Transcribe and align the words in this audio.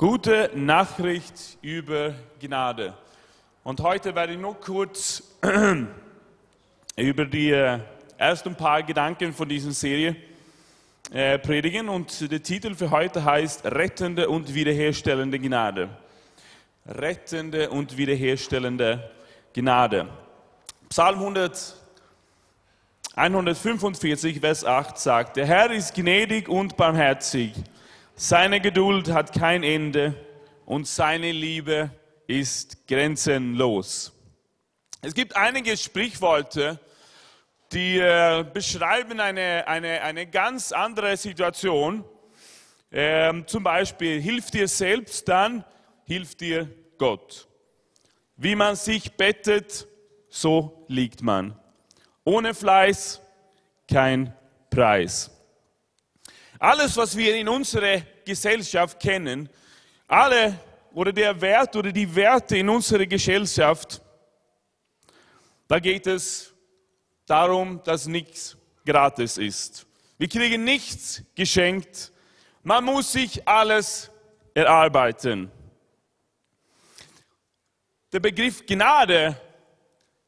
Gute 0.00 0.50
Nachricht 0.54 1.58
über 1.60 2.14
Gnade. 2.40 2.94
Und 3.62 3.82
heute 3.82 4.14
werde 4.14 4.32
ich 4.32 4.38
nur 4.38 4.58
kurz 4.58 5.22
über 6.96 7.26
die 7.26 7.50
äh, 7.50 7.80
ersten 8.16 8.54
paar 8.54 8.82
Gedanken 8.82 9.34
von 9.34 9.46
dieser 9.46 9.72
Serie 9.72 10.16
äh, 11.12 11.38
predigen. 11.38 11.90
Und 11.90 12.32
der 12.32 12.42
Titel 12.42 12.74
für 12.74 12.90
heute 12.90 13.22
heißt 13.22 13.66
Rettende 13.66 14.30
und 14.30 14.54
wiederherstellende 14.54 15.38
Gnade. 15.38 15.90
Rettende 16.86 17.68
und 17.68 17.98
wiederherstellende 17.98 19.10
Gnade. 19.52 20.08
Psalm 20.88 21.18
100, 21.18 21.76
145, 23.16 24.40
Vers 24.40 24.64
8 24.64 24.98
sagt, 24.98 25.36
der 25.36 25.44
Herr 25.44 25.70
ist 25.70 25.92
gnädig 25.92 26.48
und 26.48 26.78
barmherzig 26.78 27.52
seine 28.22 28.60
Geduld 28.60 29.10
hat 29.10 29.32
kein 29.32 29.62
Ende 29.62 30.14
und 30.66 30.86
seine 30.86 31.32
Liebe 31.32 31.90
ist 32.26 32.86
grenzenlos. 32.86 34.12
Es 35.00 35.14
gibt 35.14 35.34
einige 35.36 35.74
Sprichworte, 35.74 36.78
die 37.72 37.96
äh, 37.96 38.44
beschreiben 38.52 39.20
eine, 39.20 39.66
eine, 39.66 40.02
eine 40.02 40.26
ganz 40.26 40.70
andere 40.70 41.16
Situation. 41.16 42.04
Ähm, 42.92 43.46
zum 43.46 43.62
Beispiel, 43.62 44.20
hilf 44.20 44.50
dir 44.50 44.68
selbst, 44.68 45.26
dann 45.26 45.64
hilft 46.04 46.42
dir 46.42 46.68
Gott. 46.98 47.48
Wie 48.36 48.54
man 48.54 48.76
sich 48.76 49.12
bettet, 49.12 49.86
so 50.28 50.84
liegt 50.88 51.22
man. 51.22 51.58
Ohne 52.24 52.52
Fleiß 52.52 53.22
kein 53.88 54.34
Preis. 54.68 55.30
Alles, 56.62 56.94
was 56.98 57.16
wir 57.16 57.34
in 57.36 57.48
unserer 57.48 58.02
Gesellschaft 58.24 59.00
kennen, 59.00 59.48
alle 60.06 60.58
oder 60.92 61.12
der 61.12 61.40
Wert 61.40 61.76
oder 61.76 61.92
die 61.92 62.14
Werte 62.14 62.56
in 62.56 62.68
unserer 62.68 63.06
Gesellschaft, 63.06 64.02
da 65.68 65.78
geht 65.78 66.06
es 66.06 66.52
darum, 67.26 67.80
dass 67.84 68.06
nichts 68.06 68.56
gratis 68.84 69.38
ist. 69.38 69.86
Wir 70.18 70.28
kriegen 70.28 70.64
nichts 70.64 71.22
geschenkt. 71.34 72.12
Man 72.62 72.84
muss 72.84 73.12
sich 73.12 73.46
alles 73.46 74.10
erarbeiten. 74.52 75.50
Der 78.12 78.20
Begriff 78.20 78.66
Gnade 78.66 79.40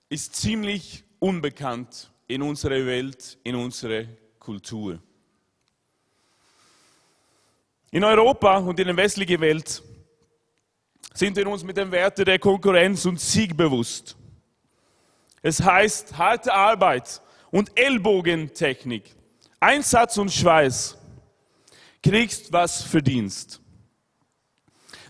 ist 0.09 0.37
ziemlich 0.37 1.03
unbekannt 1.19 2.11
in 2.29 2.41
unserer 2.43 2.87
Welt, 2.87 3.39
in 3.43 3.57
unserer 3.57 4.05
Kultur. 4.39 5.01
In 7.95 8.05
Europa 8.05 8.57
und 8.57 8.81
in 8.81 8.87
der 8.87 8.97
westlichen 8.97 9.39
Welt 9.43 9.83
sind 11.13 11.37
wir 11.37 11.47
uns 11.47 11.63
mit 11.63 11.77
den 11.77 11.93
Werten 11.93 12.25
der 12.25 12.39
Konkurrenz 12.39 13.05
und 13.05 13.21
Sieg 13.21 13.55
bewusst. 13.55 14.17
Es 15.43 15.61
heißt 15.61 16.17
harte 16.17 16.55
Arbeit 16.55 17.21
und 17.51 17.71
Ellbogentechnik, 17.79 19.15
Einsatz 19.61 20.17
und 20.17 20.33
Schweiß. 20.33 20.97
Kriegst 22.03 22.51
was 22.51 22.83
verdienst. 22.83 23.61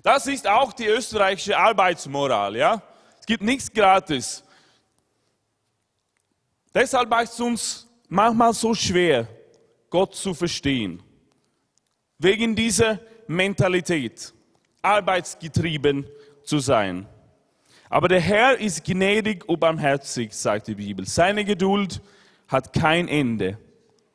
Das 0.03 0.27
ist 0.27 0.49
auch 0.49 0.73
die 0.73 0.87
österreichische 0.87 1.57
Arbeitsmoral, 1.57 2.57
ja? 2.57 2.83
Es 3.21 3.27
gibt 3.27 3.45
nichts 3.45 3.73
gratis. 3.73 4.43
Deshalb 6.75 7.09
macht 7.09 7.29
es 7.29 7.39
uns 7.39 7.89
manchmal 8.09 8.53
so 8.53 8.75
schwer, 8.75 9.29
Gott 9.89 10.17
zu 10.17 10.35
verstehen. 10.35 11.01
Wegen 12.23 12.55
dieser 12.55 13.01
Mentalität, 13.27 14.33
arbeitsgetrieben 14.81 16.07
zu 16.45 16.61
sein. 16.61 17.09
Aber 17.91 18.07
der 18.07 18.21
Herr 18.21 18.59
ist 18.59 18.85
gnädig 18.85 19.49
und 19.49 19.59
barmherzig, 19.59 20.33
sagt 20.33 20.69
die 20.69 20.77
Bibel. 20.77 21.05
Seine 21.05 21.45
Geduld 21.45 22.01
hat 22.47 22.73
kein 22.73 23.09
Ende 23.09 23.59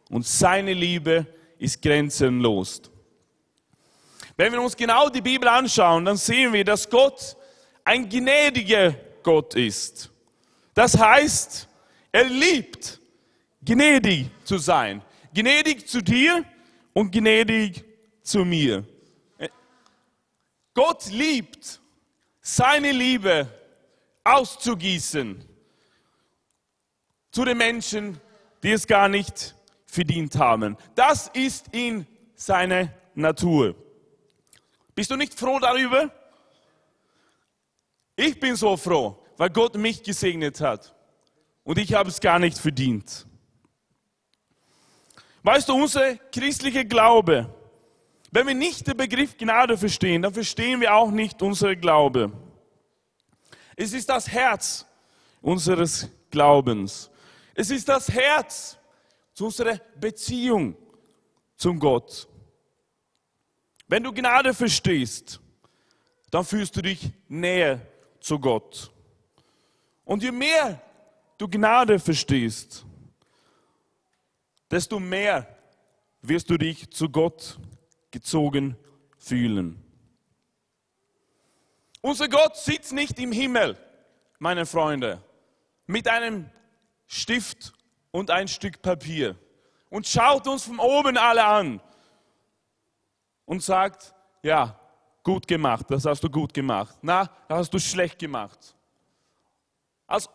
und 0.09 0.25
seine 0.25 0.71
Liebe 0.71 1.27
ist 1.59 1.81
grenzenlos. 1.81 2.81
Wenn 4.37 4.53
wir 4.53 4.61
uns 4.61 4.77
genau 4.77 5.09
die 5.09 5.21
Bibel 5.21 5.49
anschauen, 5.49 6.05
dann 6.05 6.15
sehen 6.15 6.53
wir, 6.53 6.63
dass 6.63 6.89
Gott 6.89 7.35
ein 7.83 8.07
gnädiger 8.07 8.95
Gott 9.21 9.53
ist. 9.55 10.09
Das 10.73 10.97
heißt, 10.97 11.67
er 12.13 12.23
liebt, 12.23 13.01
gnädig 13.65 14.29
zu 14.45 14.59
sein. 14.59 15.01
Gnädig 15.33 15.89
zu 15.89 16.01
dir 16.01 16.45
und 16.93 17.11
gnädig 17.11 17.83
zu 18.27 18.43
mir. 18.43 18.85
Gott 20.73 21.07
liebt, 21.07 21.79
seine 22.41 22.91
Liebe 22.91 23.47
auszugießen 24.23 25.43
zu 27.31 27.45
den 27.45 27.57
Menschen, 27.57 28.21
die 28.61 28.71
es 28.71 28.85
gar 28.85 29.09
nicht 29.09 29.55
verdient 29.85 30.35
haben. 30.35 30.77
Das 30.93 31.29
ist 31.33 31.67
in 31.71 32.05
seiner 32.35 32.89
Natur. 33.15 33.75
Bist 34.93 35.09
du 35.09 35.15
nicht 35.15 35.33
froh 35.33 35.59
darüber? 35.59 36.11
Ich 38.15 38.39
bin 38.39 38.55
so 38.55 38.77
froh, 38.77 39.23
weil 39.37 39.49
Gott 39.49 39.75
mich 39.75 40.03
gesegnet 40.03 40.61
hat 40.61 40.93
und 41.63 41.77
ich 41.77 41.93
habe 41.93 42.09
es 42.09 42.19
gar 42.19 42.39
nicht 42.39 42.57
verdient. 42.57 43.25
Weißt 45.43 45.69
du, 45.69 45.75
unser 45.75 46.15
christlicher 46.15 46.83
Glaube 46.83 47.53
wenn 48.37 48.45
wir 48.45 48.53
nicht 48.53 48.85
den 48.85 48.95
Begriff 48.95 49.35
Gnade 49.35 49.75
verstehen, 49.75 50.21
dann 50.21 50.31
verstehen 50.31 50.79
wir 50.79 50.93
auch 50.93 51.09
nicht 51.09 51.41
unser 51.41 51.75
Glaube. 51.75 52.31
Es 53.75 53.93
ist 53.93 54.07
das 54.07 54.29
Herz 54.29 54.85
unseres 55.41 56.07
Glaubens. 56.29 57.09
Es 57.55 57.71
ist 57.71 57.89
das 57.89 58.07
Herz 58.09 58.77
zu 59.33 59.45
unserer 59.45 59.79
Beziehung 59.99 60.77
zum 61.55 61.79
Gott. 61.79 62.27
Wenn 63.87 64.03
du 64.03 64.13
Gnade 64.13 64.53
verstehst, 64.53 65.41
dann 66.29 66.45
fühlst 66.45 66.75
du 66.75 66.83
dich 66.83 67.09
näher 67.27 67.81
zu 68.19 68.37
Gott. 68.37 68.93
Und 70.05 70.21
je 70.21 70.31
mehr 70.31 70.79
du 71.39 71.47
Gnade 71.47 71.97
verstehst, 71.97 72.85
desto 74.69 74.99
mehr 74.99 75.57
wirst 76.21 76.47
du 76.51 76.57
dich 76.59 76.87
zu 76.91 77.09
Gott 77.09 77.57
gezogen 78.11 78.77
fühlen. 79.17 79.83
Unser 82.01 82.29
Gott 82.29 82.55
sitzt 82.55 82.93
nicht 82.93 83.19
im 83.19 83.31
Himmel, 83.31 83.77
meine 84.39 84.65
Freunde, 84.65 85.21
mit 85.87 86.07
einem 86.07 86.49
Stift 87.07 87.73
und 88.11 88.31
ein 88.31 88.47
Stück 88.47 88.81
Papier 88.81 89.35
und 89.89 90.07
schaut 90.07 90.47
uns 90.47 90.63
von 90.63 90.79
oben 90.79 91.17
alle 91.17 91.45
an 91.45 91.81
und 93.45 93.63
sagt, 93.63 94.13
ja, 94.43 94.79
gut 95.23 95.47
gemacht, 95.47 95.85
das 95.89 96.05
hast 96.05 96.23
du 96.23 96.29
gut 96.29 96.53
gemacht. 96.53 96.97
Na, 97.01 97.29
das 97.47 97.59
hast 97.59 97.73
du 97.73 97.79
schlecht 97.79 98.19
gemacht. 98.19 98.75
Als 100.05 100.29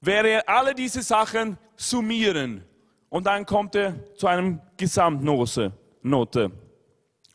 wäre 0.00 0.28
er 0.28 0.48
alle 0.48 0.74
diese 0.74 1.02
Sachen 1.02 1.58
summieren 1.76 2.64
und 3.08 3.26
dann 3.26 3.46
kommt 3.46 3.74
er 3.74 4.14
zu 4.16 4.26
einem 4.26 4.60
Gesamtnote. 4.76 5.72
Note. 6.04 6.52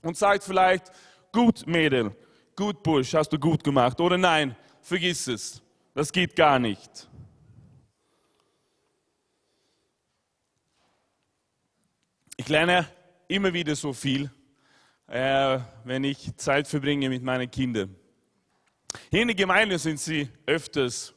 Und 0.01 0.15
sagt 0.15 0.43
vielleicht, 0.43 0.91
gut 1.31 1.65
Mädel, 1.67 2.15
gut 2.55 2.81
Bursch, 2.83 3.13
hast 3.13 3.29
du 3.33 3.39
gut 3.39 3.63
gemacht. 3.63 3.99
Oder 3.99 4.17
nein, 4.17 4.55
vergiss 4.81 5.27
es, 5.27 5.61
das 5.93 6.11
geht 6.11 6.35
gar 6.35 6.59
nicht. 6.59 7.09
Ich 12.37 12.47
lerne 12.47 12.87
immer 13.27 13.53
wieder 13.53 13.75
so 13.75 13.91
viel, 13.91 14.31
äh, 15.07 15.59
wenn 15.83 16.03
ich 16.03 16.35
Zeit 16.37 16.67
verbringe 16.67 17.09
mit 17.09 17.21
meinen 17.21 17.51
Kindern. 17.51 17.95
Hier 19.11 19.23
in 19.23 19.27
der 19.27 19.35
Gemeinde 19.35 19.77
sind 19.77 19.99
sie 19.99 20.29
öfters 20.45 21.13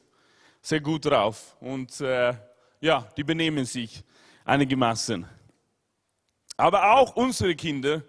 sehr 0.61 0.81
gut 0.81 1.05
drauf 1.05 1.57
und 1.61 2.01
äh, 2.01 2.35
ja, 2.81 3.09
die 3.17 3.25
benehmen 3.25 3.65
sich 3.65 4.03
einigermaßen. 4.45 5.27
Aber 6.57 6.95
auch 6.95 7.17
unsere 7.17 7.55
Kinder 7.55 8.03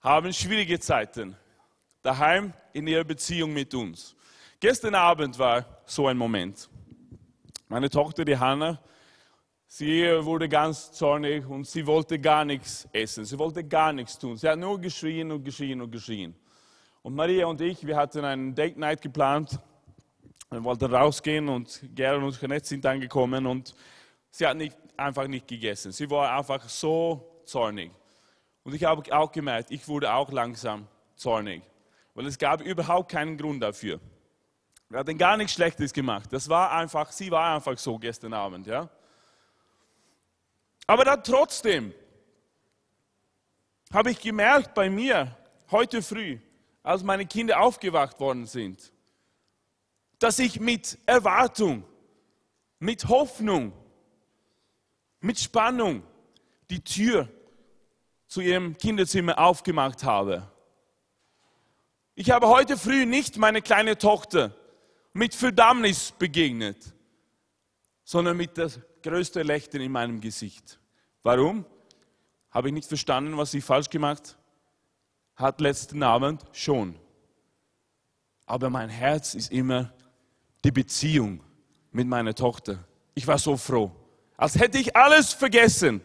haben 0.00 0.32
schwierige 0.32 0.78
Zeiten 0.80 1.36
daheim 2.02 2.52
in 2.72 2.86
ihrer 2.86 3.04
Beziehung 3.04 3.52
mit 3.52 3.74
uns. 3.74 4.14
Gestern 4.60 4.94
Abend 4.94 5.38
war 5.38 5.64
so 5.84 6.06
ein 6.06 6.16
Moment. 6.16 6.68
Meine 7.68 7.90
Tochter, 7.90 8.24
die 8.24 8.36
Hanna, 8.36 8.80
sie 9.66 10.04
wurde 10.24 10.48
ganz 10.48 10.92
zornig 10.92 11.46
und 11.46 11.66
sie 11.66 11.86
wollte 11.86 12.18
gar 12.18 12.44
nichts 12.44 12.88
essen. 12.92 13.24
Sie 13.24 13.38
wollte 13.38 13.62
gar 13.62 13.92
nichts 13.92 14.18
tun. 14.18 14.36
Sie 14.36 14.48
hat 14.48 14.58
nur 14.58 14.80
geschrien 14.80 15.30
und 15.30 15.44
geschrien 15.44 15.80
und 15.80 15.90
geschrien. 15.90 16.34
Und 17.02 17.14
Maria 17.14 17.46
und 17.46 17.60
ich, 17.60 17.86
wir 17.86 17.96
hatten 17.96 18.24
einen 18.24 18.54
Date 18.54 18.78
Night 18.78 19.02
geplant. 19.02 19.58
Wir 20.50 20.64
wollten 20.64 20.86
rausgehen 20.86 21.48
und 21.48 21.82
Gerald 21.94 22.22
und 22.22 22.40
Jeanette 22.40 22.66
sind 22.66 22.86
angekommen 22.86 23.46
und 23.46 23.74
sie 24.30 24.46
hat 24.46 24.56
nicht, 24.56 24.76
einfach 24.96 25.28
nicht 25.28 25.46
gegessen. 25.46 25.92
Sie 25.92 26.08
war 26.08 26.36
einfach 26.36 26.66
so 26.68 27.37
zornig. 27.48 27.90
Und 28.62 28.74
ich 28.74 28.84
habe 28.84 29.02
auch 29.16 29.32
gemerkt, 29.32 29.70
ich 29.70 29.88
wurde 29.88 30.12
auch 30.12 30.30
langsam 30.30 30.86
zornig, 31.16 31.62
weil 32.14 32.26
es 32.26 32.38
gab 32.38 32.60
überhaupt 32.60 33.10
keinen 33.10 33.36
Grund 33.36 33.62
dafür. 33.62 34.00
Wir 34.88 35.00
hatten 35.00 35.18
gar 35.18 35.36
nichts 35.36 35.54
Schlechtes 35.54 35.92
gemacht. 35.92 36.32
Das 36.32 36.48
war 36.48 36.72
einfach, 36.72 37.12
sie 37.12 37.30
war 37.30 37.54
einfach 37.54 37.76
so 37.78 37.98
gestern 37.98 38.32
Abend, 38.32 38.66
ja. 38.66 38.88
Aber 40.86 41.04
dann 41.04 41.22
trotzdem 41.22 41.92
habe 43.92 44.10
ich 44.10 44.20
gemerkt 44.20 44.74
bei 44.74 44.88
mir 44.88 45.36
heute 45.70 46.02
früh, 46.02 46.38
als 46.82 47.02
meine 47.02 47.26
Kinder 47.26 47.60
aufgewacht 47.60 48.18
worden 48.20 48.46
sind, 48.46 48.92
dass 50.18 50.38
ich 50.38 50.58
mit 50.58 50.98
Erwartung, 51.06 51.84
mit 52.78 53.08
Hoffnung, 53.08 53.72
mit 55.20 55.38
Spannung 55.38 56.02
die 56.70 56.82
Tür 56.82 57.28
zu 58.28 58.40
ihrem 58.40 58.76
Kinderzimmer 58.76 59.38
aufgemacht 59.38 60.04
habe. 60.04 60.48
Ich 62.14 62.30
habe 62.30 62.48
heute 62.48 62.76
früh 62.76 63.06
nicht 63.06 63.36
meine 63.36 63.62
kleine 63.62 63.98
Tochter 63.98 64.54
mit 65.12 65.34
Verdammnis 65.34 66.12
begegnet, 66.12 66.94
sondern 68.04 68.36
mit 68.36 68.56
das 68.56 68.78
größte 69.02 69.42
Lächeln 69.42 69.82
in 69.82 69.92
meinem 69.92 70.20
Gesicht. 70.20 70.78
Warum? 71.22 71.64
Habe 72.50 72.68
ich 72.68 72.74
nicht 72.74 72.88
verstanden, 72.88 73.36
was 73.36 73.50
sie 73.50 73.60
falsch 73.60 73.90
gemacht 73.90 74.38
hat 75.38 75.60
letzten 75.60 76.02
Abend? 76.02 76.44
Schon. 76.52 76.94
Aber 78.44 78.70
mein 78.70 78.88
Herz 78.88 79.34
ist 79.34 79.52
immer 79.52 79.92
die 80.64 80.72
Beziehung 80.72 81.40
mit 81.92 82.08
meiner 82.08 82.34
Tochter. 82.34 82.84
Ich 83.14 83.26
war 83.26 83.38
so 83.38 83.56
froh, 83.56 83.92
als 84.36 84.58
hätte 84.58 84.78
ich 84.78 84.94
alles 84.96 85.32
vergessen 85.32 86.00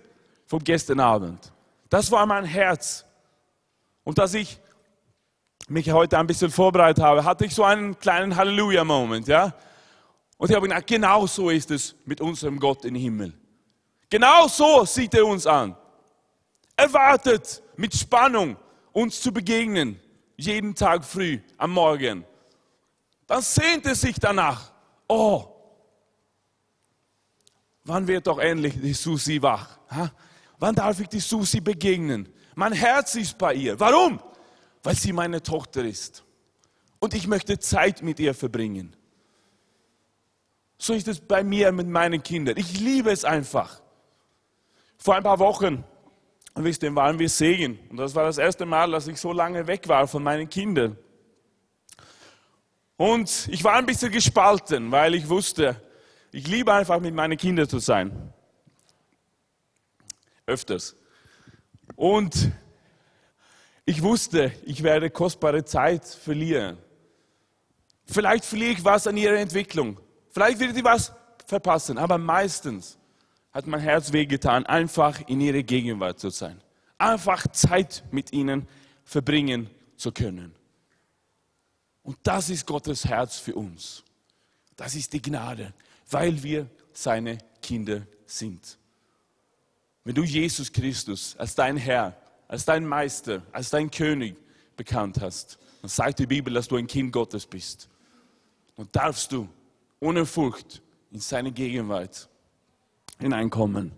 von 0.46 0.64
gestern 0.64 1.00
Abend. 1.00 1.52
Das 1.94 2.10
war 2.10 2.26
mein 2.26 2.44
Herz. 2.44 3.06
Und 4.04 4.18
dass 4.18 4.34
ich 4.34 4.60
mich 5.68 5.92
heute 5.92 6.18
ein 6.18 6.26
bisschen 6.26 6.50
vorbereitet 6.50 7.04
habe, 7.04 7.24
hatte 7.24 7.46
ich 7.46 7.54
so 7.54 7.64
einen 7.64 8.00
kleinen 8.00 8.36
Halleluja-Moment, 8.36 9.28
ja. 9.28 9.54
Und 10.38 10.50
ich 10.50 10.56
habe 10.56 10.68
gedacht, 10.68 10.88
genau 10.88 11.28
so 11.28 11.52
ist 11.52 11.70
es 11.70 11.96
mit 12.06 12.20
unserem 12.20 12.60
Gott 12.60 12.84
im 12.84 12.96
Himmel. 12.96 13.32
Genau 14.10 14.48
so 14.48 14.86
sieht 14.86 15.14
er 15.14 15.28
uns 15.28 15.46
an. 15.46 15.78
Er 16.76 16.92
wartet 16.92 17.62
mit 17.76 17.94
Spannung, 17.94 18.58
uns 18.92 19.22
zu 19.22 19.32
begegnen, 19.32 20.00
jeden 20.36 20.74
Tag 20.74 21.06
früh 21.06 21.42
am 21.60 21.74
Morgen. 21.74 22.26
Dann 23.28 23.44
sehnt 23.44 23.86
er 23.86 23.94
sich 23.94 24.16
danach. 24.20 24.72
Oh, 25.08 25.46
wann 27.84 28.08
wird 28.08 28.26
doch 28.26 28.40
endlich 28.40 28.82
die 28.82 28.94
Susi 28.94 29.40
wach? 29.40 29.78
Ha? 29.92 30.12
Wann 30.64 30.76
darf 30.76 30.98
ich 31.02 31.10
die 31.10 31.20
Susi 31.20 31.60
begegnen? 31.60 32.30
Mein 32.56 32.72
Herz 32.72 33.16
ist 33.16 33.38
bei 33.38 33.54
ihr. 33.54 33.78
Warum? 33.82 34.22
Weil 34.82 34.96
sie 34.96 35.12
meine 35.12 35.44
Tochter 35.44 35.84
ist. 35.84 36.24
Und 37.00 37.14
ich 37.14 37.28
möchte 37.28 37.60
Zeit 37.60 38.02
mit 38.02 38.18
ihr 38.18 38.34
verbringen. 38.34 38.96
So 40.78 40.94
ist 40.94 41.10
es 41.10 41.20
bei 41.20 41.44
mir 41.44 41.74
mit 41.74 41.90
meinen 41.90 42.24
Kindern. 42.24 42.56
Ich 42.56 42.80
liebe 42.80 43.12
es 43.12 43.26
einfach. 43.26 43.82
Vor 44.98 45.16
ein 45.16 45.24
paar 45.24 45.40
Wochen, 45.40 45.84
wisst 46.56 46.82
ihr, 46.84 46.96
waren 46.96 47.20
wir 47.20 47.28
Segen. 47.28 47.78
Und 47.90 47.98
das 47.98 48.16
war 48.16 48.24
das 48.24 48.38
erste 48.38 48.66
Mal, 48.66 48.90
dass 48.92 49.08
ich 49.08 49.20
so 49.20 49.34
lange 49.34 49.68
weg 49.68 49.90
war 49.90 50.08
von 50.08 50.24
meinen 50.24 50.48
Kindern. 50.48 50.98
Und 52.96 53.50
ich 53.52 53.66
war 53.66 53.74
ein 53.74 53.86
bisschen 53.86 54.14
gespalten, 54.14 54.94
weil 54.94 55.14
ich 55.14 55.28
wusste, 55.28 55.76
ich 56.32 56.48
liebe 56.48 56.72
einfach 56.72 57.02
mit 57.02 57.14
meinen 57.14 57.36
Kindern 57.36 57.68
zu 57.68 57.80
sein. 57.80 58.34
Öfters. 60.46 60.96
Und 61.96 62.52
ich 63.86 64.02
wusste, 64.02 64.52
ich 64.66 64.84
werde 64.84 65.10
kostbare 65.10 65.66
Zeit 65.66 66.06
verlieren. 66.06 66.78
Vielleicht 68.06 68.46
verliere 68.46 68.72
ich 68.72 68.86
was 68.86 69.08
an 69.08 69.18
ihrer 69.18 69.38
Entwicklung. 69.38 70.00
Vielleicht 70.30 70.60
werde 70.60 70.78
ich 70.78 70.84
was 70.84 71.14
verpassen. 71.46 71.98
Aber 71.98 72.18
meistens 72.18 72.98
hat 73.52 73.68
mein 73.68 73.80
Herz 73.80 74.12
wehgetan, 74.12 74.66
einfach 74.66 75.22
in 75.28 75.40
ihrer 75.42 75.64
Gegenwart 75.64 76.20
zu 76.20 76.30
sein. 76.30 76.62
Einfach 76.98 77.48
Zeit 77.48 78.04
mit 78.12 78.34
ihnen 78.34 78.68
verbringen 79.04 79.70
zu 79.96 80.12
können. 80.12 80.56
Und 82.02 82.18
das 82.24 82.50
ist 82.50 82.66
Gottes 82.66 83.06
Herz 83.06 83.38
für 83.38 83.56
uns. 83.56 84.04
Das 84.76 84.96
ist 84.96 85.14
die 85.14 85.22
Gnade, 85.22 85.74
weil 86.10 86.42
wir 86.44 86.70
seine 86.92 87.38
Kinder 87.62 88.06
sind. 88.26 88.78
Wenn 90.04 90.16
du 90.16 90.24
Jesus 90.24 90.72
Christus 90.72 91.36
als 91.38 91.56
dein 91.56 91.78
Herr, 91.78 92.16
als 92.48 92.66
dein 92.66 92.86
Meister, 92.86 93.42
als 93.52 93.70
dein 93.70 93.90
König 93.90 94.36
bekannt 94.76 95.22
hast, 95.22 95.58
dann 95.82 95.90
sagt 95.90 96.20
die 96.20 96.28
Bibel, 96.28 96.54
dass 96.54 96.68
du 96.68 96.78
ein 96.78 96.88
Kind 96.88 97.12
Gottes 97.12 97.46
bist. 97.46 97.90
Und 98.76 98.96
darfst 98.96 99.32
du 99.32 99.48
ohne 100.00 100.26
Furcht 100.26 100.82
in 101.12 101.20
seine 101.20 101.52
Gegenwart 101.52 102.28
hineinkommen. 103.20 103.92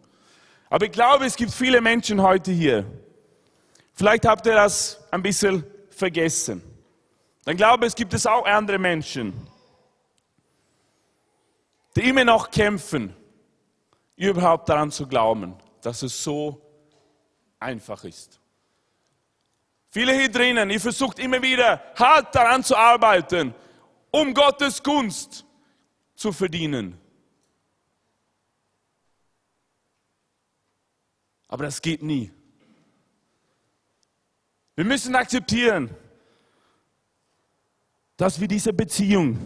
Aber 0.69 0.85
ich 0.85 0.91
glaube, 0.91 1.25
es 1.25 1.35
gibt 1.35 1.51
viele 1.51 1.81
Menschen 1.81 2.21
heute 2.21 2.51
hier. 2.51 2.85
Vielleicht 3.93 4.25
habt 4.25 4.45
ihr 4.45 4.55
das 4.55 4.99
ein 5.11 5.23
bisschen 5.23 5.63
vergessen. 5.89 6.61
Dann 7.45 7.55
glaube 7.55 7.85
ich, 7.85 7.89
es 7.89 7.95
gibt 7.95 8.13
es 8.13 8.25
auch 8.25 8.45
andere 8.45 8.77
Menschen, 8.77 9.33
die 11.95 12.09
immer 12.09 12.25
noch 12.25 12.51
kämpfen, 12.51 13.15
überhaupt 14.17 14.67
daran 14.67 14.91
zu 14.91 15.07
glauben, 15.07 15.55
dass 15.85 16.01
es 16.01 16.23
so 16.23 16.59
einfach 17.59 18.03
ist. 18.05 18.39
Viele 19.91 20.13
hier 20.13 20.29
drinnen, 20.29 20.71
ihr 20.71 20.81
versucht 20.81 21.19
immer 21.19 21.39
wieder 21.43 21.93
hart 21.95 22.33
daran 22.33 22.63
zu 22.63 22.75
arbeiten, 22.75 23.53
um 24.09 24.33
Gottes 24.33 24.81
Gunst 24.81 25.45
zu 26.15 26.31
verdienen. 26.31 26.99
Aber 31.47 31.65
das 31.65 31.79
geht 31.79 32.01
nie. 32.01 32.31
Wir 34.73 34.85
müssen 34.85 35.15
akzeptieren, 35.15 35.95
dass 38.17 38.39
wir 38.39 38.47
diese 38.47 38.73
Beziehung 38.73 39.37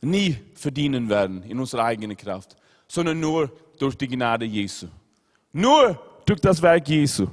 nie 0.00 0.36
verdienen 0.56 1.08
werden 1.08 1.44
in 1.44 1.60
unserer 1.60 1.84
eigenen 1.84 2.16
Kraft, 2.16 2.56
sondern 2.88 3.20
nur 3.20 3.56
durch 3.78 3.96
die 3.96 4.08
Gnade 4.08 4.44
Jesu. 4.44 4.88
Nur 5.52 6.00
durch 6.24 6.40
das 6.40 6.60
Werk 6.62 6.88
Jesu. 6.88 7.26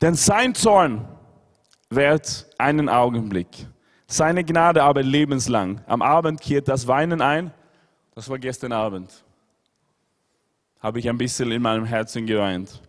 Denn 0.00 0.14
sein 0.14 0.54
Zorn 0.54 1.06
währt 1.90 2.46
einen 2.58 2.88
Augenblick, 2.88 3.48
seine 4.06 4.44
Gnade 4.44 4.82
aber 4.82 5.02
lebenslang. 5.02 5.80
Am 5.86 6.02
Abend 6.02 6.40
kehrt 6.40 6.68
das 6.68 6.86
Weinen 6.86 7.20
ein. 7.20 7.52
Das 8.14 8.28
war 8.28 8.38
gestern 8.38 8.72
Abend. 8.72 9.24
Habe 10.80 10.98
ich 10.98 11.08
ein 11.08 11.18
bisschen 11.18 11.50
in 11.52 11.62
meinem 11.62 11.84
Herzen 11.84 12.26
geweint. 12.26 12.82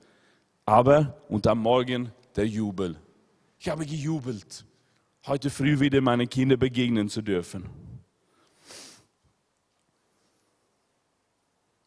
Aber 0.65 1.17
und 1.29 1.46
am 1.46 1.60
Morgen 1.60 2.12
der 2.36 2.48
Jubel. 2.48 2.96
Ich 3.60 3.70
habe 3.70 3.86
gejubelt, 3.86 4.65
heute 5.27 5.50
früh 5.50 5.79
wieder 5.79 6.01
meinen 6.01 6.29
Kindern 6.29 6.60
begegnen 6.60 7.08
zu 7.08 7.22
dürfen. 7.22 7.70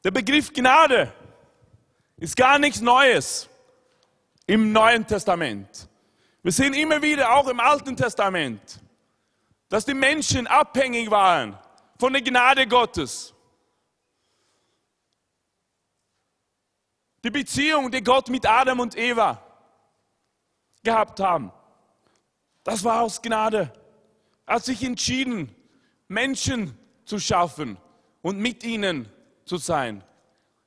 Der 0.07 0.13
Begriff 0.13 0.53
Gnade 0.53 1.13
ist 2.17 2.37
gar 2.37 2.61
nichts 2.61 2.81
Neues 2.81 3.49
im 4.47 4.71
Neuen 4.71 5.05
Testament. 5.05 5.89
Wir 6.45 6.53
sehen 6.53 6.75
immer 6.75 7.03
wieder, 7.03 7.35
auch 7.35 7.49
im 7.49 7.59
Alten 7.59 7.97
Testament, 7.97 8.81
dass 9.69 9.85
die 9.85 9.95
Menschen 9.95 10.47
abhängig 10.47 11.11
waren 11.11 11.59
von 11.99 12.13
der 12.13 12.23
Gnade 12.23 12.69
Gottes. 12.69 13.35
Die 17.25 17.31
Beziehung, 17.31 17.91
die 17.91 18.05
Gott 18.05 18.29
mit 18.29 18.47
Adam 18.47 18.79
und 18.79 18.97
Eva 18.97 19.43
gehabt 20.85 21.19
haben, 21.19 21.51
das 22.63 22.85
war 22.85 23.03
aus 23.03 23.21
Gnade. 23.21 23.73
Er 24.47 24.55
hat 24.55 24.65
sich 24.65 24.85
entschieden, 24.85 25.53
Menschen 26.07 26.79
zu 27.05 27.19
schaffen 27.19 27.77
und 28.23 28.39
mit 28.39 28.63
ihnen 28.63 29.11
zu 29.47 29.57
sein, 29.57 30.05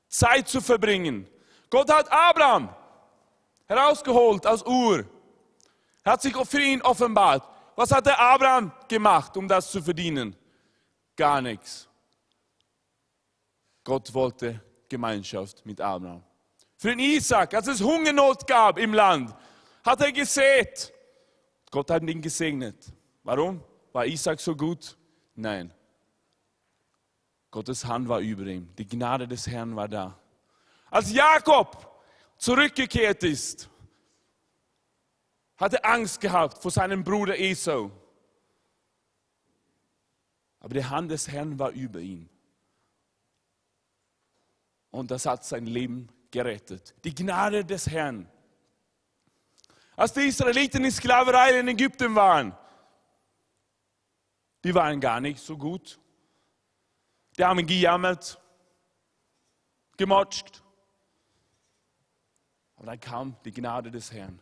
Zeit 0.08 0.48
zu 0.48 0.60
verbringen. 0.60 1.28
Gott 1.68 1.92
hat 1.92 2.10
Abraham 2.10 2.74
herausgeholt 3.66 4.44
aus 4.46 4.66
Ur, 4.66 5.04
hat 6.04 6.22
sich 6.22 6.34
für 6.34 6.60
ihn 6.60 6.82
offenbart. 6.82 7.46
Was 7.76 7.92
hat 7.92 8.06
der 8.06 8.18
Abraham 8.18 8.72
gemacht, 8.88 9.36
um 9.36 9.46
das 9.46 9.70
zu 9.70 9.80
verdienen? 9.80 10.34
Gar 11.14 11.40
nichts. 11.40 11.88
Gott 13.84 14.12
wollte 14.12 14.60
Gemeinschaft 14.88 15.64
mit 15.64 15.80
Abraham. 15.80 16.22
Für 16.76 16.88
den 16.88 16.98
Isaac, 16.98 17.54
als 17.54 17.68
es 17.68 17.80
Hungernot 17.80 18.46
gab 18.46 18.78
im 18.78 18.94
Land, 18.94 19.34
hat 19.84 20.00
er 20.00 20.12
gesät. 20.12 20.92
Gott 21.70 21.90
hat 21.90 22.02
ihn 22.02 22.20
gesegnet. 22.20 22.76
Warum? 23.22 23.62
War 23.92 24.06
Isaac 24.06 24.40
so 24.40 24.56
gut? 24.56 24.96
Nein. 25.34 25.72
Gottes 27.50 27.84
Hand 27.84 28.08
war 28.08 28.20
über 28.20 28.46
ihm. 28.46 28.68
Die 28.76 28.86
Gnade 28.86 29.26
des 29.26 29.46
Herrn 29.46 29.74
war 29.76 29.88
da. 29.88 30.18
Als 30.90 31.12
Jakob 31.12 31.88
zurückgekehrt 32.38 33.22
ist 33.24 33.70
hatte 35.60 35.84
Angst 35.84 36.20
gehabt 36.20 36.60
vor 36.62 36.70
seinem 36.70 37.04
Bruder 37.04 37.38
Esau. 37.38 37.90
Aber 40.58 40.74
die 40.74 40.84
Hand 40.84 41.10
des 41.10 41.28
Herrn 41.28 41.58
war 41.58 41.70
über 41.70 42.00
ihn. 42.00 42.28
Und 44.90 45.10
das 45.10 45.26
hat 45.26 45.44
sein 45.44 45.66
Leben 45.66 46.08
gerettet. 46.30 46.94
Die 47.04 47.14
Gnade 47.14 47.64
des 47.64 47.88
Herrn. 47.88 48.26
Als 49.96 50.14
die 50.14 50.20
Israeliten 50.20 50.82
in 50.84 50.90
Sklaverei 50.90 51.60
in 51.60 51.68
Ägypten 51.68 52.14
waren, 52.14 52.56
die 54.64 54.74
waren 54.74 54.98
gar 54.98 55.20
nicht 55.20 55.40
so 55.40 55.58
gut. 55.58 55.99
Die 57.40 57.44
haben 57.46 57.66
gejammert, 57.66 58.38
gemotscht. 59.96 60.62
Aber 62.76 62.84
dann 62.84 63.00
kam 63.00 63.34
die 63.46 63.50
Gnade 63.50 63.90
des 63.90 64.12
Herrn. 64.12 64.38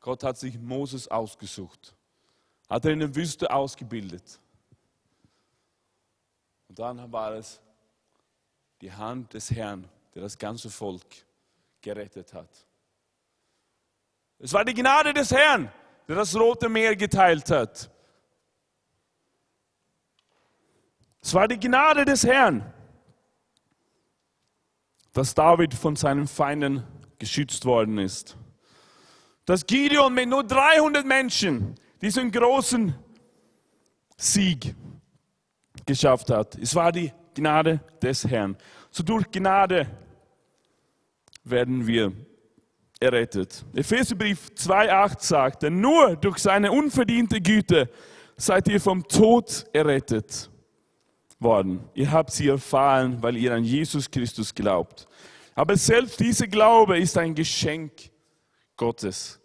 Gott 0.00 0.24
hat 0.24 0.38
sich 0.38 0.58
Moses 0.58 1.06
ausgesucht, 1.06 1.94
hat 2.70 2.86
er 2.86 2.92
in 2.92 3.00
der 3.00 3.14
Wüste 3.14 3.50
ausgebildet. 3.50 4.40
Und 6.70 6.78
dann 6.78 7.12
war 7.12 7.34
es 7.34 7.60
die 8.80 8.90
Hand 8.90 9.34
des 9.34 9.50
Herrn, 9.50 9.86
der 10.14 10.22
das 10.22 10.38
ganze 10.38 10.70
Volk 10.70 11.26
gerettet 11.82 12.32
hat. 12.32 12.66
Es 14.38 14.50
war 14.54 14.64
die 14.64 14.72
Gnade 14.72 15.12
des 15.12 15.30
Herrn, 15.30 15.70
der 16.08 16.16
das 16.16 16.34
Rote 16.34 16.70
Meer 16.70 16.96
geteilt 16.96 17.50
hat. 17.50 17.90
Es 21.24 21.32
war 21.32 21.48
die 21.48 21.58
Gnade 21.58 22.04
des 22.04 22.22
Herrn, 22.26 22.70
dass 25.14 25.34
David 25.34 25.72
von 25.72 25.96
seinen 25.96 26.28
Feinden 26.28 26.84
geschützt 27.18 27.64
worden 27.64 27.96
ist. 27.96 28.36
Dass 29.46 29.66
Gideon 29.66 30.12
mit 30.12 30.28
nur 30.28 30.44
300 30.44 31.06
Menschen 31.06 31.76
diesen 32.02 32.30
großen 32.30 32.94
Sieg 34.18 34.74
geschafft 35.86 36.28
hat. 36.28 36.56
Es 36.56 36.74
war 36.74 36.92
die 36.92 37.10
Gnade 37.34 37.80
des 38.02 38.26
Herrn. 38.26 38.58
So 38.90 39.02
durch 39.02 39.30
Gnade 39.30 39.86
werden 41.42 41.86
wir 41.86 42.12
errettet. 43.00 43.64
Epheserbrief 43.74 44.50
2,8 44.56 45.24
sagt, 45.24 45.62
denn 45.62 45.80
nur 45.80 46.16
durch 46.16 46.36
seine 46.36 46.70
unverdiente 46.70 47.40
Güte 47.40 47.88
seid 48.36 48.68
ihr 48.68 48.80
vom 48.80 49.08
Tod 49.08 49.64
errettet 49.72 50.50
worden. 51.44 51.88
Ihr 51.94 52.10
habt 52.10 52.32
sie 52.32 52.48
erfahren, 52.48 53.22
weil 53.22 53.36
ihr 53.36 53.54
an 53.54 53.62
Jesus 53.62 54.10
Christus 54.10 54.54
glaubt. 54.54 55.06
Aber 55.54 55.76
selbst 55.76 56.18
dieser 56.18 56.48
Glaube 56.48 56.98
ist 56.98 57.16
ein 57.16 57.36
Geschenk 57.36 58.10
Gottes 58.76 59.40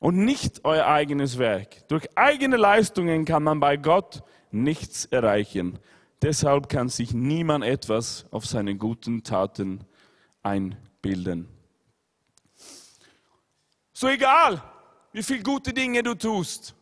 und 0.00 0.24
nicht 0.24 0.64
euer 0.64 0.86
eigenes 0.86 1.38
Werk. 1.38 1.86
Durch 1.88 2.08
eigene 2.16 2.56
Leistungen 2.56 3.24
kann 3.24 3.44
man 3.44 3.60
bei 3.60 3.76
Gott 3.76 4.22
nichts 4.50 5.04
erreichen. 5.04 5.78
Deshalb 6.22 6.68
kann 6.68 6.88
sich 6.88 7.14
niemand 7.14 7.64
etwas 7.64 8.26
auf 8.32 8.44
seine 8.44 8.76
guten 8.76 9.22
Taten 9.22 9.84
einbilden. 10.42 11.48
So 13.92 14.08
egal, 14.08 14.62
wie 15.12 15.22
viele 15.22 15.42
gute 15.42 15.72
Dinge 15.72 16.02
du 16.02 16.14
tust, 16.14 16.74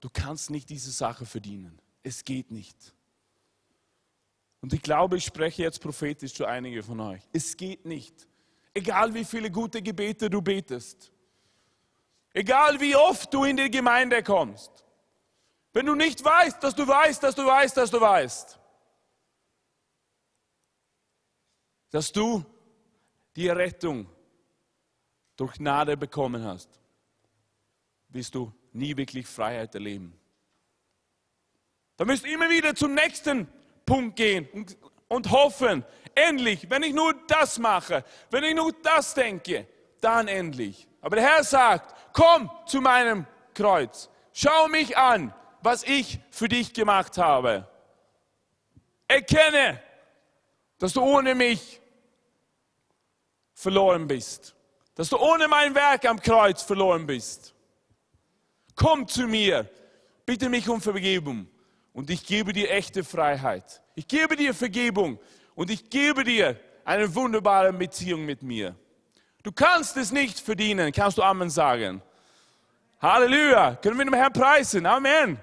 du 0.00 0.08
kannst 0.10 0.50
nicht 0.50 0.70
diese 0.70 0.90
Sache 0.90 1.26
verdienen. 1.26 1.78
Es 2.02 2.24
geht 2.24 2.50
nicht. 2.50 2.95
Und 4.60 4.72
ich 4.72 4.82
glaube, 4.82 5.16
ich 5.16 5.24
spreche 5.24 5.62
jetzt 5.62 5.80
prophetisch 5.80 6.34
zu 6.34 6.44
einigen 6.44 6.82
von 6.82 6.98
euch. 7.00 7.22
Es 7.32 7.56
geht 7.56 7.84
nicht. 7.84 8.26
Egal 8.74 9.14
wie 9.14 9.24
viele 9.24 9.50
gute 9.50 9.80
Gebete 9.80 10.28
du 10.28 10.42
betest. 10.42 11.12
Egal 12.32 12.80
wie 12.80 12.94
oft 12.94 13.32
du 13.32 13.44
in 13.44 13.56
die 13.56 13.70
Gemeinde 13.70 14.22
kommst. 14.22 14.84
Wenn 15.72 15.86
du 15.86 15.94
nicht 15.94 16.24
weißt, 16.24 16.62
dass 16.62 16.74
du 16.74 16.86
weißt, 16.86 17.22
dass 17.22 17.34
du 17.34 17.46
weißt, 17.46 17.76
dass 17.76 17.90
du 17.90 18.00
weißt, 18.00 18.58
dass 21.90 22.12
du 22.12 22.44
die 23.36 23.48
Rettung 23.48 24.08
durch 25.36 25.54
Gnade 25.54 25.96
bekommen 25.96 26.44
hast, 26.44 26.80
wirst 28.08 28.34
du 28.34 28.52
nie 28.72 28.96
wirklich 28.96 29.26
Freiheit 29.26 29.74
erleben. 29.74 30.18
Da 31.96 32.04
müsst 32.04 32.24
immer 32.26 32.48
wieder 32.50 32.74
zum 32.74 32.94
nächsten 32.94 33.48
Punkt 33.86 34.16
gehen 34.16 34.48
und, 34.52 34.76
und 35.08 35.30
hoffen, 35.30 35.84
endlich, 36.14 36.68
wenn 36.68 36.82
ich 36.82 36.92
nur 36.92 37.14
das 37.28 37.58
mache, 37.58 38.04
wenn 38.30 38.44
ich 38.44 38.54
nur 38.54 38.72
das 38.82 39.14
denke, 39.14 39.66
dann 40.00 40.28
endlich. 40.28 40.86
Aber 41.00 41.16
der 41.16 41.24
Herr 41.24 41.44
sagt, 41.44 41.94
komm 42.12 42.50
zu 42.66 42.80
meinem 42.80 43.26
Kreuz, 43.54 44.10
schau 44.32 44.68
mich 44.68 44.98
an, 44.98 45.32
was 45.62 45.84
ich 45.84 46.18
für 46.30 46.48
dich 46.48 46.74
gemacht 46.74 47.16
habe. 47.16 47.68
Erkenne, 49.08 49.80
dass 50.78 50.92
du 50.92 51.00
ohne 51.00 51.34
mich 51.34 51.80
verloren 53.54 54.06
bist. 54.06 54.54
Dass 54.96 55.08
du 55.08 55.18
ohne 55.18 55.46
mein 55.46 55.74
Werk 55.74 56.04
am 56.06 56.20
Kreuz 56.20 56.62
verloren 56.62 57.06
bist. 57.06 57.54
Komm 58.74 59.06
zu 59.06 59.26
mir, 59.26 59.70
bitte 60.24 60.48
mich 60.48 60.68
um 60.68 60.80
Vergebung 60.80 61.48
und 61.96 62.10
ich 62.10 62.26
gebe 62.26 62.52
dir 62.52 62.70
echte 62.70 63.02
Freiheit. 63.02 63.80
Ich 63.94 64.06
gebe 64.06 64.36
dir 64.36 64.52
Vergebung 64.52 65.18
und 65.54 65.70
ich 65.70 65.88
gebe 65.88 66.24
dir 66.24 66.60
eine 66.84 67.14
wunderbare 67.14 67.72
Beziehung 67.72 68.26
mit 68.26 68.42
mir. 68.42 68.76
Du 69.42 69.50
kannst 69.50 69.96
es 69.96 70.12
nicht 70.12 70.38
verdienen, 70.38 70.92
kannst 70.92 71.16
du 71.16 71.22
Amen 71.22 71.48
sagen. 71.48 72.02
Halleluja. 73.00 73.76
Können 73.76 73.96
wir 73.96 74.04
dem 74.04 74.12
Herrn 74.12 74.30
preisen? 74.30 74.84
Amen. 74.84 75.40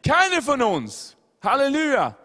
Keine 0.00 0.40
von 0.40 0.62
uns. 0.62 1.16
Halleluja. 1.42 2.16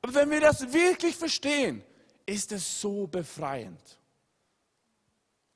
Aber 0.00 0.14
wenn 0.14 0.30
wir 0.30 0.40
das 0.40 0.72
wirklich 0.72 1.16
verstehen, 1.16 1.82
ist 2.24 2.52
es 2.52 2.80
so 2.80 3.08
befreiend. 3.08 3.98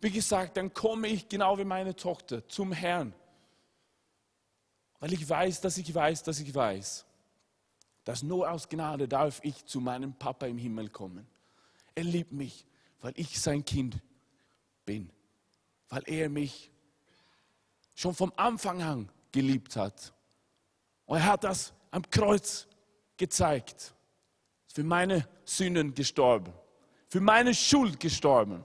Wie 0.01 0.11
gesagt, 0.11 0.57
dann 0.57 0.75
komme 0.75 1.07
ich 1.07 1.29
genau 1.29 1.57
wie 1.59 1.65
meine 1.65 1.95
Tochter 1.95 2.45
zum 2.49 2.73
Herrn. 2.73 3.15
Weil 4.99 5.13
ich 5.13 5.29
weiß, 5.29 5.61
dass 5.61 5.77
ich 5.77 5.95
weiß, 5.95 6.25
dass 6.25 6.41
ich 6.41 6.53
weiß 6.53 7.07
dass 8.05 8.23
nur 8.23 8.51
aus 8.51 8.69
Gnade 8.69 9.09
darf 9.09 9.41
ich 9.43 9.65
zu 9.65 9.81
meinem 9.81 10.15
Papa 10.15 10.47
im 10.47 10.59
Himmel 10.59 10.89
kommen. 10.89 11.27
Er 11.95 12.05
liebt 12.05 12.33
mich, 12.33 12.67
weil 13.01 13.13
ich 13.17 13.41
sein 13.41 13.65
Kind 13.65 13.99
bin, 14.85 15.11
weil 15.89 16.03
er 16.07 16.29
mich 16.29 16.71
schon 17.95 18.15
vom 18.15 18.33
Anfang 18.37 18.83
an 18.83 19.09
geliebt 19.31 19.77
hat. 19.77 20.13
Und 21.07 21.19
er 21.19 21.27
hat 21.27 21.45
das 21.45 21.73
am 21.91 22.03
Kreuz 22.11 22.67
gezeigt. 23.17 23.95
Für 24.67 24.83
meine 24.83 25.29
Sünden 25.45 25.95
gestorben, 25.95 26.53
für 27.09 27.21
meine 27.21 27.55
Schuld 27.55 28.01
gestorben. 28.01 28.65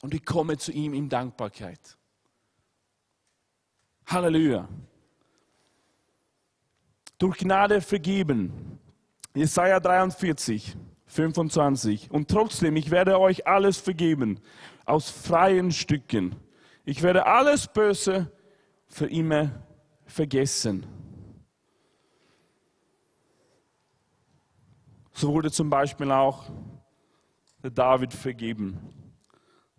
Und 0.00 0.14
ich 0.14 0.24
komme 0.24 0.56
zu 0.56 0.72
ihm 0.72 0.94
in 0.94 1.08
Dankbarkeit. 1.08 1.98
Halleluja 4.06 4.68
durch 7.22 7.38
Gnade 7.38 7.80
vergeben. 7.80 8.80
Jesaja 9.32 9.78
43, 9.78 10.76
25. 11.06 12.10
Und 12.10 12.28
trotzdem, 12.28 12.74
ich 12.74 12.90
werde 12.90 13.20
euch 13.20 13.46
alles 13.46 13.78
vergeben, 13.78 14.40
aus 14.84 15.08
freien 15.08 15.70
Stücken. 15.70 16.34
Ich 16.84 17.00
werde 17.00 17.24
alles 17.24 17.68
Böse 17.68 18.32
für 18.88 19.06
immer 19.06 19.52
vergessen. 20.04 20.84
So 25.12 25.32
wurde 25.32 25.52
zum 25.52 25.70
Beispiel 25.70 26.10
auch 26.10 26.50
der 27.62 27.70
David 27.70 28.12
vergeben, 28.12 28.76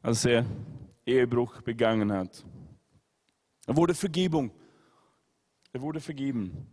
als 0.02 0.24
er 0.24 0.46
Ehebruch 1.06 1.62
begangen 1.62 2.10
hat. 2.10 2.46
Er 3.68 3.76
wurde 3.76 3.94
Vergebung. 3.94 4.50
Er 5.74 5.82
wurde 5.82 6.00
vergeben. 6.00 6.73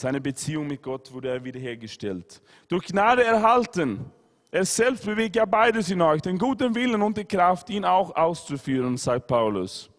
Seine 0.00 0.18
Beziehung 0.18 0.66
mit 0.66 0.82
Gott 0.82 1.12
wurde 1.12 1.28
er 1.28 1.44
wiederhergestellt. 1.44 2.40
Durch 2.68 2.86
Gnade 2.86 3.22
erhalten. 3.22 4.10
Er 4.50 4.64
selbst 4.64 5.04
bewegt 5.04 5.36
ja 5.36 5.44
beides 5.44 5.90
in 5.90 6.00
euch, 6.00 6.22
den 6.22 6.38
guten 6.38 6.74
Willen 6.74 7.02
und 7.02 7.18
die 7.18 7.26
Kraft, 7.26 7.68
ihn 7.68 7.84
auch 7.84 8.16
auszuführen, 8.16 8.96
sagt 8.96 9.26
Paulus. 9.26 9.90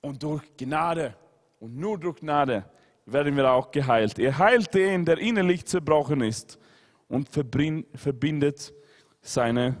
Und 0.00 0.20
durch 0.20 0.42
Gnade 0.56 1.14
und 1.60 1.76
nur 1.76 2.00
durch 2.00 2.16
Gnade 2.16 2.64
werden 3.06 3.36
wir 3.36 3.48
auch 3.48 3.70
geheilt. 3.70 4.18
Er 4.18 4.36
heilt 4.36 4.74
den, 4.74 5.04
der 5.04 5.18
innerlich 5.18 5.64
zerbrochen 5.64 6.22
ist 6.22 6.58
und 7.06 7.28
verbindet 7.28 8.74
seine 9.22 9.76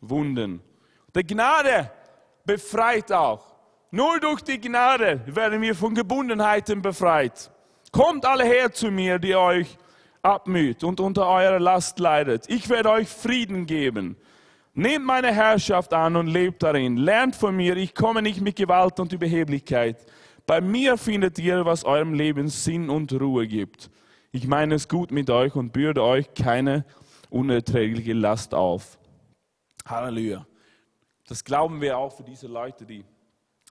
Wunden. 0.00 0.60
Die 1.14 1.24
Gnade 1.24 1.88
befreit 2.44 3.12
auch. 3.12 3.54
Nur 3.92 4.18
durch 4.18 4.42
die 4.42 4.60
Gnade 4.60 5.20
werden 5.26 5.62
wir 5.62 5.76
von 5.76 5.94
Gebundenheiten 5.94 6.82
befreit. 6.82 7.52
Kommt 7.94 8.26
alle 8.26 8.44
her 8.44 8.72
zu 8.72 8.90
mir, 8.90 9.20
die 9.20 9.36
euch 9.36 9.78
abmüht 10.20 10.82
und 10.82 10.98
unter 10.98 11.28
eurer 11.28 11.60
Last 11.60 12.00
leidet. 12.00 12.44
Ich 12.48 12.68
werde 12.68 12.90
euch 12.90 13.08
Frieden 13.08 13.66
geben. 13.66 14.16
Nehmt 14.72 15.04
meine 15.04 15.32
Herrschaft 15.32 15.94
an 15.94 16.16
und 16.16 16.26
lebt 16.26 16.64
darin. 16.64 16.96
Lernt 16.96 17.36
von 17.36 17.54
mir, 17.54 17.76
ich 17.76 17.94
komme 17.94 18.20
nicht 18.20 18.40
mit 18.40 18.56
Gewalt 18.56 18.98
und 18.98 19.12
Überheblichkeit. 19.12 20.04
Bei 20.44 20.60
mir 20.60 20.96
findet 20.96 21.38
ihr, 21.38 21.64
was 21.64 21.84
eurem 21.84 22.14
Leben 22.14 22.48
Sinn 22.48 22.90
und 22.90 23.12
Ruhe 23.12 23.46
gibt. 23.46 23.90
Ich 24.32 24.48
meine 24.48 24.74
es 24.74 24.88
gut 24.88 25.12
mit 25.12 25.30
euch 25.30 25.54
und 25.54 25.72
bürde 25.72 26.02
euch 26.02 26.34
keine 26.34 26.84
unerträgliche 27.30 28.12
Last 28.12 28.54
auf. 28.54 28.98
Halleluja. 29.86 30.44
Das 31.28 31.44
glauben 31.44 31.80
wir 31.80 31.96
auch 31.96 32.10
für 32.10 32.24
diese 32.24 32.48
Leute, 32.48 32.84
die 32.84 33.04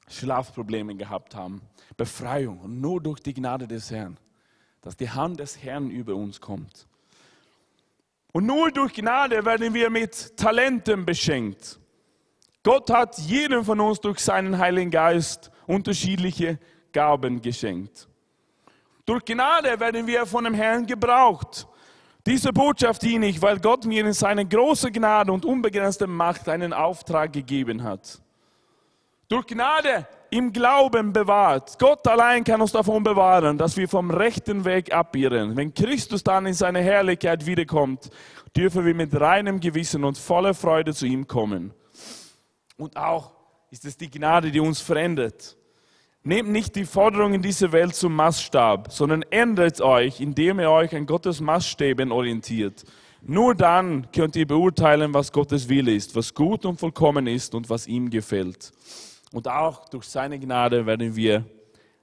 Schlafprobleme 0.08 0.96
gehabt 0.96 1.36
haben. 1.36 1.62
Befreiung 1.98 2.60
und 2.60 2.82
nur 2.82 3.02
durch 3.02 3.20
die 3.20 3.34
Gnade 3.34 3.68
des 3.68 3.92
Herrn, 3.92 4.18
dass 4.82 4.98
die 4.98 5.10
Hand 5.10 5.40
des 5.40 5.62
Herrn 5.64 5.90
über 5.90 6.16
uns 6.16 6.42
kommt. 6.42 6.88
Und 8.32 8.48
nur 8.48 8.72
durch 8.72 8.94
Gnade 8.94 9.46
werden 9.46 9.74
wir 9.74 9.90
mit 9.90 10.36
Talenten 10.38 11.06
beschenkt. 11.06 11.80
Gott 12.64 12.90
hat 12.90 13.18
jedem 13.20 13.64
von 13.64 13.80
uns 13.80 14.00
durch 14.00 14.20
seinen 14.20 14.58
Heiligen 14.58 14.90
Geist 14.90 15.52
unterschiedliche 15.68 16.58
Gaben 16.92 17.42
geschenkt. 17.42 18.08
Durch 19.06 19.24
Gnade 19.26 19.80
werden 19.80 20.08
wir 20.08 20.26
von 20.26 20.46
dem 20.46 20.54
Herrn 20.54 20.86
gebraucht. 20.86 21.68
Diese 22.26 22.54
Botschaft 22.54 23.02
diene 23.02 23.28
ich, 23.28 23.42
weil 23.42 23.60
Gott 23.60 23.86
mir 23.86 24.06
in 24.06 24.14
seiner 24.14 24.46
großen 24.46 24.92
Gnade 24.94 25.32
und 25.32 25.44
unbegrenzter 25.44 26.08
Macht 26.08 26.48
einen 26.48 26.72
Auftrag 26.72 27.34
gegeben 27.34 27.84
hat. 27.84 28.23
Durch 29.34 29.48
Gnade 29.48 30.06
im 30.30 30.54
Glauben 30.54 31.12
bewahrt. 31.12 31.80
Gott 31.80 32.08
allein 32.08 32.44
kann 32.44 32.62
uns 32.62 32.72
davon 32.72 33.02
bewahren, 33.02 33.58
dass 33.58 33.76
wir 33.76 33.90
vom 33.90 34.12
rechten 34.12 34.64
Weg 34.64 34.94
abirren. 34.94 35.58
Wenn 35.58 35.74
Christus 35.74 36.24
dann 36.24 36.46
in 36.46 36.54
seine 36.54 36.82
Herrlichkeit 36.82 37.48
wiederkommt, 37.48 38.12
dürfen 38.56 38.86
wir 38.86 38.94
mit 38.94 39.20
reinem 39.20 39.60
Gewissen 39.60 40.04
und 40.04 40.20
voller 40.20 40.54
Freude 40.54 40.94
zu 40.94 41.08
ihm 41.08 41.26
kommen. 41.26 41.74
Und 42.78 42.96
auch 42.96 43.32
ist 43.72 43.86
es 43.86 43.98
die 43.98 44.12
Gnade, 44.12 44.52
die 44.52 44.60
uns 44.60 44.82
verändert. 44.82 45.58
Nehmt 46.22 46.50
nicht 46.50 46.76
die 46.76 46.86
Forderungen 46.86 47.42
dieser 47.42 47.72
Welt 47.72 47.96
zum 47.96 48.16
Maßstab, 48.16 48.92
sondern 48.92 49.24
ändert 49.32 49.82
euch, 49.82 50.22
indem 50.22 50.60
ihr 50.60 50.70
euch 50.70 50.96
an 50.96 51.08
Gottes 51.08 51.42
Maßstäben 51.42 52.12
orientiert. 52.12 52.84
Nur 53.24 53.56
dann 53.56 54.12
könnt 54.12 54.36
ihr 54.36 54.46
beurteilen, 54.46 55.12
was 55.12 55.32
Gottes 55.32 55.70
Wille 55.70 55.96
ist, 55.96 56.16
was 56.16 56.36
gut 56.36 56.66
und 56.66 56.80
vollkommen 56.80 57.26
ist 57.26 57.56
und 57.56 57.68
was 57.68 57.88
ihm 57.88 58.12
gefällt. 58.12 58.72
Und 59.34 59.48
auch 59.48 59.90
durch 59.90 60.06
seine 60.06 60.40
Gnade 60.40 60.86
werden 60.86 61.16
wir 61.16 61.44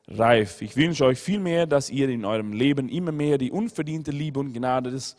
reif. 0.09 0.61
Ich 0.63 0.77
wünsche 0.77 1.05
euch 1.05 1.21
viel 1.21 1.39
mehr, 1.39 1.65
dass 1.65 1.89
ihr 1.89 2.09
in 2.09 2.25
eurem 2.25 2.53
Leben 2.53 2.89
immer 2.89 3.13
mehr 3.13 3.39
die 3.39 3.53
unverdiente 3.53 4.11
Liebe 4.11 4.41
und 4.41 4.53
Gnade 4.53 4.91
des 4.91 5.17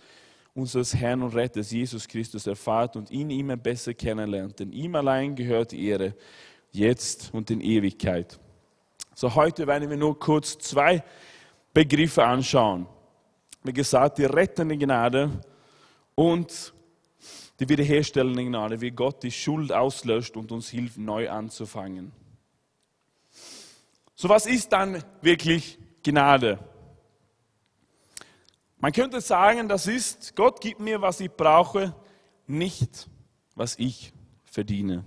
unseres 0.54 0.94
Herrn 0.94 1.22
und 1.24 1.34
Retters 1.34 1.72
Jesus 1.72 2.06
Christus 2.06 2.46
erfahrt 2.46 2.98
und 2.98 3.10
ihn 3.12 3.30
immer 3.30 3.56
besser 3.56 3.94
kennenlernt. 3.94 4.60
Denn 4.60 4.74
ihm 4.74 4.94
allein 4.96 5.34
gehört 5.36 5.72
die 5.72 5.88
Ehre, 5.88 6.14
jetzt 6.72 7.34
und 7.34 7.50
in 7.50 7.62
Ewigkeit. 7.62 8.38
So, 9.16 9.34
heute 9.34 9.66
werden 9.66 9.90
wir 9.90 9.96
nur 9.96 10.20
kurz 10.20 10.58
zwei 10.58 11.02
Begriffe 11.74 12.26
anschauen. 12.26 12.88
Wie 13.64 13.72
gesagt, 13.72 14.18
die 14.18 14.26
rettende 14.26 14.78
Gnade 14.78 15.30
und 16.16 16.74
die 17.62 17.70
wiederherstellende 17.70 18.44
Gnade, 18.44 18.82
wie 18.82 18.90
Gott 18.90 19.22
die 19.22 19.32
Schuld 19.32 19.72
auslöscht 19.72 20.36
und 20.36 20.52
uns 20.52 20.70
hilft, 20.70 20.98
neu 20.98 21.30
anzufangen. 21.30 22.12
So, 24.16 24.30
was 24.30 24.48
ist 24.48 24.74
dann 24.74 25.04
wirklich 25.22 25.78
Gnade? 26.04 26.58
Man 28.80 28.92
könnte 28.92 29.22
sagen, 29.22 29.70
das 29.70 29.86
ist, 29.86 30.36
Gott 30.36 30.60
gibt 30.60 30.80
mir, 30.80 31.04
was 31.04 31.20
ich 31.20 31.30
brauche, 31.30 31.96
nicht, 32.48 33.08
was 33.54 33.78
ich 33.78 34.12
verdiene. 34.44 35.06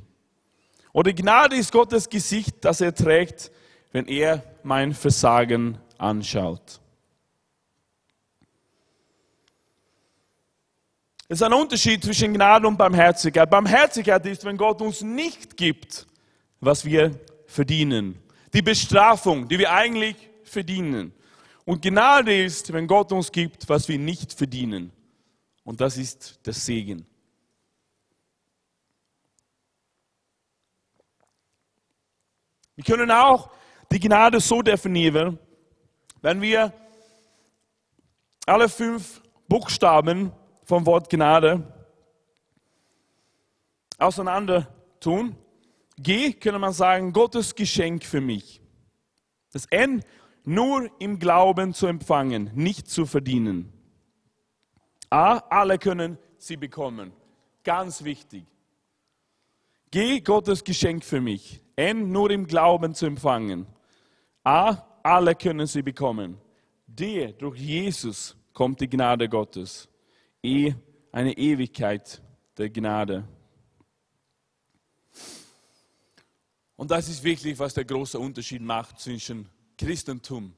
Oder 0.92 1.12
Gnade 1.12 1.56
ist 1.56 1.72
Gottes 1.72 2.08
Gesicht, 2.08 2.64
das 2.64 2.80
er 2.80 2.94
trägt, 2.94 3.50
wenn 3.90 4.06
er 4.06 4.44
mein 4.62 4.94
Versagen 4.94 5.78
anschaut. 5.98 6.80
Es 11.26 11.40
ist 11.40 11.42
ein 11.42 11.54
Unterschied 11.54 12.04
zwischen 12.04 12.34
Gnade 12.34 12.68
und 12.68 12.76
Barmherzigkeit. 12.76 13.48
Barmherzigkeit 13.48 14.26
ist, 14.26 14.44
wenn 14.44 14.58
Gott 14.58 14.82
uns 14.82 15.00
nicht 15.00 15.56
gibt, 15.56 16.06
was 16.60 16.84
wir 16.84 17.18
verdienen. 17.46 18.22
Die 18.52 18.60
Bestrafung, 18.60 19.48
die 19.48 19.58
wir 19.58 19.72
eigentlich 19.72 20.16
verdienen. 20.44 21.14
Und 21.64 21.80
Gnade 21.80 22.44
ist, 22.44 22.70
wenn 22.74 22.86
Gott 22.86 23.10
uns 23.10 23.32
gibt, 23.32 23.66
was 23.70 23.88
wir 23.88 23.98
nicht 23.98 24.34
verdienen. 24.34 24.92
Und 25.64 25.80
das 25.80 25.96
ist 25.96 26.40
der 26.44 26.52
Segen. 26.52 27.06
Wir 32.76 32.84
können 32.84 33.10
auch 33.10 33.50
die 33.90 34.00
Gnade 34.00 34.40
so 34.40 34.60
definieren, 34.60 35.38
wenn 36.20 36.42
wir 36.42 36.70
alle 38.44 38.68
fünf 38.68 39.22
Buchstaben 39.48 40.30
vom 40.64 40.86
Wort 40.86 41.10
Gnade 41.10 41.62
auseinander 43.98 44.68
tun. 45.00 45.36
G 45.96 46.32
könnte 46.32 46.58
man 46.58 46.72
sagen, 46.72 47.12
Gottes 47.12 47.54
Geschenk 47.54 48.04
für 48.04 48.20
mich. 48.20 48.60
Das 49.52 49.66
N 49.66 50.02
nur 50.44 50.90
im 50.98 51.18
Glauben 51.18 51.72
zu 51.72 51.86
empfangen, 51.86 52.50
nicht 52.54 52.88
zu 52.88 53.06
verdienen. 53.06 53.72
A, 55.10 55.38
alle 55.48 55.78
können 55.78 56.18
sie 56.38 56.56
bekommen. 56.56 57.12
Ganz 57.62 58.02
wichtig. 58.04 58.44
G, 59.90 60.20
Gottes 60.20 60.64
Geschenk 60.64 61.04
für 61.04 61.20
mich. 61.20 61.62
N, 61.76 62.10
nur 62.10 62.30
im 62.30 62.46
Glauben 62.46 62.94
zu 62.94 63.06
empfangen. 63.06 63.66
A, 64.42 64.78
alle 65.02 65.34
können 65.34 65.66
sie 65.66 65.82
bekommen. 65.82 66.38
D, 66.86 67.32
durch 67.38 67.58
Jesus 67.58 68.36
kommt 68.52 68.80
die 68.80 68.88
Gnade 68.88 69.28
Gottes. 69.28 69.88
E, 70.44 70.74
eine 71.10 71.32
Ewigkeit 71.38 72.20
der 72.58 72.68
Gnade. 72.68 73.26
Und 76.76 76.90
das 76.90 77.08
ist 77.08 77.24
wirklich, 77.24 77.58
was 77.58 77.72
der 77.72 77.86
große 77.86 78.18
Unterschied 78.18 78.60
macht 78.60 79.00
zwischen 79.00 79.48
Christentum, 79.78 80.54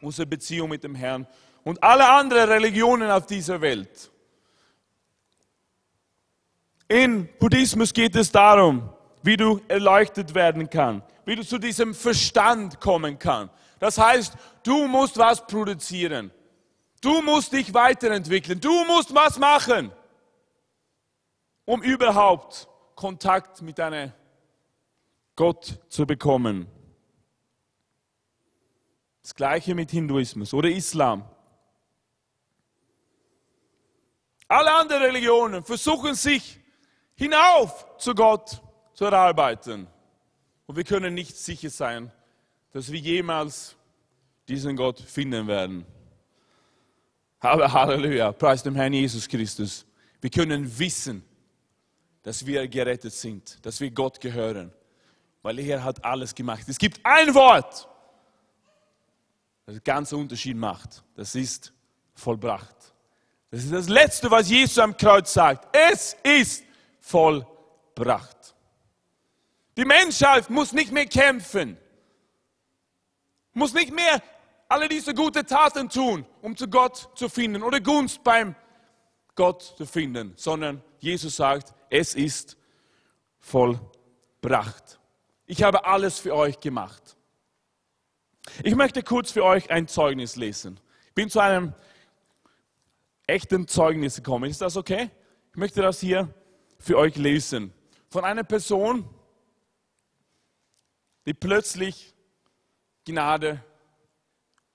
unsere 0.00 0.26
Beziehung 0.26 0.70
mit 0.70 0.82
dem 0.82 0.96
Herrn 0.96 1.28
und 1.62 1.80
alle 1.80 2.10
anderen 2.10 2.48
Religionen 2.48 3.08
auf 3.08 3.26
dieser 3.26 3.60
Welt. 3.60 4.10
In 6.88 7.28
Buddhismus 7.38 7.92
geht 7.92 8.16
es 8.16 8.32
darum, 8.32 8.90
wie 9.22 9.36
du 9.36 9.60
erleuchtet 9.68 10.34
werden 10.34 10.68
kannst, 10.68 11.06
wie 11.24 11.36
du 11.36 11.44
zu 11.44 11.58
diesem 11.58 11.94
Verstand 11.94 12.80
kommen 12.80 13.16
kannst. 13.16 13.54
Das 13.78 13.96
heißt, 13.96 14.34
du 14.64 14.88
musst 14.88 15.16
was 15.18 15.46
produzieren. 15.46 16.32
Du 17.00 17.22
musst 17.22 17.52
dich 17.52 17.72
weiterentwickeln. 17.72 18.60
Du 18.60 18.84
musst 18.84 19.14
was 19.14 19.38
machen, 19.38 19.90
um 21.64 21.82
überhaupt 21.82 22.68
Kontakt 22.94 23.62
mit 23.62 23.78
deinem 23.78 24.12
Gott 25.34 25.80
zu 25.88 26.06
bekommen. 26.06 26.66
Das 29.22 29.34
gleiche 29.34 29.74
mit 29.74 29.90
Hinduismus 29.90 30.52
oder 30.52 30.68
Islam. 30.68 31.24
Alle 34.48 34.74
anderen 34.74 35.02
Religionen 35.04 35.64
versuchen 35.64 36.14
sich 36.14 36.58
hinauf 37.14 37.86
zu 37.98 38.14
Gott 38.14 38.60
zu 38.92 39.04
erarbeiten. 39.04 39.86
Und 40.66 40.76
wir 40.76 40.84
können 40.84 41.14
nicht 41.14 41.36
sicher 41.36 41.70
sein, 41.70 42.12
dass 42.72 42.90
wir 42.92 42.98
jemals 42.98 43.76
diesen 44.48 44.76
Gott 44.76 45.00
finden 45.00 45.46
werden. 45.46 45.86
Halleluja, 47.42 48.32
preis 48.32 48.62
dem 48.62 48.74
Herrn 48.74 48.92
Jesus 48.92 49.26
Christus. 49.26 49.86
Wir 50.20 50.30
können 50.30 50.78
wissen, 50.78 51.24
dass 52.22 52.44
wir 52.44 52.68
gerettet 52.68 53.12
sind, 53.12 53.64
dass 53.64 53.80
wir 53.80 53.90
Gott 53.90 54.20
gehören, 54.20 54.72
weil 55.42 55.58
er 55.58 55.82
hat 55.82 56.04
alles 56.04 56.34
gemacht. 56.34 56.68
Es 56.68 56.78
gibt 56.78 57.00
ein 57.02 57.34
Wort, 57.34 57.88
das 59.64 59.74
den 59.74 59.84
ganzen 59.84 60.16
Unterschied 60.16 60.56
macht. 60.56 61.02
Das 61.16 61.34
ist 61.34 61.72
vollbracht. 62.14 62.76
Das 63.50 63.64
ist 63.64 63.72
das 63.72 63.88
Letzte, 63.88 64.30
was 64.30 64.50
Jesus 64.50 64.78
am 64.78 64.96
Kreuz 64.96 65.32
sagt. 65.32 65.74
Es 65.74 66.16
ist 66.22 66.62
vollbracht. 67.00 68.54
Die 69.76 69.84
Menschheit 69.86 70.50
muss 70.50 70.72
nicht 70.72 70.92
mehr 70.92 71.06
kämpfen, 71.06 71.78
muss 73.54 73.72
nicht 73.72 73.92
mehr 73.92 74.22
alle 74.70 74.88
diese 74.88 75.14
guten 75.14 75.44
Taten 75.44 75.88
tun, 75.88 76.24
um 76.42 76.56
zu 76.56 76.68
Gott 76.68 77.10
zu 77.16 77.28
finden 77.28 77.62
oder 77.62 77.80
Gunst 77.80 78.22
beim 78.22 78.54
Gott 79.34 79.62
zu 79.62 79.84
finden, 79.84 80.32
sondern 80.36 80.82
Jesus 81.00 81.36
sagt, 81.36 81.74
es 81.90 82.14
ist 82.14 82.56
vollbracht. 83.38 85.00
Ich 85.46 85.64
habe 85.64 85.84
alles 85.84 86.20
für 86.20 86.36
euch 86.36 86.60
gemacht. 86.60 87.16
Ich 88.62 88.76
möchte 88.76 89.02
kurz 89.02 89.32
für 89.32 89.44
euch 89.44 89.70
ein 89.70 89.88
Zeugnis 89.88 90.36
lesen. 90.36 90.78
Ich 91.08 91.14
bin 91.14 91.28
zu 91.28 91.40
einem 91.40 91.74
echten 93.26 93.66
Zeugnis 93.66 94.16
gekommen. 94.16 94.48
Ist 94.48 94.60
das 94.60 94.76
okay? 94.76 95.10
Ich 95.50 95.56
möchte 95.56 95.82
das 95.82 95.98
hier 95.98 96.32
für 96.78 96.96
euch 96.96 97.16
lesen. 97.16 97.72
Von 98.08 98.24
einer 98.24 98.44
Person, 98.44 99.08
die 101.26 101.34
plötzlich 101.34 102.14
Gnade 103.04 103.64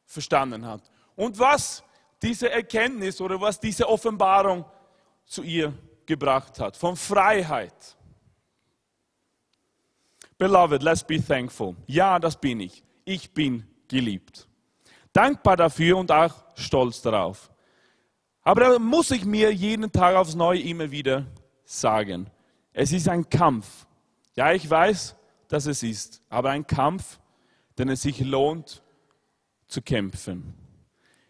verstanden 0.06 0.66
hat. 0.66 0.82
Und 1.16 1.38
was 1.40 1.84
diese 2.22 2.50
Erkenntnis 2.50 3.22
oder 3.22 3.40
was 3.40 3.60
diese 3.60 3.88
Offenbarung 3.88 4.66
zu 5.26 5.44
ihr 5.44 5.74
gebracht 6.06 6.60
hat. 6.60 6.78
Von 6.78 6.96
Freiheit. 6.96 7.98
Beloved, 10.38 10.84
let's 10.84 11.04
be 11.04 11.24
thankful. 11.24 11.76
Ja, 11.88 12.20
das 12.20 12.40
bin 12.40 12.60
ich. 12.60 12.84
Ich 13.06 13.34
bin 13.34 13.66
geliebt. 13.88 14.48
Dankbar 15.14 15.56
dafür 15.56 15.98
und 15.98 16.12
auch 16.12 16.34
stolz 16.56 17.02
darauf. 17.02 17.52
Aber 18.42 18.62
da 18.62 18.80
muss 18.80 19.12
ich 19.12 19.26
mir 19.26 19.52
jeden 19.54 19.92
Tag 19.92 20.16
aufs 20.16 20.36
Neue 20.36 20.62
immer 20.62 20.92
wieder 20.92 21.26
sagen. 21.64 22.30
Es 22.74 22.92
ist 22.92 23.08
ein 23.08 23.28
Kampf. 23.30 23.88
Ja, 24.36 24.52
ich 24.52 24.70
weiß, 24.70 25.16
dass 25.48 25.66
es 25.66 25.82
ist, 25.84 26.22
aber 26.30 26.50
ein 26.50 26.68
Kampf, 26.68 27.20
den 27.78 27.90
es 27.90 28.02
sich 28.02 28.20
lohnt 28.20 28.84
zu 29.76 29.82
kämpfen. 29.82 30.54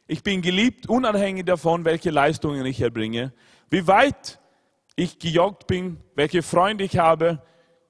Ich 0.06 0.22
bin 0.22 0.44
geliebt, 0.44 0.88
unabhängig 0.88 1.46
davon, 1.46 1.84
welche 1.84 2.12
Leistungen 2.12 2.64
ich 2.68 2.80
erbringe, 2.80 3.34
wie 3.72 3.88
weit 3.88 4.40
ich 4.96 5.18
gejoggt 5.18 5.66
bin, 5.66 5.98
welche 6.14 6.44
Freunde 6.44 6.84
ich 6.84 7.00
habe, 7.00 7.42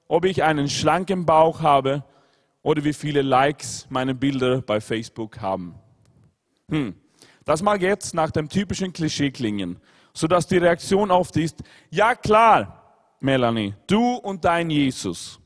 ob 0.08 0.24
ich 0.24 0.42
einen 0.42 0.70
schlanken 0.70 1.26
Bauch 1.26 1.60
habe 1.60 2.04
oder 2.62 2.84
wie 2.84 2.94
viele 2.94 3.20
Likes 3.20 3.86
meine 3.90 4.14
Bilder 4.14 4.62
bei 4.62 4.80
Facebook 4.80 5.42
haben. 5.42 5.74
Hm. 6.70 6.94
Das 7.44 7.60
mag 7.60 7.82
jetzt 7.82 8.14
nach 8.14 8.30
dem 8.30 8.48
typischen 8.48 8.94
Klischee 8.94 9.30
klingen, 9.30 9.78
sodass 10.14 10.46
die 10.46 10.56
Reaktion 10.56 11.10
oft 11.10 11.36
ist, 11.36 11.62
ja 11.90 12.14
klar, 12.14 12.96
Melanie, 13.20 13.74
du 13.86 14.14
und 14.14 14.42
dein 14.42 14.70
Jesus. 14.70 15.38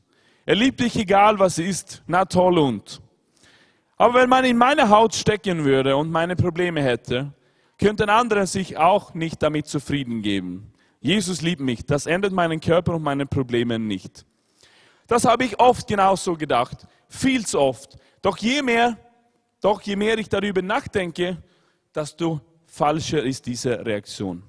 Er 0.45 0.55
liebt 0.55 0.79
dich 0.79 0.95
egal 0.95 1.37
was 1.37 1.57
ist, 1.57 2.01
na 2.07 2.23
toll 2.23 2.57
und. 2.57 3.01
Aber 4.01 4.15
wenn 4.15 4.29
man 4.29 4.43
in 4.45 4.57
meine 4.57 4.89
Haut 4.89 5.13
stecken 5.13 5.63
würde 5.63 5.95
und 5.95 6.09
meine 6.09 6.35
Probleme 6.35 6.81
hätte, 6.81 7.33
könnten 7.77 8.09
andere 8.09 8.47
sich 8.47 8.75
auch 8.75 9.13
nicht 9.13 9.43
damit 9.43 9.67
zufrieden 9.67 10.23
geben. 10.23 10.73
Jesus 11.01 11.43
liebt 11.43 11.61
mich, 11.61 11.85
das 11.85 12.07
ändert 12.07 12.33
meinen 12.33 12.59
Körper 12.59 12.95
und 12.95 13.03
meine 13.03 13.27
Probleme 13.27 13.77
nicht. 13.77 14.25
Das 15.05 15.23
habe 15.25 15.43
ich 15.43 15.59
oft 15.59 15.87
genauso 15.87 16.35
gedacht, 16.35 16.87
viel 17.09 17.45
zu 17.45 17.59
oft. 17.59 17.95
Doch 18.23 18.39
je 18.39 18.63
mehr, 18.63 18.97
doch 19.61 19.79
je 19.83 19.95
mehr 19.95 20.17
ich 20.17 20.29
darüber 20.29 20.63
nachdenke, 20.63 21.37
desto 21.93 22.41
falscher 22.65 23.21
ist 23.21 23.45
diese 23.45 23.85
Reaktion. 23.85 24.41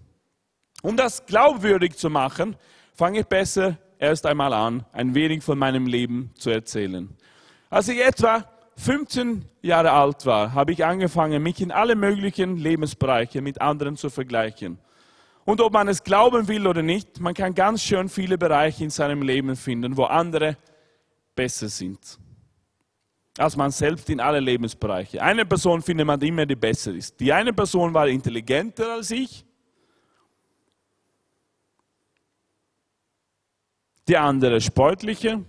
Um 0.81 0.97
das 0.97 1.27
glaubwürdig 1.27 1.99
zu 1.99 2.09
machen, 2.09 2.57
fange 2.95 3.21
ich 3.21 3.27
besser 3.27 3.77
erst 3.99 4.25
einmal 4.25 4.55
an, 4.55 4.87
ein 4.93 5.15
wenig 5.15 5.43
von 5.43 5.59
meinem 5.59 5.85
Leben 5.87 6.31
zu 6.39 6.49
erzählen. 6.49 7.15
Als 7.69 7.89
ich 7.89 8.03
etwa 8.03 8.47
15 8.77 9.45
Jahre 9.61 9.93
alt 9.93 10.27
war, 10.27 10.55
habe 10.55 10.73
ich 10.73 10.85
angefangen, 10.85 11.43
mich 11.43 11.61
in 11.61 11.71
alle 11.71 11.95
möglichen 11.95 12.57
Lebensbereiche 12.57 13.41
mit 13.43 13.61
anderen 13.61 13.97
zu 13.97 14.11
vergleichen. 14.11 14.79
Und 15.45 15.61
ob 15.61 15.73
man 15.73 15.89
es 15.89 16.03
glauben 16.03 16.49
will 16.49 16.67
oder 16.67 16.83
nicht, 16.83 17.21
man 17.21 17.35
kann 17.35 17.55
ganz 17.55 17.83
schön 17.83 18.09
viele 18.09 18.39
Bereiche 18.39 18.85
in 18.85 18.91
seinem 18.91 19.23
Leben 19.23 19.57
finden, 19.57 19.97
wo 19.97 20.05
andere 20.05 20.57
besser 21.35 21.69
sind 21.69 22.19
als 23.39 23.57
man 23.57 23.71
selbst 23.71 24.11
in 24.11 24.21
alle 24.21 24.41
Lebensbereiche. 24.41 25.23
Eine 25.23 25.47
Person 25.47 25.81
findet 25.83 26.07
man 26.07 26.21
immer, 26.21 26.45
die 26.45 26.57
besser 26.57 26.93
ist. 26.93 27.19
Die 27.19 27.33
eine 27.33 27.53
Person 27.53 27.95
war 27.95 28.09
intelligenter 28.09 28.95
als 28.95 29.11
ich. 29.11 29.45
Die 34.07 34.17
andere 34.17 34.61
sportlicher. 34.61 35.41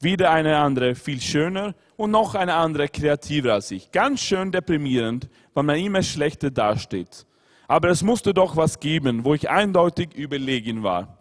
Wieder 0.00 0.30
eine 0.30 0.56
andere 0.58 0.94
viel 0.94 1.20
schöner. 1.20 1.74
Und 2.00 2.12
noch 2.12 2.34
eine 2.34 2.54
andere 2.54 2.88
kreativer 2.88 3.52
als 3.52 3.70
ich. 3.72 3.92
Ganz 3.92 4.20
schön 4.20 4.52
deprimierend, 4.52 5.28
weil 5.52 5.64
man 5.64 5.76
immer 5.76 6.02
schlechter 6.02 6.50
dasteht. 6.50 7.26
Aber 7.68 7.90
es 7.90 8.02
musste 8.02 8.32
doch 8.32 8.56
was 8.56 8.80
geben, 8.80 9.26
wo 9.26 9.34
ich 9.34 9.50
eindeutig 9.50 10.14
überlegen 10.14 10.82
war, 10.82 11.18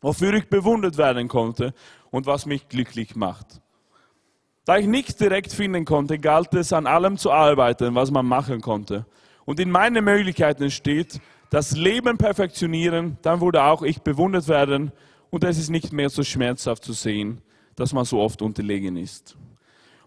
wofür 0.00 0.34
ich 0.34 0.48
bewundert 0.48 0.98
werden 0.98 1.28
konnte 1.28 1.74
und 2.10 2.26
was 2.26 2.44
mich 2.44 2.68
glücklich 2.68 3.14
macht. 3.14 3.60
Da 4.64 4.78
ich 4.78 4.88
nichts 4.88 5.14
direkt 5.14 5.52
finden 5.52 5.84
konnte, 5.84 6.18
galt 6.18 6.54
es 6.54 6.72
an 6.72 6.88
allem 6.88 7.16
zu 7.16 7.30
arbeiten, 7.30 7.94
was 7.94 8.10
man 8.10 8.26
machen 8.26 8.60
konnte. 8.60 9.06
Und 9.44 9.60
in 9.60 9.70
meinen 9.70 10.04
Möglichkeiten 10.04 10.72
steht, 10.72 11.20
das 11.50 11.76
Leben 11.76 12.18
perfektionieren, 12.18 13.16
dann 13.22 13.40
würde 13.40 13.62
auch 13.62 13.82
ich 13.82 14.02
bewundert 14.02 14.48
werden 14.48 14.90
und 15.30 15.44
es 15.44 15.56
ist 15.56 15.70
nicht 15.70 15.92
mehr 15.92 16.10
so 16.10 16.24
schmerzhaft 16.24 16.82
zu 16.82 16.94
sehen, 16.94 17.42
dass 17.76 17.92
man 17.92 18.04
so 18.04 18.18
oft 18.18 18.42
unterlegen 18.42 18.96
ist. 18.96 19.36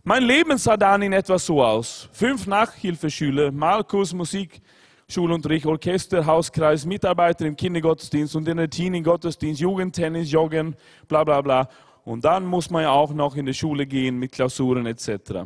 Mein 0.06 0.24
Leben 0.24 0.58
sah 0.58 0.76
dann 0.76 1.02
in 1.02 1.14
etwa 1.14 1.40
so 1.40 1.64
aus. 1.64 2.10
Fünf 2.12 2.46
Nachhilfeschüler, 2.46 3.54
Malkurs, 3.54 4.14
Musik, 4.14 4.62
Schulunterricht, 5.08 5.66
Orchester, 5.66 6.26
Hauskreis, 6.26 6.86
Mitarbeiter 6.86 7.46
im 7.46 7.56
Kindergottesdienst 7.56 8.36
und 8.36 8.46
in 8.50 8.58
der 8.58 8.70
Teenie-Gottesdienst, 8.70 9.62
Jugendtennis, 9.62 10.30
Joggen, 10.30 10.76
bla 11.08 11.24
bla 11.24 11.40
bla. 11.40 11.70
Und 12.04 12.26
dann 12.26 12.46
muss 12.46 12.70
man 12.70 12.82
ja 12.82 12.92
auch 12.92 13.14
noch 13.14 13.38
in 13.38 13.46
die 13.46 13.54
Schule 13.54 13.88
gehen 13.88 14.20
mit 14.20 14.34
Klausuren 14.34 14.86
etc. 14.88 15.46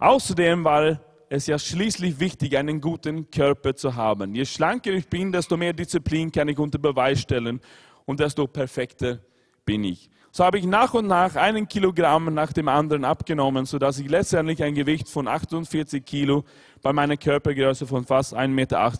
Außerdem 0.00 0.64
war 0.64 0.98
es 1.28 1.46
ja 1.46 1.56
schließlich 1.56 2.18
wichtig, 2.18 2.58
einen 2.58 2.80
guten 2.80 3.30
Körper 3.30 3.76
zu 3.76 3.94
haben. 3.94 4.34
Je 4.34 4.44
schlanker 4.44 4.90
ich 4.90 5.06
bin, 5.06 5.30
desto 5.30 5.56
mehr 5.56 5.72
Disziplin 5.72 6.32
kann 6.32 6.48
ich 6.48 6.58
unter 6.58 6.78
Beweis 6.78 7.20
stellen 7.20 7.60
und 8.06 8.18
desto 8.18 8.48
perfekter 8.48 9.20
bin 9.64 9.84
ich. 9.84 10.10
So 10.36 10.44
habe 10.44 10.58
ich 10.58 10.66
nach 10.66 10.94
und 10.94 11.06
nach 11.06 11.36
einen 11.36 11.68
Kilogramm 11.68 12.34
nach 12.34 12.52
dem 12.52 12.66
anderen 12.66 13.04
abgenommen, 13.04 13.66
sodass 13.66 14.00
ich 14.00 14.10
letztendlich 14.10 14.64
ein 14.64 14.74
Gewicht 14.74 15.08
von 15.08 15.28
48 15.28 16.04
Kilo 16.04 16.42
bei 16.82 16.92
meiner 16.92 17.16
Körpergröße 17.16 17.86
von 17.86 18.04
fast 18.04 18.34
1,80 18.34 18.48
Meter 18.48 18.92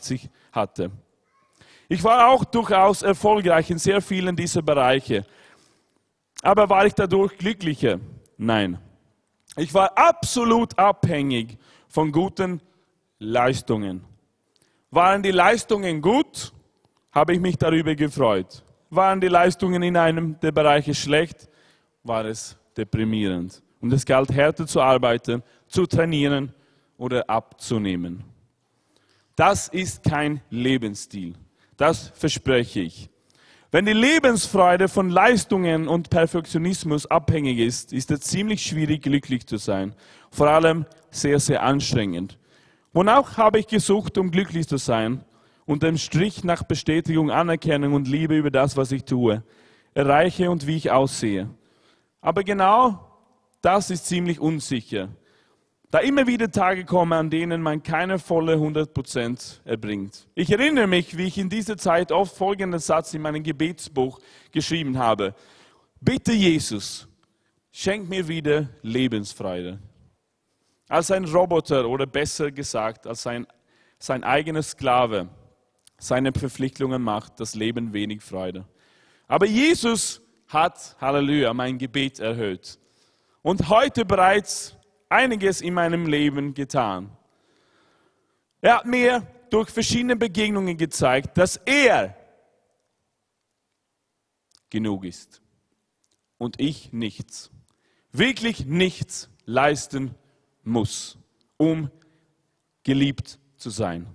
hatte. 0.53 0.93
Ich 1.89 2.05
war 2.05 2.29
auch 2.29 2.45
durchaus 2.45 3.03
erfolgreich 3.03 3.69
in 3.69 3.79
sehr 3.79 4.01
vielen 4.01 4.37
dieser 4.37 4.63
Bereiche. 4.63 5.27
Aber 6.41 6.71
war 6.71 6.87
ich 6.87 6.95
dadurch 6.95 7.37
glücklicher? 7.37 7.99
Nein. 8.37 8.79
Ich 9.57 9.75
war 9.75 9.99
absolut 9.99 10.79
abhängig 10.79 11.59
von 11.89 12.13
guten 12.13 12.61
Leistungen. 13.19 14.05
Waren 14.93 15.25
die 15.25 15.33
Leistungen 15.33 16.01
gut, 16.01 16.53
habe 17.11 17.35
ich 17.35 17.41
mich 17.41 17.59
darüber 17.59 17.97
gefreut. 17.97 18.63
Waren 18.95 19.21
die 19.21 19.29
Leistungen 19.29 19.83
in 19.83 19.97
einem 19.97 20.39
der 20.41 20.53
Bereiche 20.53 20.95
schlecht, 20.95 21.49
war 22.03 22.25
es 22.25 22.57
deprimierend. 22.77 23.63
Und 23.81 23.93
es 23.93 24.05
galt 24.07 24.31
härter 24.31 24.67
zu 24.67 24.81
arbeiten, 24.81 25.43
zu 25.67 25.87
trainieren 25.87 26.55
oder 26.97 27.29
abzunehmen. 27.29 28.25
Das 29.37 29.69
ist 29.69 30.05
kein 30.05 30.41
Lebensstil. 30.49 31.35
Das 31.77 32.13
verspreche 32.15 32.81
ich. 32.81 33.11
Wenn 33.73 33.87
die 33.87 33.93
Lebensfreude 33.93 34.87
von 34.87 35.11
Leistungen 35.11 35.89
und 35.89 36.09
Perfektionismus 36.09 37.07
abhängig 37.07 37.59
ist, 37.59 37.93
ist 37.93 38.13
es 38.13 38.21
ziemlich 38.21 38.63
schwierig, 38.63 39.03
glücklich 39.03 39.47
zu 39.49 39.57
sein. 39.57 39.93
Vor 40.31 40.49
allem 40.49 40.87
sehr, 41.11 41.41
sehr 41.41 41.65
anstrengend. 41.65 42.39
Wonach 42.93 43.37
habe 43.37 43.59
ich 43.59 43.67
gesucht, 43.67 44.17
um 44.19 44.31
glücklich 44.31 44.69
zu 44.69 44.77
sein? 44.77 45.25
Unter 45.67 45.87
dem 45.87 45.99
Strich 45.99 46.45
nach 46.45 46.63
Bestätigung, 46.63 47.31
Anerkennung 47.31 47.95
und 47.95 48.09
Liebe 48.09 48.37
über 48.37 48.51
das, 48.51 48.77
was 48.77 48.93
ich 48.93 49.05
tue, 49.05 49.43
erreiche 49.95 50.51
und 50.51 50.67
wie 50.67 50.77
ich 50.77 50.91
aussehe. 50.91 51.49
Aber 52.21 52.43
genau 52.45 53.01
das 53.61 53.91
ist 53.91 54.07
ziemlich 54.07 54.41
unsicher. 54.41 55.09
Da 55.91 56.01
immer 56.01 56.27
wieder 56.27 56.51
Tage 56.51 56.85
kommen, 56.85 57.13
an 57.13 57.31
denen 57.31 57.63
man 57.63 57.83
keine 57.83 58.19
volle 58.19 58.57
100% 58.57 59.61
erbringt. 59.65 60.27
Ich 60.35 60.51
erinnere 60.51 60.89
mich, 60.89 61.17
wie 61.17 61.27
ich 61.27 61.39
in 61.39 61.49
dieser 61.49 61.77
Zeit 61.77 62.11
oft 62.11 62.37
folgenden 62.37 62.81
Satz 62.81 63.15
in 63.15 63.23
meinem 63.23 63.43
Gebetsbuch 63.43 64.19
geschrieben 64.51 64.99
habe. 64.99 65.35
Bitte 66.01 66.33
Jesus, 66.33 67.07
schenk 67.71 68.09
mir 68.09 68.27
wieder 68.27 68.69
Lebensfreude. 68.83 69.79
Als 70.89 71.11
ein 71.11 71.25
Roboter 71.25 71.89
oder 71.89 72.07
besser 72.07 72.51
gesagt, 72.51 73.07
als 73.07 73.23
sein, 73.23 73.47
sein 73.99 74.25
eigener 74.25 74.63
Sklave 74.63 75.29
seine 76.05 76.33
Verpflichtungen 76.33 77.03
macht, 77.03 77.41
das 77.41 77.55
Leben 77.55 77.93
wenig 77.93 78.23
Freude. 78.23 78.67
Aber 79.27 79.47
Jesus 79.47 80.21
hat, 80.49 80.97
Halleluja, 81.01 81.55
mein 81.55 81.79
Gebet 81.79 82.21
erhöht. 82.21 82.79
Und 83.41 83.69
heute 83.71 84.05
bereits 84.05 84.77
einiges 85.09 85.61
in 85.63 85.75
meinem 85.75 86.07
Leben 86.07 86.53
getan. 86.53 87.11
Er 88.61 88.77
hat 88.77 88.87
mir 88.87 89.27
durch 89.51 89.71
verschiedene 89.71 90.17
Begegnungen 90.17 90.77
gezeigt, 90.77 91.39
dass 91.39 91.57
er 91.65 92.17
genug 94.69 95.05
ist 95.05 95.41
und 96.37 96.61
ich 96.61 96.93
nichts, 96.93 97.51
wirklich 98.13 98.67
nichts 98.67 99.31
leisten 99.47 100.15
muss, 100.63 101.17
um 101.57 101.91
geliebt 102.83 103.39
zu 103.57 103.71
sein. 103.71 104.07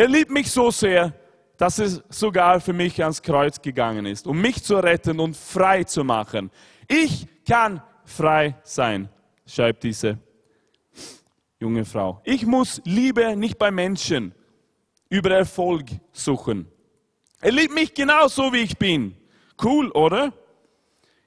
Er 0.00 0.08
liebt 0.08 0.30
mich 0.30 0.50
so 0.50 0.70
sehr, 0.70 1.12
dass 1.58 1.78
es 1.78 2.02
sogar 2.08 2.58
für 2.62 2.72
mich 2.72 3.02
ans 3.02 3.20
Kreuz 3.20 3.60
gegangen 3.60 4.06
ist, 4.06 4.26
um 4.26 4.40
mich 4.40 4.64
zu 4.64 4.78
retten 4.78 5.20
und 5.20 5.36
frei 5.36 5.84
zu 5.84 6.04
machen. 6.04 6.50
Ich 6.88 7.26
kann 7.46 7.82
frei 8.06 8.56
sein, 8.62 9.10
schreibt 9.44 9.82
diese 9.82 10.18
junge 11.58 11.84
Frau. 11.84 12.22
Ich 12.24 12.46
muss 12.46 12.80
Liebe 12.86 13.36
nicht 13.36 13.58
bei 13.58 13.70
Menschen 13.70 14.34
über 15.10 15.32
Erfolg 15.32 15.84
suchen. 16.12 16.66
Er 17.42 17.52
liebt 17.52 17.74
mich 17.74 17.92
genauso, 17.92 18.54
wie 18.54 18.60
ich 18.60 18.78
bin. 18.78 19.14
Cool, 19.62 19.90
oder? 19.90 20.32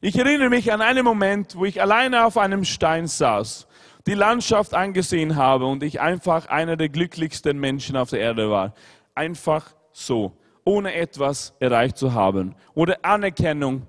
Ich 0.01 0.17
erinnere 0.17 0.49
mich 0.49 0.73
an 0.73 0.81
einen 0.81 1.05
Moment, 1.05 1.55
wo 1.55 1.65
ich 1.65 1.79
alleine 1.79 2.25
auf 2.25 2.39
einem 2.39 2.65
Stein 2.65 3.05
saß, 3.05 3.67
die 4.07 4.13
Landschaft 4.13 4.73
angesehen 4.73 5.35
habe 5.35 5.65
und 5.65 5.83
ich 5.83 6.01
einfach 6.01 6.47
einer 6.47 6.75
der 6.75 6.89
glücklichsten 6.89 7.57
Menschen 7.57 7.95
auf 7.95 8.09
der 8.09 8.19
Erde 8.19 8.49
war. 8.49 8.73
Einfach 9.15 9.73
so, 9.91 10.37
ohne 10.65 10.93
etwas 10.93 11.55
erreicht 11.59 11.97
zu 11.97 12.13
haben 12.13 12.55
oder 12.73 12.97
Anerkennung 13.03 13.87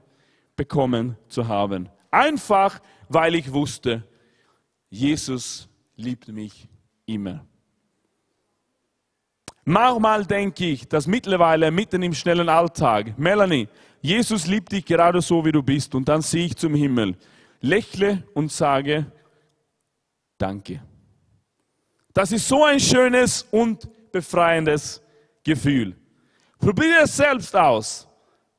bekommen 0.56 1.16
zu 1.28 1.48
haben. 1.48 1.88
Einfach, 2.10 2.80
weil 3.08 3.34
ich 3.34 3.52
wusste, 3.52 4.04
Jesus 4.88 5.68
liebt 5.96 6.28
mich 6.28 6.68
immer. 7.06 7.44
Manchmal 9.64 10.26
denke 10.26 10.66
ich, 10.66 10.86
dass 10.88 11.06
mittlerweile 11.06 11.70
mitten 11.70 12.02
im 12.02 12.12
schnellen 12.12 12.48
Alltag, 12.48 13.18
Melanie, 13.18 13.68
Jesus 14.02 14.46
liebt 14.46 14.70
dich 14.72 14.84
gerade 14.84 15.22
so, 15.22 15.42
wie 15.44 15.52
du 15.52 15.62
bist. 15.62 15.94
Und 15.94 16.06
dann 16.06 16.20
sehe 16.20 16.44
ich 16.44 16.56
zum 16.56 16.74
Himmel, 16.74 17.16
lächle 17.62 18.22
und 18.34 18.52
sage, 18.52 19.06
danke. 20.38 20.82
Das 22.12 22.32
ist 22.32 22.46
so 22.46 22.64
ein 22.64 22.78
schönes 22.78 23.46
und 23.50 23.88
befreiendes 24.12 25.02
Gefühl. 25.42 25.96
Probier 26.58 27.02
es 27.02 27.16
selbst 27.16 27.54
aus. 27.54 28.08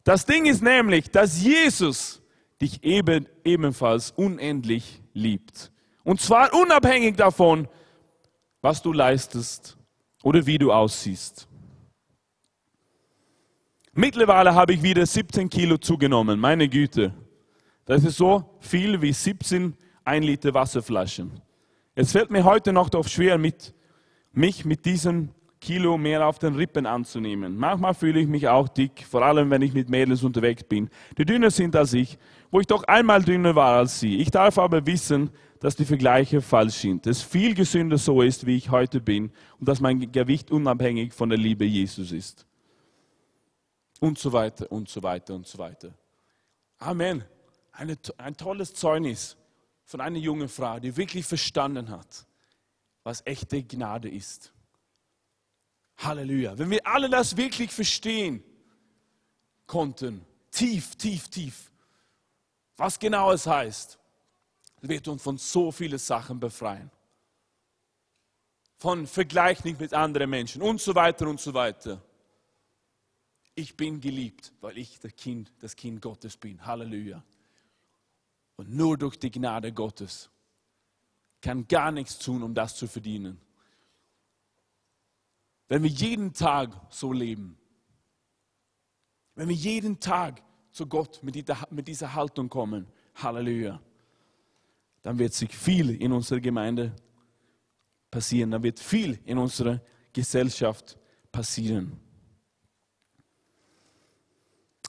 Das 0.04 0.26
Ding 0.26 0.46
ist 0.46 0.62
nämlich, 0.62 1.10
dass 1.10 1.42
Jesus 1.42 2.22
dich 2.62 2.84
eben, 2.84 3.28
ebenfalls 3.44 4.12
unendlich 4.12 5.02
liebt. 5.14 5.72
Und 6.04 6.22
zwar 6.22 6.54
unabhängig 6.54 7.16
davon, 7.16 7.68
was 8.62 8.82
du 8.82 8.94
leistest 8.94 9.78
oder 10.24 10.46
wie 10.46 10.58
du 10.58 10.72
aussiehst. 10.72 11.48
Mittlerweile 13.94 14.54
habe 14.54 14.74
ich 14.74 14.84
wieder 14.84 15.06
17 15.06 15.50
Kilo 15.50 15.78
zugenommen, 15.78 16.40
meine 16.40 16.68
Güte. 16.68 17.14
Das 17.86 18.04
ist 18.04 18.18
so 18.18 18.58
viel 18.60 19.02
wie 19.02 19.14
17 19.14 19.76
1 20.04 20.26
Liter 20.26 20.54
Wasserflaschen. 20.54 21.42
Es 21.96 22.12
fällt 22.12 22.30
mir 22.30 22.44
heute 22.44 22.74
noch 22.74 22.90
doch 22.90 23.08
schwer, 23.08 23.38
mit, 23.38 23.74
mich 24.34 24.66
mit 24.66 24.86
diesem 24.86 25.30
Kilo 25.62 25.98
mehr 25.98 26.28
auf 26.28 26.38
den 26.38 26.56
Rippen 26.56 26.86
anzunehmen. 26.86 27.58
Manchmal 27.58 27.94
fühle 27.94 28.20
ich 28.20 28.28
mich 28.28 28.50
auch 28.50 28.68
dick, 28.68 29.06
vor 29.10 29.24
allem 29.24 29.50
wenn 29.50 29.62
ich 29.62 29.74
mit 29.74 29.90
Mädels 29.90 30.22
unterwegs 30.22 30.64
bin, 30.64 30.90
die 31.18 31.26
dünner 31.26 31.50
sind 31.50 31.76
als 31.76 31.94
ich, 31.94 32.18
wo 32.52 32.60
ich 32.60 32.68
doch 32.68 32.84
einmal 32.84 33.24
dünner 33.24 33.56
war 33.56 33.78
als 33.78 34.00
sie. 34.00 34.18
Ich 34.18 34.30
darf 34.30 34.58
aber 34.58 34.86
wissen, 34.86 35.32
dass 35.62 35.78
die 35.78 35.86
Vergleiche 35.86 36.42
falsch 36.42 36.76
sind, 36.76 37.06
dass 37.06 37.22
viel 37.22 37.56
gesünder 37.56 37.98
so 37.98 38.22
ist, 38.22 38.46
wie 38.46 38.58
ich 38.58 38.70
heute 38.70 39.00
bin 39.00 39.32
und 39.60 39.68
dass 39.68 39.80
mein 39.80 40.12
Gewicht 40.12 40.52
unabhängig 40.52 41.14
von 41.14 41.30
der 41.30 41.40
Liebe 41.40 41.66
Jesus 41.66 42.12
ist. 42.12 42.46
Und 44.02 44.20
so 44.20 44.34
weiter 44.34 44.70
und 44.70 44.90
so 44.90 45.02
weiter 45.02 45.34
und 45.34 45.48
so 45.48 45.58
weiter. 45.58 45.94
Amen. 46.78 47.24
Eine, 47.72 47.98
ein 48.18 48.36
tolles 48.36 48.74
Zeugnis 48.74 49.38
von 49.86 50.02
einer 50.02 50.17
jungen 50.17 50.50
Frau, 50.50 50.80
die 50.80 50.98
wirklich 50.98 51.26
verstanden 51.26 51.89
hat, 51.89 52.26
was 53.04 53.21
echte 53.26 53.63
Gnade 53.63 54.10
ist. 54.10 54.52
Halleluja. 55.98 56.58
Wenn 56.58 56.71
wir 56.71 56.86
alle 56.86 57.10
das 57.10 57.38
wirklich 57.38 57.71
verstehen 57.71 58.43
konnten, 59.65 60.26
tief, 60.52 60.95
tief, 60.95 61.30
tief, 61.30 61.71
was 62.76 63.00
genau 63.00 63.32
es 63.32 63.48
heißt, 63.48 63.98
wird 64.82 65.08
uns 65.08 65.21
von 65.21 65.38
so 65.38 65.71
vielen 65.71 65.98
Sachen 65.98 66.39
befreien. 66.39 66.91
Von 68.78 69.08
Vergleich 69.08 69.63
nicht 69.63 69.80
mit 69.80 69.93
anderen 69.93 70.30
Menschen 70.30 70.62
und 70.62 70.82
so 70.82 70.93
weiter 70.93 71.28
und 71.28 71.39
so 71.39 71.54
weiter. 71.54 72.02
Ich 73.54 73.78
bin 73.78 74.02
geliebt, 74.02 74.52
weil 74.60 74.78
ich 74.78 75.00
das 75.00 75.15
Kind, 75.15 75.52
das 75.60 75.76
Kind 75.76 76.02
Gottes 76.02 76.36
bin. 76.36 76.63
Halleluja. 76.65 77.24
Und 78.58 78.74
nur 78.74 78.98
durch 78.98 79.18
die 79.18 79.32
Gnade 79.32 79.72
Gottes 79.72 80.30
kann 81.41 81.68
gar 81.68 81.91
nichts 81.91 82.18
tun, 82.18 82.41
um 82.44 82.54
das 82.54 82.76
zu 82.76 82.88
verdienen. 82.88 83.39
Wenn 85.68 85.84
wir 85.84 85.89
jeden 85.89 86.34
Tag 86.34 86.70
so 86.89 87.12
leben, 87.12 87.58
wenn 89.36 89.50
wir 89.50 89.56
jeden 89.56 90.00
Tag 90.00 90.41
zu 90.72 90.88
Gott 90.88 91.22
mit 91.24 91.88
dieser 91.88 92.13
Haltung 92.13 92.50
kommen, 92.50 92.88
Halleluja 93.15 93.82
dann 95.06 95.20
wird 95.20 95.36
sich 95.36 95.56
viel 95.56 96.02
in 96.02 96.12
unserer 96.12 96.39
Gemeinde 96.39 96.91
passieren, 98.10 98.50
dann 98.50 98.63
wird 98.63 98.80
viel 98.80 99.20
in 99.26 99.38
unserer 99.38 99.80
Gesellschaft 100.12 100.98
passieren. 101.32 102.00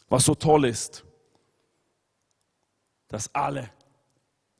Was 0.08 0.24
so 0.24 0.34
toll 0.34 0.64
ist, 0.64 1.04
dass 3.08 3.32
alle 3.34 3.70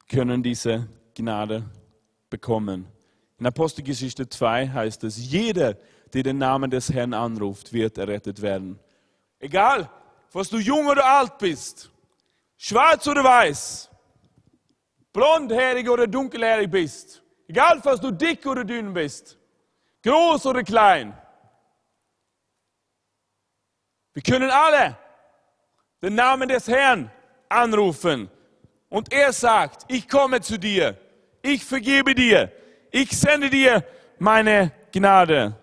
können 0.09 0.43
diese 0.43 0.89
Gnade 1.15 1.65
bekommen. 2.31 2.87
In 3.39 3.47
Apostelgeschichte 3.47 4.29
2 4.29 4.69
heißt 4.69 5.05
es, 5.05 5.17
jeder, 5.31 5.75
der 6.13 6.23
den 6.23 6.39
Namen 6.39 6.71
des 6.71 6.93
Herrn 6.93 7.13
anruft, 7.13 7.73
wird 7.73 7.99
errettet 7.99 8.41
werden. 8.41 8.79
Egal, 9.39 9.91
was 10.33 10.49
du 10.49 10.59
jung 10.59 10.87
oder 10.87 11.05
alt 11.05 11.39
bist, 11.39 11.91
schwarz 12.57 13.07
oder 13.09 13.25
weiß, 13.25 13.91
blondhärig 15.13 15.89
oder 15.89 16.07
dunkelhärig 16.07 16.71
bist, 16.71 17.23
egal 17.49 17.81
was 17.85 18.01
du 18.01 18.11
dick 18.11 18.47
oder 18.47 18.65
dünn 18.65 18.95
bist, 18.95 19.39
groß 20.03 20.47
oder 20.47 20.63
klein. 20.63 21.17
Wir 24.15 24.23
können 24.23 24.51
alle 24.51 24.97
den 26.01 26.15
Namen 26.15 26.49
des 26.49 26.69
Herrn 26.69 27.11
anrufen 27.49 28.31
und 28.97 29.13
er 29.13 29.31
sagt, 29.31 29.83
ich 29.89 30.09
komme 30.09 30.41
zu 30.41 30.59
dir, 30.59 30.97
ich 31.43 31.63
vergebe 31.63 32.15
dir, 32.15 32.51
ich 32.91 33.11
sende 33.11 33.51
dir 33.51 33.85
meine 34.19 34.73
Gnade. 34.91 35.55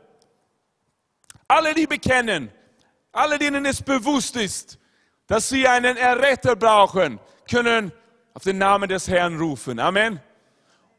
Alle, 1.47 1.73
die 1.73 1.87
bekennen, 1.87 2.51
alle, 3.11 3.39
denen 3.39 3.65
es 3.65 3.81
bewusst 3.81 4.35
ist, 4.35 4.77
dass 5.25 5.49
sie 5.49 5.67
einen 5.67 5.97
Erretter 5.97 6.55
brauchen, 6.55 7.19
können 7.49 7.91
auf 8.35 8.43
den 8.43 8.59
Namen 8.59 8.87
des 8.87 9.07
Herrn 9.07 9.39
rufen. 9.39 9.79
Amen. 9.79 10.21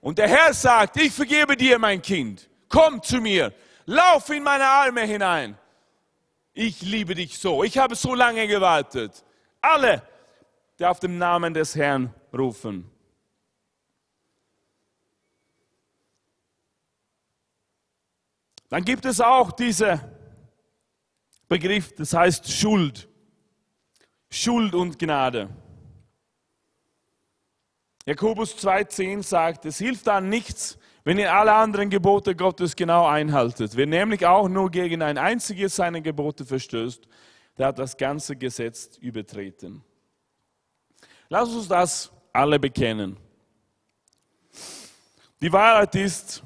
Und 0.00 0.18
der 0.18 0.26
Herr 0.26 0.52
sagt, 0.54 0.96
ich 0.96 1.12
vergebe 1.12 1.56
dir, 1.56 1.78
mein 1.78 2.02
Kind. 2.02 2.50
Komm 2.68 3.00
zu 3.00 3.20
mir. 3.20 3.52
Lauf 3.86 4.28
in 4.30 4.42
meine 4.42 4.66
Arme 4.66 5.02
hinein. 5.02 5.56
Ich 6.52 6.82
liebe 6.82 7.14
dich 7.14 7.38
so. 7.38 7.62
Ich 7.62 7.78
habe 7.78 7.94
so 7.94 8.12
lange 8.12 8.48
gewartet. 8.48 9.22
Alle, 9.60 10.02
die 10.80 10.84
auf 10.84 10.98
den 10.98 11.18
Namen 11.18 11.54
des 11.54 11.76
Herrn 11.76 12.12
rufen. 12.36 12.90
Dann 18.68 18.84
gibt 18.84 19.04
es 19.04 19.20
auch 19.20 19.52
diesen 19.52 20.00
Begriff, 21.48 21.94
das 21.94 22.12
heißt 22.12 22.50
Schuld. 22.50 23.08
Schuld 24.30 24.74
und 24.74 24.98
Gnade. 24.98 25.48
Jakobus 28.06 28.56
2,10 28.56 29.22
sagt, 29.22 29.64
es 29.64 29.78
hilft 29.78 30.06
dann 30.06 30.28
nichts, 30.28 30.78
wenn 31.04 31.18
ihr 31.18 31.32
alle 31.32 31.54
anderen 31.54 31.88
Gebote 31.88 32.34
Gottes 32.34 32.74
genau 32.74 33.06
einhaltet. 33.06 33.76
Wer 33.76 33.86
nämlich 33.86 34.26
auch 34.26 34.48
nur 34.48 34.70
gegen 34.70 35.02
ein 35.02 35.18
einziges 35.18 35.76
seiner 35.76 36.00
Gebote 36.00 36.44
verstößt, 36.44 37.06
der 37.56 37.66
hat 37.68 37.78
das 37.78 37.96
ganze 37.96 38.36
Gesetz 38.36 38.96
übertreten. 38.98 39.84
Lass 41.28 41.48
uns 41.54 41.68
das 41.68 42.10
alle 42.34 42.58
bekennen. 42.58 43.16
Die 45.40 45.52
Wahrheit 45.52 45.94
ist, 45.94 46.42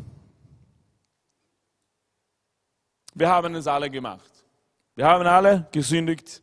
wir 3.14 3.29
haben 3.29 3.55
es 3.55 3.66
alle 3.66 3.90
gemacht. 3.90 4.31
Wir 4.94 5.07
haben 5.07 5.27
alle 5.27 5.66
gesündigt. 5.72 6.42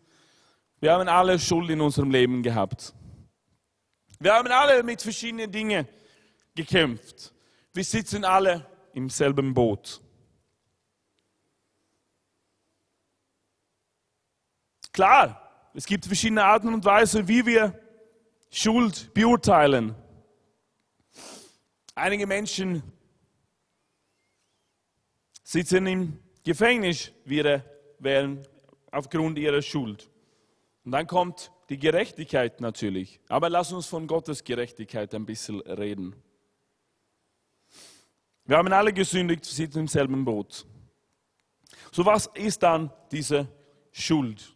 Wir 0.80 0.94
haben 0.94 1.08
alle 1.08 1.38
Schuld 1.38 1.70
in 1.70 1.80
unserem 1.80 2.10
Leben 2.10 2.42
gehabt. 2.42 2.94
Wir 4.20 4.34
haben 4.34 4.48
alle 4.52 4.82
mit 4.84 5.02
verschiedenen 5.02 5.52
Dingen 5.52 5.88
gekämpft. 6.56 7.34
Wir 7.74 7.84
sitzen 7.84 8.24
alle 8.24 8.66
im 8.94 9.10
selben 9.10 9.54
Boot. 9.54 10.02
Klar, 14.92 15.70
es 15.74 15.86
gibt 15.86 16.06
verschiedene 16.06 16.44
Arten 16.44 16.74
und 16.74 16.86
Weisen, 16.86 17.28
wie 17.28 17.46
wir 17.46 17.85
Schuld 18.50 19.14
beurteilen. 19.14 19.96
Einige 21.94 22.28
Menschen 22.28 22.84
sitzen 25.44 25.88
im 25.88 26.20
Gefängnis, 26.44 27.12
während 27.26 28.50
aufgrund 28.92 29.38
ihrer 29.38 29.62
Schuld. 29.62 30.10
Und 30.84 30.92
dann 30.92 31.08
kommt 31.08 31.52
die 31.70 31.78
Gerechtigkeit 31.78 32.62
natürlich. 32.62 33.20
Aber 33.28 33.50
lass 33.50 33.72
uns 33.72 33.88
von 33.88 34.08
Gottes 34.08 34.44
Gerechtigkeit 34.44 35.14
ein 35.16 35.26
bisschen 35.26 35.62
reden. 35.62 36.16
Wir 38.46 38.58
haben 38.58 38.72
alle 38.72 38.94
gesündigt, 38.94 39.46
wir 39.46 39.54
sitzen 39.54 39.80
im 39.80 39.88
selben 39.88 40.24
Boot. 40.24 40.66
So 41.92 42.06
was 42.06 42.28
ist 42.36 42.62
dann 42.62 42.92
diese 43.12 43.48
Schuld? 43.92 44.55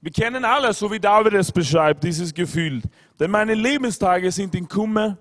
Wir 0.00 0.12
kennen 0.12 0.44
alle, 0.44 0.72
so 0.72 0.90
wie 0.92 1.00
David 1.00 1.34
es 1.34 1.50
beschreibt, 1.50 2.04
dieses 2.04 2.32
Gefühl. 2.32 2.82
Denn 3.18 3.32
meine 3.32 3.54
Lebenstage 3.54 4.30
sind 4.30 4.54
in 4.54 4.68
Kummer 4.68 5.18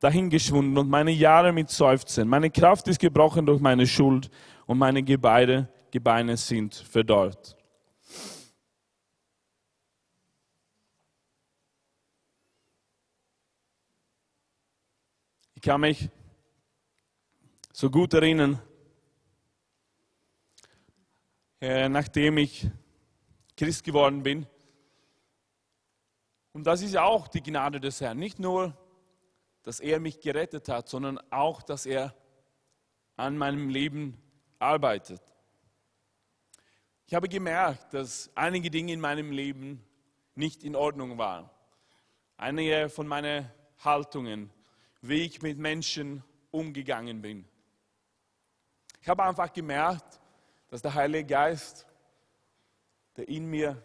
dahingeschwunden 0.00 0.76
und 0.76 0.90
meine 0.90 1.12
Jahre 1.12 1.50
mit 1.50 1.70
Seufzen. 1.70 2.28
Meine 2.28 2.50
Kraft 2.50 2.88
ist 2.88 2.98
gebrochen 2.98 3.46
durch 3.46 3.60
meine 3.60 3.86
Schuld 3.86 4.28
und 4.66 4.76
meine 4.76 5.02
Gebeine, 5.02 5.68
Gebeine 5.90 6.36
sind 6.36 6.74
verdorrt. 6.74 7.56
Ich 15.54 15.62
kann 15.62 15.80
mich 15.80 16.10
so 17.72 17.88
gut 17.88 18.12
erinnern, 18.12 18.60
äh, 21.60 21.88
nachdem 21.88 22.36
ich 22.36 22.66
Christ 23.56 23.84
geworden 23.84 24.22
bin. 24.22 24.46
Und 26.52 26.64
das 26.64 26.82
ist 26.82 26.94
ja 26.94 27.04
auch 27.04 27.28
die 27.28 27.42
Gnade 27.42 27.80
des 27.80 28.00
Herrn. 28.00 28.18
Nicht 28.18 28.38
nur, 28.38 28.76
dass 29.62 29.80
er 29.80 30.00
mich 30.00 30.20
gerettet 30.20 30.68
hat, 30.68 30.88
sondern 30.88 31.18
auch, 31.30 31.62
dass 31.62 31.86
er 31.86 32.14
an 33.16 33.38
meinem 33.38 33.68
Leben 33.68 34.20
arbeitet. 34.58 35.22
Ich 37.06 37.14
habe 37.14 37.28
gemerkt, 37.28 37.94
dass 37.94 38.30
einige 38.34 38.70
Dinge 38.70 38.92
in 38.92 39.00
meinem 39.00 39.32
Leben 39.32 39.84
nicht 40.34 40.64
in 40.64 40.74
Ordnung 40.74 41.18
waren. 41.18 41.48
Einige 42.36 42.88
von 42.88 43.06
meinen 43.06 43.50
Haltungen, 43.84 44.50
wie 45.00 45.22
ich 45.22 45.42
mit 45.42 45.58
Menschen 45.58 46.24
umgegangen 46.50 47.20
bin. 47.20 47.46
Ich 49.00 49.08
habe 49.08 49.24
einfach 49.24 49.52
gemerkt, 49.52 50.20
dass 50.68 50.80
der 50.80 50.94
Heilige 50.94 51.26
Geist, 51.26 51.86
der 53.16 53.28
in 53.28 53.46
mir 53.46 53.82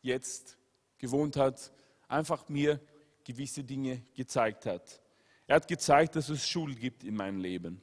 jetzt 0.00 0.58
gewohnt 0.98 1.36
hat, 1.36 1.72
einfach 2.08 2.48
mir 2.48 2.80
gewisse 3.24 3.64
Dinge 3.64 4.02
gezeigt 4.14 4.66
hat. 4.66 5.00
Er 5.46 5.56
hat 5.56 5.68
gezeigt, 5.68 6.16
dass 6.16 6.28
es 6.28 6.48
Schuld 6.48 6.80
gibt 6.80 7.04
in 7.04 7.16
meinem 7.16 7.40
Leben. 7.40 7.80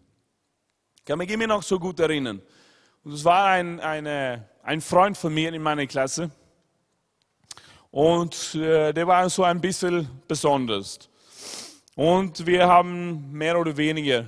Ich 0.98 1.06
kann 1.06 1.18
mich 1.18 1.30
immer 1.30 1.48
noch 1.48 1.64
so 1.64 1.80
gut 1.80 2.00
erinnern. 2.00 2.42
Und 3.04 3.14
es 3.14 3.24
war 3.24 3.48
ein, 3.48 3.80
eine, 3.80 4.50
ein 4.64 4.82
Freund 4.82 5.18
von 5.18 5.34
mir 5.34 5.54
in 5.54 5.62
meiner 5.62 5.88
Klasse. 5.88 6.32
Und 7.92 8.56
äh, 8.56 8.94
der 8.94 9.08
war 9.08 9.30
so 9.30 9.44
ein 9.44 9.60
bisschen 9.60 10.08
besonders. 10.28 11.10
Und 11.96 12.46
wir 12.46 12.68
haben 12.68 13.32
mehr 13.32 13.60
oder 13.60 13.76
weniger, 13.76 14.26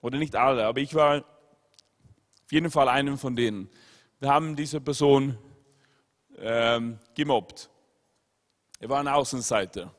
oder 0.00 0.18
nicht 0.18 0.34
alle, 0.34 0.66
aber 0.66 0.80
ich 0.80 0.94
war 0.94 1.18
auf 1.18 2.52
jeden 2.52 2.70
Fall 2.70 2.88
einem 2.88 3.18
von 3.18 3.36
denen. 3.36 3.70
Wir 4.20 4.30
haben 4.30 4.56
diese 4.56 4.80
Person 4.80 5.38
ähm, 6.38 6.98
gemobbt. 7.14 7.70
Er 8.80 8.88
war 8.88 8.98
ein 8.98 9.06
Außenseiter. 9.06 9.94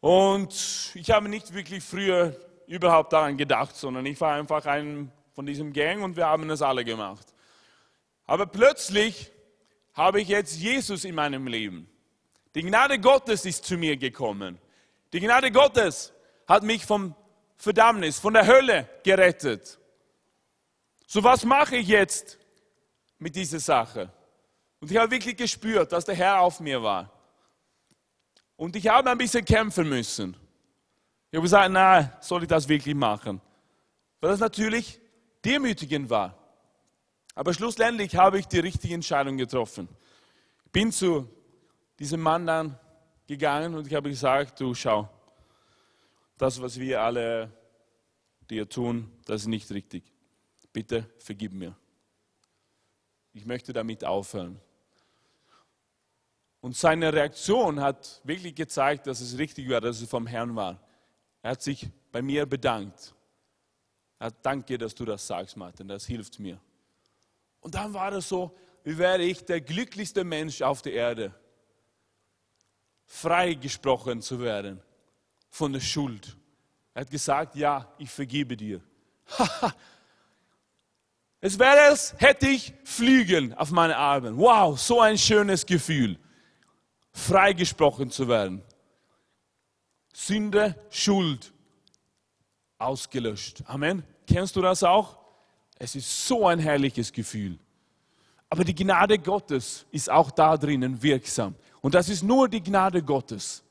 Und 0.00 0.92
ich 0.94 1.10
habe 1.10 1.28
nicht 1.28 1.52
wirklich 1.52 1.82
früher 1.82 2.36
überhaupt 2.68 3.12
daran 3.12 3.36
gedacht, 3.36 3.74
sondern 3.74 4.06
ich 4.06 4.20
war 4.20 4.34
einfach 4.34 4.64
ein 4.66 5.10
von 5.32 5.44
diesem 5.44 5.72
Gang 5.72 6.02
und 6.02 6.16
wir 6.16 6.26
haben 6.26 6.48
es 6.50 6.62
alle 6.62 6.84
gemacht. 6.84 7.26
Aber 8.26 8.46
plötzlich 8.46 9.32
habe 9.92 10.20
ich 10.20 10.28
jetzt 10.28 10.56
Jesus 10.56 11.04
in 11.04 11.14
meinem 11.14 11.48
Leben. 11.48 11.90
Die 12.54 12.62
Gnade 12.62 12.98
Gottes 13.00 13.44
ist 13.44 13.64
zu 13.64 13.76
mir 13.76 13.96
gekommen. 13.96 14.58
Die 15.12 15.20
Gnade 15.20 15.50
Gottes 15.50 16.12
hat 16.46 16.62
mich 16.62 16.86
vom 16.86 17.14
Verdammnis, 17.56 18.18
von 18.18 18.34
der 18.34 18.46
Hölle 18.46 18.88
gerettet. 19.02 19.78
So 21.06 21.22
was 21.22 21.44
mache 21.44 21.76
ich 21.76 21.88
jetzt 21.88 22.38
mit 23.18 23.36
dieser 23.36 23.60
Sache? 23.60 24.12
Und 24.80 24.90
ich 24.90 24.96
habe 24.96 25.10
wirklich 25.10 25.36
gespürt, 25.36 25.92
dass 25.92 26.04
der 26.04 26.16
Herr 26.16 26.40
auf 26.40 26.60
mir 26.60 26.82
war. 26.82 27.12
Und 28.56 28.74
ich 28.74 28.88
habe 28.88 29.10
ein 29.10 29.18
bisschen 29.18 29.44
kämpfen 29.44 29.88
müssen. 29.88 30.36
Ich 31.30 31.36
habe 31.36 31.42
gesagt, 31.42 31.70
nein, 31.70 32.12
soll 32.20 32.42
ich 32.42 32.48
das 32.48 32.68
wirklich 32.68 32.94
machen? 32.94 33.40
Weil 34.20 34.30
das 34.30 34.40
natürlich 34.40 35.00
demütigend 35.44 36.10
war. 36.10 36.36
Aber 37.34 37.52
schlussendlich 37.52 38.16
habe 38.16 38.38
ich 38.38 38.46
die 38.46 38.60
richtige 38.60 38.94
Entscheidung 38.94 39.36
getroffen. 39.36 39.88
Ich 40.64 40.72
bin 40.72 40.90
zu 40.90 41.28
diesem 41.98 42.20
Mann 42.20 42.46
dann 42.46 42.78
gegangen 43.26 43.74
und 43.74 43.86
ich 43.86 43.94
habe 43.94 44.08
gesagt, 44.08 44.60
du 44.60 44.74
schau, 44.74 45.08
das, 46.38 46.60
was 46.60 46.78
wir 46.78 47.02
alle 47.02 47.52
dir 48.50 48.68
tun, 48.68 49.10
das 49.26 49.42
ist 49.42 49.48
nicht 49.48 49.70
richtig. 49.70 50.15
Bitte 50.76 51.08
vergib 51.16 51.54
mir. 51.54 51.74
Ich 53.32 53.46
möchte 53.46 53.72
damit 53.72 54.04
aufhören. 54.04 54.60
Und 56.60 56.76
seine 56.76 57.14
Reaktion 57.14 57.80
hat 57.80 58.20
wirklich 58.24 58.54
gezeigt, 58.54 59.06
dass 59.06 59.22
es 59.22 59.38
richtig 59.38 59.70
war, 59.70 59.80
dass 59.80 60.02
es 60.02 60.10
vom 60.10 60.26
Herrn 60.26 60.54
war. 60.54 60.86
Er 61.40 61.52
hat 61.52 61.62
sich 61.62 61.88
bei 62.12 62.20
mir 62.20 62.44
bedankt. 62.44 63.14
Er 64.18 64.26
hat 64.26 64.34
danke, 64.44 64.76
dass 64.76 64.94
du 64.94 65.06
das 65.06 65.26
sagst, 65.26 65.56
Martin, 65.56 65.88
das 65.88 66.04
hilft 66.04 66.40
mir. 66.40 66.60
Und 67.60 67.74
dann 67.74 67.94
war 67.94 68.12
es 68.12 68.28
so, 68.28 68.54
wie 68.84 68.98
wäre 68.98 69.22
ich 69.22 69.46
der 69.46 69.62
glücklichste 69.62 70.24
Mensch 70.24 70.60
auf 70.60 70.82
der 70.82 70.92
Erde 70.92 71.34
freigesprochen 73.06 74.20
zu 74.20 74.40
werden 74.40 74.82
von 75.48 75.72
der 75.72 75.80
Schuld. 75.80 76.36
Er 76.92 77.00
hat 77.00 77.10
gesagt, 77.10 77.56
ja, 77.56 77.90
ich 77.96 78.10
vergebe 78.10 78.58
dir. 78.58 78.82
es 81.40 81.58
wäre 81.58 81.92
es, 81.92 82.14
hätte 82.18 82.48
ich 82.48 82.74
Flügel 82.84 83.54
auf 83.54 83.70
meine 83.70 83.96
Armen. 83.96 84.36
Wow, 84.36 84.78
so 84.78 85.00
ein 85.00 85.18
schönes 85.18 85.66
Gefühl, 85.66 86.18
freigesprochen 87.12 88.10
zu 88.10 88.28
werden. 88.28 88.62
Sünde, 90.12 90.74
Schuld 90.90 91.52
ausgelöscht. 92.78 93.62
Amen. 93.66 94.02
Kennst 94.26 94.56
du 94.56 94.62
das 94.62 94.82
auch? 94.82 95.18
Es 95.78 95.94
ist 95.94 96.26
so 96.26 96.46
ein 96.46 96.58
herrliches 96.58 97.12
Gefühl. 97.12 97.58
Aber 98.48 98.64
die 98.64 98.74
Gnade 98.74 99.18
Gottes 99.18 99.86
ist 99.90 100.10
auch 100.10 100.30
da 100.30 100.56
drinnen 100.56 101.02
wirksam. 101.02 101.54
Und 101.80 101.94
das 101.94 102.08
ist 102.08 102.22
nur 102.22 102.48
die 102.48 102.62
Gnade 102.62 103.02
Gottes. 103.02 103.62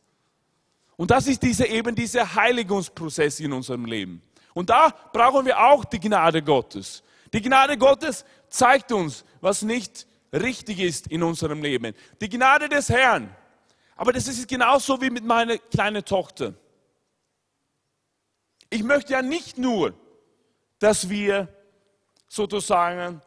Und 0.98 1.12
das 1.12 1.28
ist 1.28 1.42
diese, 1.42 1.66
eben 1.66 1.96
dieser 1.96 2.36
Heiligungsprozess 2.36 3.40
in 3.40 3.52
unserem 3.52 3.86
Leben. 3.86 4.22
Und 4.54 4.70
da 4.70 4.94
brauchen 5.12 5.46
wir 5.46 5.60
auch 5.60 5.84
die 5.84 6.00
Gnade 6.00 6.42
Gottes. 6.42 7.04
Die 7.34 7.42
Gnade 7.42 7.78
Gottes 7.78 8.26
zeigt 8.50 8.92
uns, 8.92 9.26
was 9.42 9.62
nicht 9.62 10.08
richtig 10.32 10.80
ist 10.80 11.08
in 11.08 11.24
unserem 11.24 11.62
Leben. 11.62 11.94
Die 12.22 12.30
Gnade 12.30 12.70
des 12.70 12.90
Herrn. 12.90 13.36
Aber 13.96 14.12
das 14.12 14.28
ist 14.28 14.48
genauso 14.48 15.02
wie 15.02 15.10
mit 15.10 15.24
meiner 15.24 15.58
kleinen 15.58 16.04
Tochter. 16.04 16.54
Ich 18.70 18.84
möchte 18.84 19.14
ja 19.14 19.22
nicht 19.22 19.58
nur, 19.58 19.94
dass 20.80 21.10
wir 21.10 21.48
sozusagen 22.28 23.22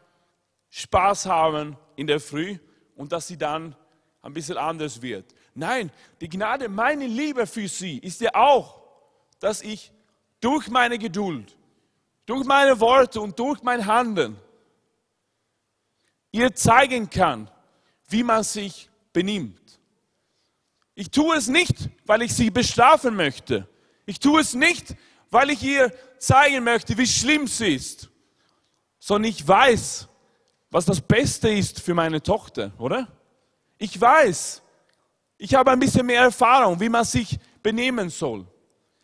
Spaß 0.70 1.26
haben 1.26 1.76
in 1.96 2.06
der 2.06 2.20
Früh 2.20 2.58
und 2.96 3.12
dass 3.12 3.28
sie 3.28 3.38
dann 3.38 3.74
ein 4.20 4.34
bisschen 4.34 4.58
anders 4.58 5.00
wird. 5.00 5.34
Nein, 5.54 5.90
die 6.20 6.28
Gnade, 6.28 6.68
meine 6.68 7.06
Liebe 7.06 7.46
für 7.46 7.66
sie 7.66 7.98
ist 7.98 8.20
ja 8.20 8.34
auch, 8.34 8.82
dass 9.40 9.62
ich 9.62 9.92
durch 10.40 10.68
meine 10.68 10.98
Geduld, 10.98 11.56
durch 12.28 12.44
meine 12.44 12.78
Worte 12.78 13.22
und 13.22 13.38
durch 13.38 13.62
mein 13.62 13.86
Handeln 13.86 14.36
ihr 16.30 16.54
zeigen 16.54 17.08
kann, 17.08 17.50
wie 18.10 18.22
man 18.22 18.42
sich 18.42 18.90
benimmt. 19.14 19.80
Ich 20.94 21.10
tue 21.10 21.36
es 21.38 21.48
nicht, 21.48 21.88
weil 22.04 22.20
ich 22.20 22.34
sie 22.34 22.50
bestrafen 22.50 23.16
möchte. 23.16 23.66
Ich 24.04 24.20
tue 24.20 24.42
es 24.42 24.52
nicht, 24.52 24.94
weil 25.30 25.48
ich 25.48 25.62
ihr 25.62 25.90
zeigen 26.18 26.64
möchte, 26.64 26.98
wie 26.98 27.06
schlimm 27.06 27.46
sie 27.46 27.74
ist, 27.74 28.10
sondern 28.98 29.30
ich 29.30 29.48
weiß, 29.48 30.06
was 30.70 30.84
das 30.84 31.00
Beste 31.00 31.48
ist 31.48 31.80
für 31.80 31.94
meine 31.94 32.22
Tochter, 32.22 32.72
oder? 32.76 33.08
Ich 33.78 33.98
weiß, 33.98 34.60
ich 35.38 35.54
habe 35.54 35.70
ein 35.70 35.80
bisschen 35.80 36.04
mehr 36.04 36.22
Erfahrung, 36.24 36.78
wie 36.78 36.90
man 36.90 37.06
sich 37.06 37.38
benehmen 37.62 38.10
soll, 38.10 38.46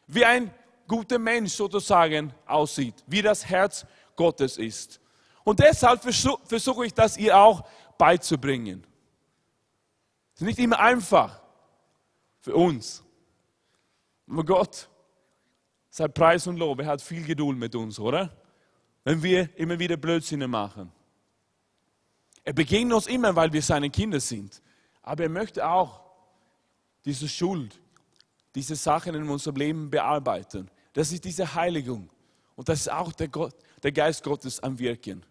wie 0.09 0.27
ein 0.27 0.53
guter 0.87 1.19
Mensch 1.19 1.53
sozusagen 1.53 2.33
aussieht, 2.47 2.95
wie 3.07 3.23
das 3.23 3.45
Herz 3.45 3.87
Gottes 4.17 4.59
ist. 4.59 5.01
Und 5.45 5.61
deshalb 5.61 6.03
versuche 6.03 6.87
ich 6.87 6.95
das 6.95 7.17
ihr 7.17 7.37
auch 7.37 7.69
beizubringen. 7.99 8.87
Es 10.35 10.41
ist 10.41 10.47
nicht 10.47 10.59
immer 10.59 10.79
einfach 10.79 11.41
für 12.41 12.55
uns. 12.55 13.03
Aber 14.27 14.45
Gott, 14.45 14.89
sei 15.91 16.09
Preis 16.09 16.47
und 16.47 16.57
Lob, 16.57 16.81
er 16.81 16.87
hat 16.87 17.03
viel 17.03 17.25
Geduld 17.25 17.59
mit 17.59 17.75
uns, 17.75 17.99
oder? 17.99 18.35
Wenn 19.05 19.23
wir 19.23 19.49
immer 19.59 19.79
wieder 19.79 19.97
Blödsinn 19.97 20.49
machen. 20.51 20.91
Er 22.43 22.53
begegnet 22.53 22.95
uns 22.95 23.07
immer, 23.07 23.35
weil 23.37 23.53
wir 23.53 23.63
seine 23.63 23.91
Kinder 23.91 24.21
sind. 24.21 24.61
Aber 25.03 25.23
er 25.23 25.29
möchte 25.29 25.67
auch 25.67 26.01
diese 27.05 27.29
Schuld, 27.29 27.79
diese 28.55 28.77
Sachen 28.77 29.15
in 29.15 29.29
unserem 29.29 29.57
Leben 29.57 29.91
bearbeiten. 29.91 30.71
Das 30.95 31.13
ist 31.13 31.25
diese 31.25 31.55
Heiligung. 31.55 32.09
Und 32.57 32.69
das 32.69 32.81
ist 32.81 32.91
auch 32.91 33.13
der, 33.13 33.29
Gott, 33.29 33.55
der 33.83 33.93
Geist 33.93 34.23
Gottes 34.23 34.63
am 34.63 34.79
Wirken. 34.79 35.23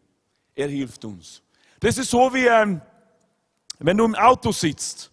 Er 0.54 0.68
hilft 0.68 1.04
uns. 1.06 1.42
Das 1.80 1.98
ist 1.98 2.12
so 2.12 2.34
wie, 2.34 2.46
ähm, 2.46 2.82
wenn 3.80 3.98
du 3.98 4.06
im 4.06 4.16
Auto 4.16 4.52
sitzt 4.52 5.10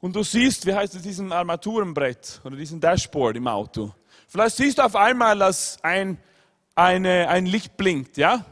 und 0.00 0.16
du 0.16 0.22
siehst, 0.22 0.66
wie 0.66 0.74
heißt 0.74 0.94
es, 0.94 1.02
diesen 1.02 1.32
Armaturenbrett 1.32 2.40
oder 2.42 2.56
diesen 2.56 2.80
Dashboard 2.80 3.36
im 3.36 3.46
Auto. 3.46 3.94
Vielleicht 4.28 4.56
siehst 4.56 4.78
du 4.78 4.82
auf 4.82 4.96
einmal, 4.96 5.38
dass 5.38 5.78
ein, 5.82 6.18
eine, 6.74 7.28
ein 7.28 7.46
Licht 7.46 7.76
blinkt, 7.76 8.16
ja? 8.16 8.44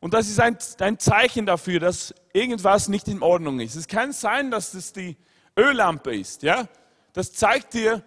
Und 0.00 0.12
das 0.12 0.28
ist 0.28 0.38
ein, 0.38 0.58
ein 0.80 0.98
Zeichen 0.98 1.46
dafür, 1.46 1.80
dass 1.80 2.14
irgendwas 2.32 2.88
nicht 2.88 3.08
in 3.08 3.22
Ordnung 3.22 3.60
ist. 3.60 3.74
Es 3.74 3.88
kann 3.88 4.12
sein, 4.12 4.50
dass 4.50 4.72
das 4.72 4.92
die 4.92 5.16
Öllampe 5.56 6.14
ist, 6.14 6.42
ja? 6.42 6.68
Das 7.14 7.32
zeigt 7.32 7.74
dir, 7.74 8.02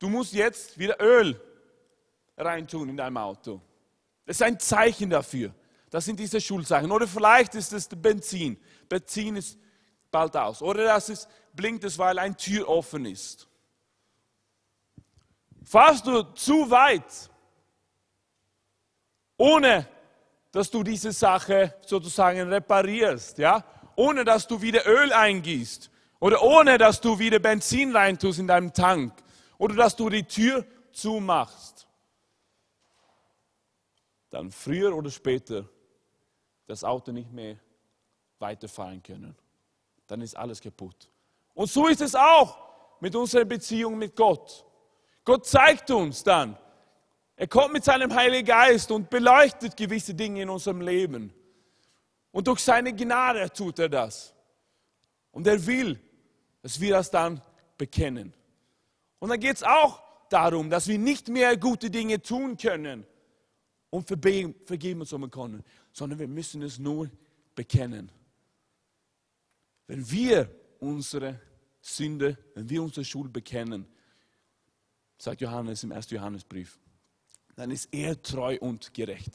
du 0.00 0.08
musst 0.08 0.32
jetzt 0.32 0.76
wieder 0.76 1.00
Öl 1.00 1.40
reintun 2.36 2.88
in 2.88 2.96
deinem 2.96 3.18
Auto. 3.18 3.60
Das 4.26 4.36
ist 4.36 4.42
ein 4.42 4.58
Zeichen 4.58 5.10
dafür. 5.10 5.54
Das 5.90 6.04
sind 6.04 6.18
diese 6.18 6.40
Schulzeichen. 6.40 6.90
Oder 6.90 7.06
vielleicht 7.06 7.54
ist 7.54 7.72
es 7.72 7.88
Benzin. 7.88 8.58
Benzin 8.88 9.36
ist 9.36 9.58
bald 10.10 10.36
aus. 10.36 10.62
Oder 10.62 10.84
dass 10.84 11.08
es 11.08 11.28
blinkt 11.52 11.84
es, 11.84 11.98
weil 11.98 12.18
ein 12.18 12.36
Tür 12.36 12.68
offen 12.68 13.06
ist. 13.06 13.48
Fahrst 15.64 16.06
du 16.06 16.22
zu 16.34 16.70
weit, 16.70 17.30
ohne 19.36 19.86
dass 20.52 20.70
du 20.70 20.82
diese 20.82 21.12
Sache 21.12 21.74
sozusagen 21.86 22.48
reparierst, 22.48 23.38
ja? 23.38 23.64
ohne 23.96 24.24
dass 24.24 24.46
du 24.46 24.62
wieder 24.62 24.86
Öl 24.86 25.12
eingießt 25.12 25.90
oder 26.20 26.42
ohne 26.42 26.78
dass 26.78 27.00
du 27.00 27.18
wieder 27.18 27.38
Benzin 27.38 27.94
reintust 27.94 28.38
in 28.38 28.46
deinem 28.46 28.72
Tank 28.72 29.12
oder 29.60 29.74
dass 29.74 29.94
du 29.94 30.08
die 30.08 30.22
Tür 30.22 30.64
zumachst, 30.90 31.86
dann 34.30 34.50
früher 34.50 34.96
oder 34.96 35.10
später 35.10 35.68
das 36.66 36.82
Auto 36.82 37.12
nicht 37.12 37.30
mehr 37.30 37.58
weiterfahren 38.38 39.02
können. 39.02 39.36
Dann 40.06 40.22
ist 40.22 40.34
alles 40.34 40.62
kaputt. 40.62 41.10
Und 41.52 41.70
so 41.70 41.88
ist 41.88 42.00
es 42.00 42.14
auch 42.14 42.56
mit 43.00 43.14
unserer 43.14 43.44
Beziehung 43.44 43.98
mit 43.98 44.16
Gott. 44.16 44.64
Gott 45.24 45.46
zeigt 45.46 45.90
uns 45.90 46.24
dann, 46.24 46.56
er 47.36 47.46
kommt 47.46 47.74
mit 47.74 47.84
seinem 47.84 48.14
Heiligen 48.14 48.46
Geist 48.46 48.90
und 48.90 49.10
beleuchtet 49.10 49.76
gewisse 49.76 50.14
Dinge 50.14 50.40
in 50.40 50.48
unserem 50.48 50.80
Leben. 50.80 51.34
Und 52.32 52.46
durch 52.46 52.60
seine 52.60 52.94
Gnade 52.94 53.50
tut 53.52 53.78
er 53.78 53.90
das. 53.90 54.34
Und 55.32 55.46
er 55.46 55.66
will, 55.66 56.00
dass 56.62 56.80
wir 56.80 56.94
das 56.94 57.10
dann 57.10 57.42
bekennen. 57.76 58.32
Und 59.20 59.28
dann 59.28 59.38
geht 59.38 59.56
es 59.56 59.62
auch 59.62 60.02
darum, 60.30 60.70
dass 60.70 60.88
wir 60.88 60.98
nicht 60.98 61.28
mehr 61.28 61.56
gute 61.56 61.90
Dinge 61.90 62.20
tun 62.20 62.56
können 62.56 63.06
und 63.90 64.08
vergeben 64.08 65.06
zu 65.06 65.18
können, 65.28 65.62
sondern 65.92 66.18
wir 66.18 66.28
müssen 66.28 66.62
es 66.62 66.78
nur 66.78 67.10
bekennen. 67.54 68.10
Wenn 69.86 70.10
wir 70.10 70.50
unsere 70.78 71.40
Sünde, 71.80 72.38
wenn 72.54 72.68
wir 72.68 72.82
unsere 72.82 73.04
Schuld 73.04 73.32
bekennen, 73.32 73.86
sagt 75.18 75.40
Johannes 75.42 75.82
im 75.84 75.92
1. 75.92 76.10
Johannesbrief, 76.10 76.78
dann 77.56 77.70
ist 77.70 77.92
er 77.92 78.22
treu 78.22 78.56
und 78.60 78.94
gerecht, 78.94 79.32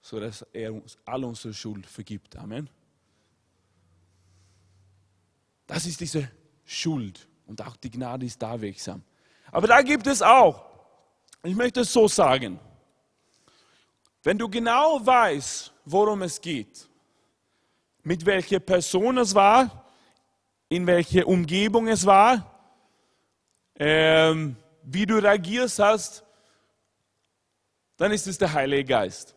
sodass 0.00 0.42
er 0.52 0.74
uns 0.74 0.98
all 1.04 1.24
unsere 1.24 1.54
Schuld 1.54 1.86
vergibt. 1.86 2.34
Amen. 2.36 2.68
Das 5.66 5.86
ist 5.86 6.00
diese 6.00 6.28
Schuld 6.64 7.28
und 7.52 7.60
auch 7.60 7.76
die 7.76 7.90
Gnade 7.90 8.24
ist 8.24 8.40
da 8.40 8.58
wirksam. 8.58 9.02
Aber 9.50 9.66
da 9.66 9.82
gibt 9.82 10.06
es 10.06 10.22
auch, 10.22 10.64
ich 11.42 11.54
möchte 11.54 11.80
es 11.80 11.92
so 11.92 12.08
sagen, 12.08 12.58
wenn 14.22 14.38
du 14.38 14.48
genau 14.48 15.04
weißt, 15.04 15.70
worum 15.84 16.22
es 16.22 16.40
geht, 16.40 16.88
mit 18.04 18.24
welcher 18.24 18.58
Person 18.58 19.18
es 19.18 19.34
war, 19.34 19.84
in 20.70 20.86
welcher 20.86 21.26
Umgebung 21.26 21.88
es 21.88 22.06
war, 22.06 22.58
ähm, 23.76 24.56
wie 24.84 25.04
du 25.04 25.18
reagierst 25.18 25.78
hast, 25.78 26.24
dann 27.98 28.12
ist 28.12 28.26
es 28.26 28.38
der 28.38 28.50
Heilige 28.50 28.84
Geist. 28.84 29.34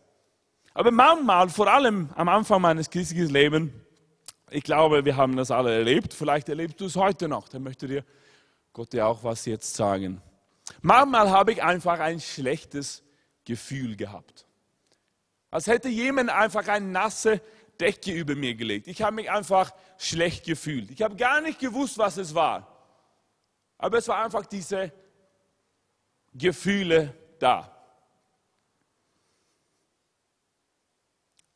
Aber 0.72 0.90
manchmal, 0.90 1.50
vor 1.50 1.68
allem 1.68 2.08
am 2.14 2.30
Anfang 2.30 2.62
meines 2.62 2.88
christlichen 2.88 3.28
Lebens, 3.28 3.72
ich 4.50 4.62
glaube, 4.62 5.04
wir 5.04 5.16
haben 5.16 5.36
das 5.36 5.50
alle 5.50 5.76
erlebt, 5.76 6.14
vielleicht 6.14 6.48
erlebst 6.48 6.80
du 6.80 6.86
es 6.86 6.96
heute 6.96 7.28
noch, 7.28 7.48
dann 7.48 7.62
möchte 7.62 7.86
dir 7.86 8.04
Gott 8.72 8.92
dir 8.92 9.06
auch 9.06 9.24
was 9.24 9.46
jetzt 9.46 9.74
sagen. 9.74 10.20
Manchmal 10.82 11.30
habe 11.30 11.52
ich 11.52 11.62
einfach 11.62 11.98
ein 11.98 12.20
schlechtes 12.20 13.02
Gefühl 13.44 13.96
gehabt. 13.96 14.46
Als 15.50 15.66
hätte 15.66 15.88
jemand 15.88 16.28
einfach 16.28 16.68
eine 16.68 16.86
nasse 16.86 17.40
Decke 17.80 18.12
über 18.12 18.34
mir 18.34 18.54
gelegt. 18.54 18.86
Ich 18.86 19.00
habe 19.00 19.16
mich 19.16 19.30
einfach 19.30 19.72
schlecht 19.96 20.44
gefühlt. 20.44 20.90
Ich 20.90 21.02
habe 21.02 21.16
gar 21.16 21.40
nicht 21.40 21.58
gewusst, 21.58 21.96
was 21.96 22.18
es 22.18 22.34
war. 22.34 22.70
Aber 23.78 23.98
es 23.98 24.08
war 24.08 24.22
einfach 24.22 24.44
diese 24.44 24.92
Gefühle 26.34 27.14
da. 27.38 27.72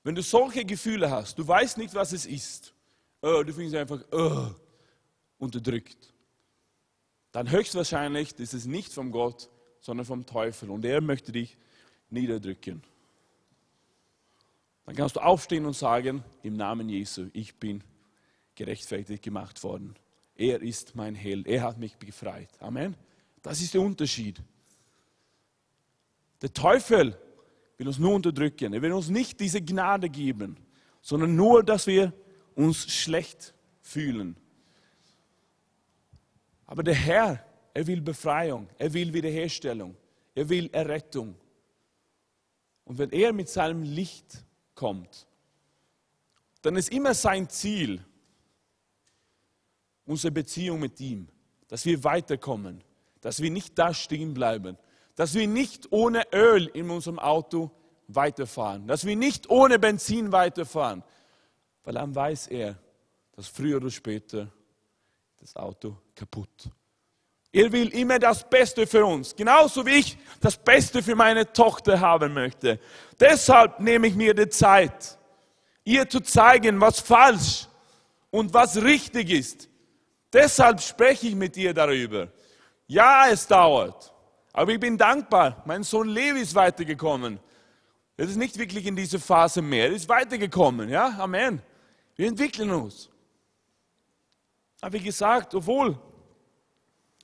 Wenn 0.03 0.14
du 0.14 0.22
solche 0.22 0.64
Gefühle 0.64 1.11
hast, 1.11 1.38
du 1.38 1.47
weißt 1.47 1.76
nicht, 1.76 1.95
was 1.95 2.12
es 2.12 2.24
ist, 2.24 2.72
oh, 3.23 3.43
du 3.43 3.53
findest 3.53 3.77
einfach 3.77 4.01
oh, 4.12 4.49
unterdrückt, 5.39 6.12
dann 7.33 7.51
höchstwahrscheinlich 7.51 8.39
ist 8.39 8.55
es 8.55 8.66
nicht 8.66 8.93
von 8.93 9.12
Gott, 9.12 9.49
sondern 9.81 10.07
vom 10.07 10.27
Teufel 10.27 10.71
und 10.71 10.85
er 10.85 11.01
möchte 11.01 11.33
dich 11.33 11.57
niederdrücken. 12.11 12.83
Dann 14.85 14.97
kannst 14.97 15.16
du 15.16 15.21
aufstehen 15.21 15.64
und 15.66 15.77
sagen, 15.77 16.25
im 16.43 16.55
Namen 16.55 16.89
Jesu, 16.89 17.29
ich 17.33 17.55
bin 17.55 17.85
gerechtfertigt 18.57 19.23
gemacht 19.23 19.62
worden. 19.62 19.95
Er 20.35 20.61
ist 20.62 20.97
mein 20.97 21.14
Held, 21.14 21.47
er 21.47 21.62
hat 21.62 21.79
mich 21.79 21.97
befreit. 21.97 22.49
Amen. 22.61 22.97
Das 23.43 23.61
ist 23.61 23.75
der 23.75 23.81
Unterschied. 23.81 24.43
Der 26.43 26.53
Teufel 26.53 27.16
will 27.79 27.87
uns 27.87 27.99
nur 27.99 28.14
unterdrücken. 28.14 28.73
Er 28.73 28.83
will 28.83 28.93
uns 28.93 29.09
nicht 29.09 29.39
diese 29.41 29.62
Gnade 29.62 30.09
geben, 30.09 30.57
sondern 31.01 31.37
nur, 31.37 31.62
dass 31.62 31.87
wir 31.87 32.12
uns 32.55 32.93
schlecht 32.93 33.55
fühlen. 33.81 34.37
Aber 36.67 36.83
der 36.83 36.95
Herr, 36.95 37.45
er 37.75 37.87
will 37.87 38.01
Befreiung, 38.01 38.69
er 38.79 38.93
will 38.93 39.13
Wiederherstellung, 39.13 39.97
er 40.35 40.49
will 40.49 40.71
Errettung. 40.73 41.35
Und 42.85 42.99
wenn 42.99 43.11
er 43.11 43.33
mit 43.33 43.49
seinem 43.49 43.83
Licht 43.83 44.45
kommt, 44.75 45.27
dann 46.63 46.77
ist 46.77 46.91
immer 46.91 47.15
sein 47.15 47.49
Ziel, 47.49 48.05
unsere 50.05 50.33
Beziehung 50.33 50.81
mit 50.81 51.01
ihm, 51.01 51.29
dass 51.69 51.85
wir 51.85 52.03
weiterkommen, 52.05 52.83
dass 53.21 53.41
wir 53.41 53.51
nicht 53.51 53.79
da 53.79 53.95
stehen 53.95 54.35
bleiben, 54.35 54.77
dass 55.15 55.35
wir 55.35 55.47
nicht 55.47 55.93
ohne 55.93 56.25
Öl 56.33 56.67
in 56.67 56.91
unserem 56.91 57.19
Auto 57.19 57.71
weiterfahren, 58.09 58.87
dass 58.87 59.05
wir 59.05 59.17
nicht 59.17 59.49
ohne 59.51 59.79
Benzin 59.79 60.33
weiterfahren, 60.33 61.05
weil 61.85 61.95
dann 61.95 62.14
weiß 62.14 62.49
er, 62.49 62.76
dass 63.33 63.49
früher 63.49 63.78
oder 63.78 63.91
später 63.91 64.49
das 65.39 65.57
Auto 65.57 65.97
kaputt. 66.14 66.70
Er 67.53 67.72
will 67.72 67.89
immer 67.89 68.18
das 68.18 68.49
Beste 68.49 68.87
für 68.87 69.05
uns, 69.05 69.35
genauso 69.35 69.85
wie 69.85 69.99
ich 69.99 70.18
das 70.41 70.57
Beste 70.57 71.03
für 71.03 71.16
meine 71.16 71.53
Tochter 71.53 71.99
haben 71.99 72.33
möchte. 72.33 72.78
Deshalb 73.18 73.81
nehme 73.81 74.07
ich 74.07 74.14
mir 74.14 74.35
die 74.35 74.49
Zeit, 74.49 75.18
ihr 75.83 76.09
zu 76.09 76.20
zeigen, 76.20 76.81
was 76.81 77.01
falsch 77.01 77.66
und 78.31 78.55
was 78.55 78.81
richtig 78.81 79.31
ist. 79.31 79.68
Deshalb 80.33 80.81
spreche 80.81 81.26
ich 81.26 81.35
mit 81.35 81.57
ihr 81.57 81.74
darüber. 81.74 82.28
Ja, 82.87 83.28
es 83.28 83.47
dauert. 83.47 84.12
Aber 84.53 84.72
ich 84.72 84.78
bin 84.81 84.97
dankbar. 84.97 85.62
Mein 85.64 85.83
Sohn 85.83 86.09
Levi 86.09 86.41
ist 86.41 86.55
weitergekommen. 86.55 87.41
Er 88.16 88.26
ist 88.26 88.37
nicht 88.37 88.59
wirklich 88.59 88.87
in 88.87 88.95
diese 88.95 89.18
Phase 89.18 89.62
mehr. 89.62 89.89
Er 89.89 89.93
ist 89.93 90.09
weitergekommen. 90.09 90.89
Ja, 90.89 91.16
Amen. 91.18 91.62
Wir 92.21 92.29
entwickeln 92.29 92.71
uns. 92.71 93.09
Aber 94.83 94.93
wie 94.93 95.01
gesagt, 95.01 95.55
obwohl 95.55 95.99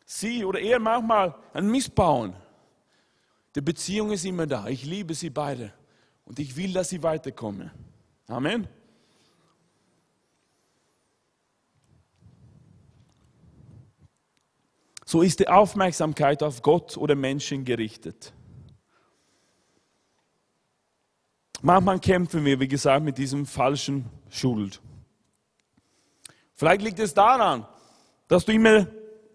sie 0.06 0.42
oder 0.42 0.58
er 0.58 0.78
manchmal 0.78 1.34
ein 1.52 1.70
Missbauen, 1.70 2.34
die 3.54 3.60
Beziehung 3.60 4.12
ist 4.12 4.24
immer 4.24 4.46
da. 4.46 4.68
Ich 4.68 4.86
liebe 4.86 5.12
sie 5.12 5.28
beide. 5.28 5.74
Und 6.24 6.38
ich 6.38 6.56
will, 6.56 6.72
dass 6.72 6.88
sie 6.88 7.02
weiterkommen. 7.02 7.70
Amen. 8.26 8.66
so 15.04 15.20
ist 15.20 15.40
die 15.40 15.48
Aufmerksamkeit 15.48 16.42
auf 16.42 16.62
Gott 16.62 16.96
oder 16.96 17.14
Menschen 17.14 17.66
gerichtet. 17.66 18.32
Manchmal 21.60 22.00
kämpfen 22.00 22.46
wir, 22.46 22.58
wie 22.58 22.68
gesagt, 22.68 23.04
mit 23.04 23.18
diesem 23.18 23.44
falschen 23.44 24.06
Schuld. 24.30 24.80
Vielleicht 26.56 26.82
liegt 26.82 26.98
es 26.98 27.12
daran, 27.12 27.66
dass 28.28 28.44
du 28.44 28.52
immer 28.52 28.86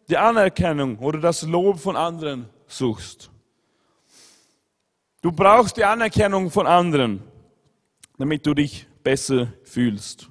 die 0.10 0.18
Anerkennung 0.18 0.98
oder 0.98 1.20
das 1.20 1.44
Lob 1.44 1.80
von 1.80 1.96
anderen 1.96 2.50
suchst. 2.68 3.30
Du 5.22 5.32
brauchst 5.32 5.78
die 5.78 5.86
Anerkennung 5.86 6.50
von 6.50 6.66
anderen, 6.66 7.24
damit 8.18 8.46
du 8.46 8.56
dich 8.56 8.88
besser 9.04 9.54
fühlst. 9.64 10.30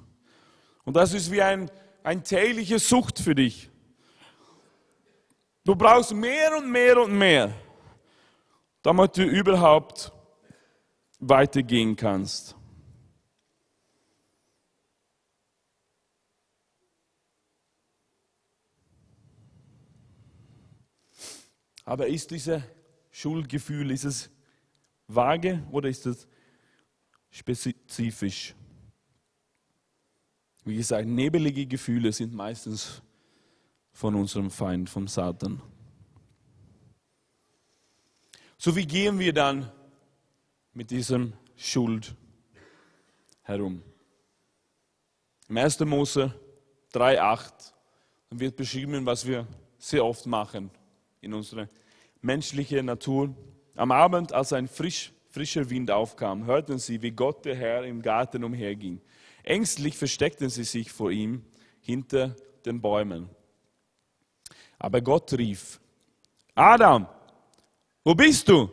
Und 0.83 0.95
das 0.95 1.13
ist 1.13 1.31
wie 1.31 1.41
ein, 1.41 1.71
ein 2.03 2.23
tägliche 2.23 2.77
Sucht 2.77 3.19
für 3.19 3.35
dich. 3.35 3.69
Du 5.63 5.75
brauchst 5.75 6.13
mehr 6.13 6.57
und 6.57 6.69
mehr 6.69 7.01
und 7.01 7.17
mehr, 7.17 7.53
damit 8.81 9.15
du 9.15 9.23
überhaupt 9.23 10.11
weitergehen 11.19 11.95
kannst. 11.95 12.55
Aber 21.91 22.07
ist 22.07 22.31
dieses 22.31 22.63
Schuldgefühl, 23.11 23.91
ist 23.91 24.05
es 24.05 24.29
vage 25.07 25.61
oder 25.71 25.89
ist 25.89 26.05
es 26.05 26.25
spezifisch? 27.29 28.55
Wie 30.63 30.77
gesagt, 30.77 31.05
nebelige 31.05 31.65
Gefühle 31.65 32.13
sind 32.13 32.33
meistens 32.33 33.01
von 33.91 34.15
unserem 34.15 34.49
Feind, 34.49 34.89
vom 34.89 35.09
Satan. 35.09 35.61
So 38.57 38.73
wie 38.73 38.85
gehen 38.85 39.19
wir 39.19 39.33
dann 39.33 39.69
mit 40.71 40.91
diesem 40.91 41.33
Schuld 41.57 42.15
herum? 43.41 43.83
Im 45.49 45.57
1. 45.57 45.81
Mose 45.81 46.33
3,8 46.93 47.73
wird 48.29 48.55
beschrieben, 48.55 49.05
was 49.05 49.27
wir 49.27 49.45
sehr 49.77 50.05
oft 50.05 50.25
machen 50.25 50.71
in 51.19 51.33
unserer 51.33 51.67
menschlichen 52.21 52.85
Natur. 52.85 53.35
Am 53.75 53.91
Abend, 53.91 54.33
als 54.33 54.53
ein 54.53 54.67
frisch, 54.67 55.11
frischer 55.29 55.69
Wind 55.69 55.91
aufkam, 55.91 56.45
hörten 56.45 56.77
sie, 56.77 57.01
wie 57.01 57.11
Gott 57.11 57.45
der 57.45 57.55
Herr 57.55 57.83
im 57.83 58.01
Garten 58.01 58.43
umherging. 58.43 59.01
Ängstlich 59.43 59.97
versteckten 59.97 60.49
sie 60.49 60.63
sich 60.63 60.91
vor 60.91 61.11
ihm 61.11 61.43
hinter 61.81 62.35
den 62.65 62.81
Bäumen. 62.81 63.29
Aber 64.77 65.01
Gott 65.01 65.33
rief, 65.33 65.79
Adam, 66.55 67.07
wo 68.03 68.13
bist 68.13 68.47
du? 68.47 68.69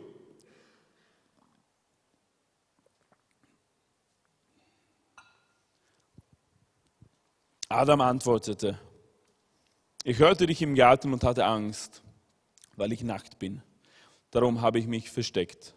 Adam 7.71 8.01
antwortete, 8.01 8.79
ich 10.03 10.17
hörte 10.17 10.47
dich 10.47 10.61
im 10.63 10.73
Garten 10.73 11.13
und 11.13 11.23
hatte 11.23 11.45
Angst, 11.45 12.01
weil 12.79 12.93
ich 12.93 13.03
nackt 13.03 13.37
bin. 13.37 13.61
Darum 14.31 14.61
habe 14.61 14.79
ich 14.79 14.87
mich 14.87 15.11
versteckt. 15.11 15.75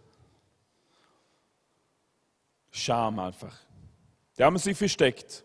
Scham 2.70 3.18
einfach. 3.18 3.58
Die 4.38 4.44
haben 4.44 4.56
sich 4.56 4.76
versteckt. 4.76 5.44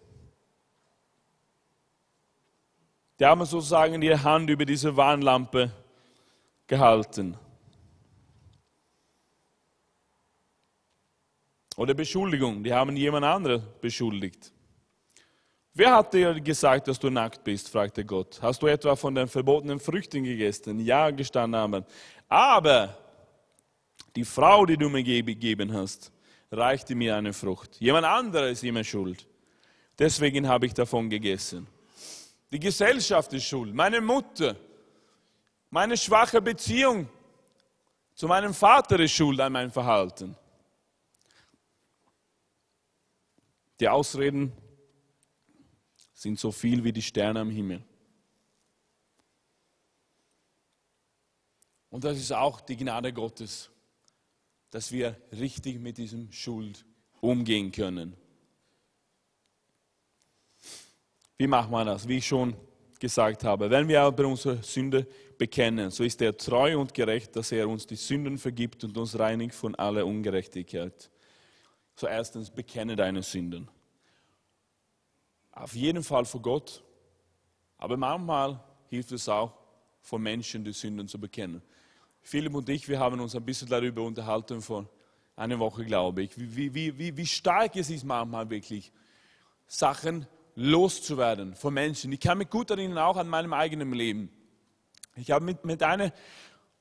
Die 3.19 3.25
haben 3.25 3.43
sozusagen 3.45 4.01
ihre 4.01 4.23
Hand 4.23 4.49
über 4.49 4.65
diese 4.65 4.95
Warnlampe 4.95 5.71
gehalten. 6.67 7.37
Oder 11.75 11.93
Beschuldigung, 11.93 12.63
die 12.63 12.73
haben 12.73 12.95
jemand 12.95 13.25
anderen 13.25 13.63
beschuldigt. 13.81 14.51
Wer 15.77 15.93
hat 15.93 16.11
dir 16.11 16.33
gesagt, 16.41 16.87
dass 16.87 16.97
du 16.97 17.11
nackt 17.11 17.43
bist? 17.43 17.69
fragte 17.69 18.03
Gott. 18.03 18.39
Hast 18.41 18.63
du 18.63 18.65
etwa 18.65 18.95
von 18.95 19.13
den 19.13 19.27
verbotenen 19.27 19.79
Früchten 19.79 20.23
gegessen? 20.23 20.79
Ja, 20.79 21.11
gestanden 21.11 21.61
haben. 21.61 21.85
Aber 22.27 22.97
die 24.15 24.25
Frau, 24.25 24.65
die 24.65 24.75
du 24.75 24.89
mir 24.89 25.03
gegeben 25.03 25.71
hast, 25.71 26.11
reichte 26.51 26.95
mir 26.95 27.15
eine 27.15 27.31
Frucht. 27.31 27.79
Jemand 27.79 28.07
anderer 28.07 28.47
ist 28.47 28.63
immer 28.63 28.83
schuld. 28.83 29.27
Deswegen 29.99 30.47
habe 30.47 30.65
ich 30.65 30.73
davon 30.73 31.11
gegessen. 31.11 31.67
Die 32.51 32.59
Gesellschaft 32.59 33.31
ist 33.33 33.43
schuld, 33.43 33.71
meine 33.71 34.01
Mutter, 34.01 34.55
meine 35.69 35.95
schwache 35.95 36.41
Beziehung 36.41 37.07
zu 38.15 38.27
meinem 38.27 38.55
Vater 38.55 38.99
ist 38.99 39.11
schuld 39.11 39.39
an 39.39 39.53
meinem 39.53 39.71
Verhalten. 39.71 40.35
Die 43.79 43.87
Ausreden 43.87 44.51
sind 46.17 46.39
so 46.39 46.51
viel 46.51 46.83
wie 46.83 46.91
die 46.91 47.01
Sterne 47.03 47.41
am 47.41 47.51
Himmel. 47.51 47.83
Und 51.91 52.03
das 52.03 52.17
ist 52.17 52.31
auch 52.31 52.59
die 52.59 52.75
Gnade 52.75 53.13
Gottes, 53.13 53.69
dass 54.71 54.91
wir 54.91 55.15
richtig 55.31 55.79
mit 55.79 55.99
diesem 55.99 56.31
Schuld 56.31 56.83
umgehen 57.21 57.71
können. 57.71 58.15
Wie 61.37 61.45
macht 61.45 61.69
man 61.69 61.85
das? 61.85 62.07
Wie 62.07 62.17
ich 62.17 62.27
schon 62.27 62.55
gesagt 62.99 63.43
habe, 63.43 63.69
wenn 63.69 63.87
wir 63.87 64.01
aber 64.01 64.25
unsere 64.25 64.63
Sünde 64.63 65.05
bekennen, 65.37 65.91
so 65.91 66.03
ist 66.03 66.19
er 66.23 66.35
treu 66.35 66.79
und 66.79 66.95
gerecht, 66.95 67.35
dass 67.35 67.51
er 67.51 67.69
uns 67.69 67.85
die 67.85 67.95
Sünden 67.95 68.39
vergibt 68.39 68.83
und 68.83 68.97
uns 68.97 69.19
reinigt 69.19 69.53
von 69.53 69.75
aller 69.75 70.03
Ungerechtigkeit. 70.03 71.11
So 71.95 72.07
erstens, 72.07 72.49
bekenne 72.49 72.95
deine 72.95 73.21
Sünden. 73.21 73.69
Auf 75.59 75.73
jeden 75.73 76.03
Fall 76.03 76.23
vor 76.25 76.41
Gott, 76.41 76.83
aber 77.79 77.97
manchmal 77.97 78.63
hilft 78.89 79.11
es 79.11 79.27
auch, 79.27 79.53
vor 80.01 80.19
Menschen 80.19 80.63
die 80.63 80.71
Sünden 80.71 81.07
zu 81.07 81.19
bekennen. 81.19 81.63
Philipp 82.21 82.53
und 82.53 82.69
ich, 82.69 82.87
wir 82.87 82.99
haben 82.99 83.19
uns 83.19 83.35
ein 83.35 83.43
bisschen 83.43 83.67
darüber 83.67 84.03
unterhalten 84.03 84.61
vor 84.61 84.87
einer 85.35 85.57
Woche, 85.57 85.83
glaube 85.83 86.23
ich, 86.23 86.37
wie, 86.37 86.73
wie, 86.75 86.97
wie, 86.97 87.17
wie 87.17 87.25
stark 87.25 87.75
es 87.75 87.89
ist 87.89 88.03
manchmal 88.03 88.47
wirklich, 88.49 88.91
Sachen 89.65 90.27
loszuwerden 90.55 91.55
von 91.55 91.73
Menschen. 91.73 92.11
Ich 92.11 92.19
kann 92.19 92.37
mich 92.37 92.49
gut 92.49 92.69
erinnern, 92.69 92.99
auch 92.99 93.17
an 93.17 93.27
meinem 93.27 93.53
eigenen 93.53 93.91
Leben. 93.93 94.29
Ich 95.15 95.31
habe 95.31 95.43
mit, 95.43 95.65
mit, 95.65 95.81
einer, 95.81 96.13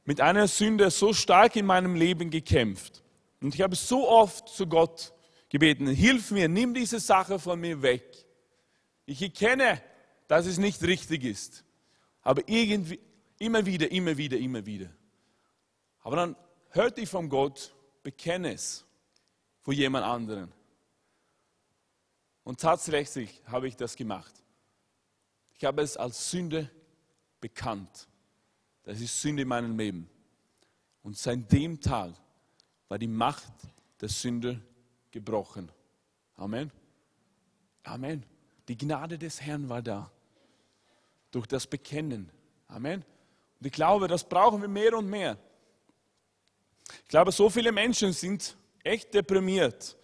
mit 0.04 0.20
einer 0.20 0.48
Sünde 0.48 0.90
so 0.90 1.14
stark 1.14 1.56
in 1.56 1.64
meinem 1.64 1.94
Leben 1.94 2.30
gekämpft. 2.30 3.02
Und 3.40 3.54
ich 3.54 3.62
habe 3.62 3.74
so 3.74 4.06
oft 4.06 4.50
zu 4.50 4.66
Gott 4.66 5.14
gebeten, 5.48 5.86
hilf 5.86 6.30
mir, 6.30 6.46
nimm 6.48 6.74
diese 6.74 7.00
Sache 7.00 7.38
von 7.38 7.58
mir 7.58 7.80
weg. 7.80 8.25
Ich 9.06 9.22
erkenne, 9.22 9.80
dass 10.28 10.46
es 10.46 10.58
nicht 10.58 10.82
richtig 10.82 11.24
ist. 11.24 11.64
Aber 12.22 12.42
irgendwie, 12.46 13.00
immer 13.38 13.64
wieder, 13.64 13.90
immer 13.90 14.16
wieder, 14.16 14.36
immer 14.36 14.66
wieder. 14.66 14.90
Aber 16.00 16.16
dann 16.16 16.36
hörte 16.70 17.00
ich 17.00 17.08
von 17.08 17.28
Gott, 17.28 17.74
bekenne 18.02 18.52
es 18.52 18.84
vor 19.60 19.72
jemand 19.72 20.04
anderen. 20.04 20.52
Und 22.44 22.60
tatsächlich 22.60 23.42
habe 23.46 23.68
ich 23.68 23.76
das 23.76 23.96
gemacht. 23.96 24.32
Ich 25.54 25.64
habe 25.64 25.82
es 25.82 25.96
als 25.96 26.30
Sünde 26.30 26.70
bekannt. 27.40 28.08
Das 28.82 29.00
ist 29.00 29.20
Sünde 29.20 29.42
in 29.42 29.48
meinem 29.48 29.76
Leben. 29.76 30.08
Und 31.02 31.16
seit 31.16 31.50
dem 31.50 31.80
Tag 31.80 32.14
war 32.88 32.98
die 32.98 33.08
Macht 33.08 33.52
der 34.00 34.08
Sünde 34.08 34.60
gebrochen. 35.10 35.70
Amen. 36.36 36.70
Amen. 37.84 38.24
Die 38.68 38.76
Gnade 38.76 39.18
des 39.18 39.40
Herrn 39.40 39.68
war 39.68 39.82
da. 39.82 40.10
Durch 41.30 41.46
das 41.46 41.66
Bekennen. 41.66 42.30
Amen. 42.68 43.04
Und 43.60 43.66
ich 43.66 43.72
glaube, 43.72 44.08
das 44.08 44.24
brauchen 44.24 44.60
wir 44.60 44.68
mehr 44.68 44.96
und 44.96 45.08
mehr. 45.08 45.36
Ich 47.02 47.08
glaube, 47.08 47.32
so 47.32 47.50
viele 47.50 47.72
Menschen 47.72 48.12
sind 48.12 48.56
echt 48.82 49.12
deprimiert 49.12 49.96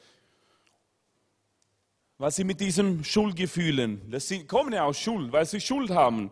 was 2.23 2.37
sie 2.37 2.45
mit 2.45 2.61
diesem 2.61 3.03
Schuldgefühlen, 3.03 4.09
das 4.09 4.29
sind, 4.29 4.47
kommen 4.47 4.73
ja 4.73 4.85
aus 4.85 4.97
Schuld, 4.97 5.33
weil 5.33 5.45
sie 5.45 5.61
Schuld 5.61 5.91
haben, 5.91 6.31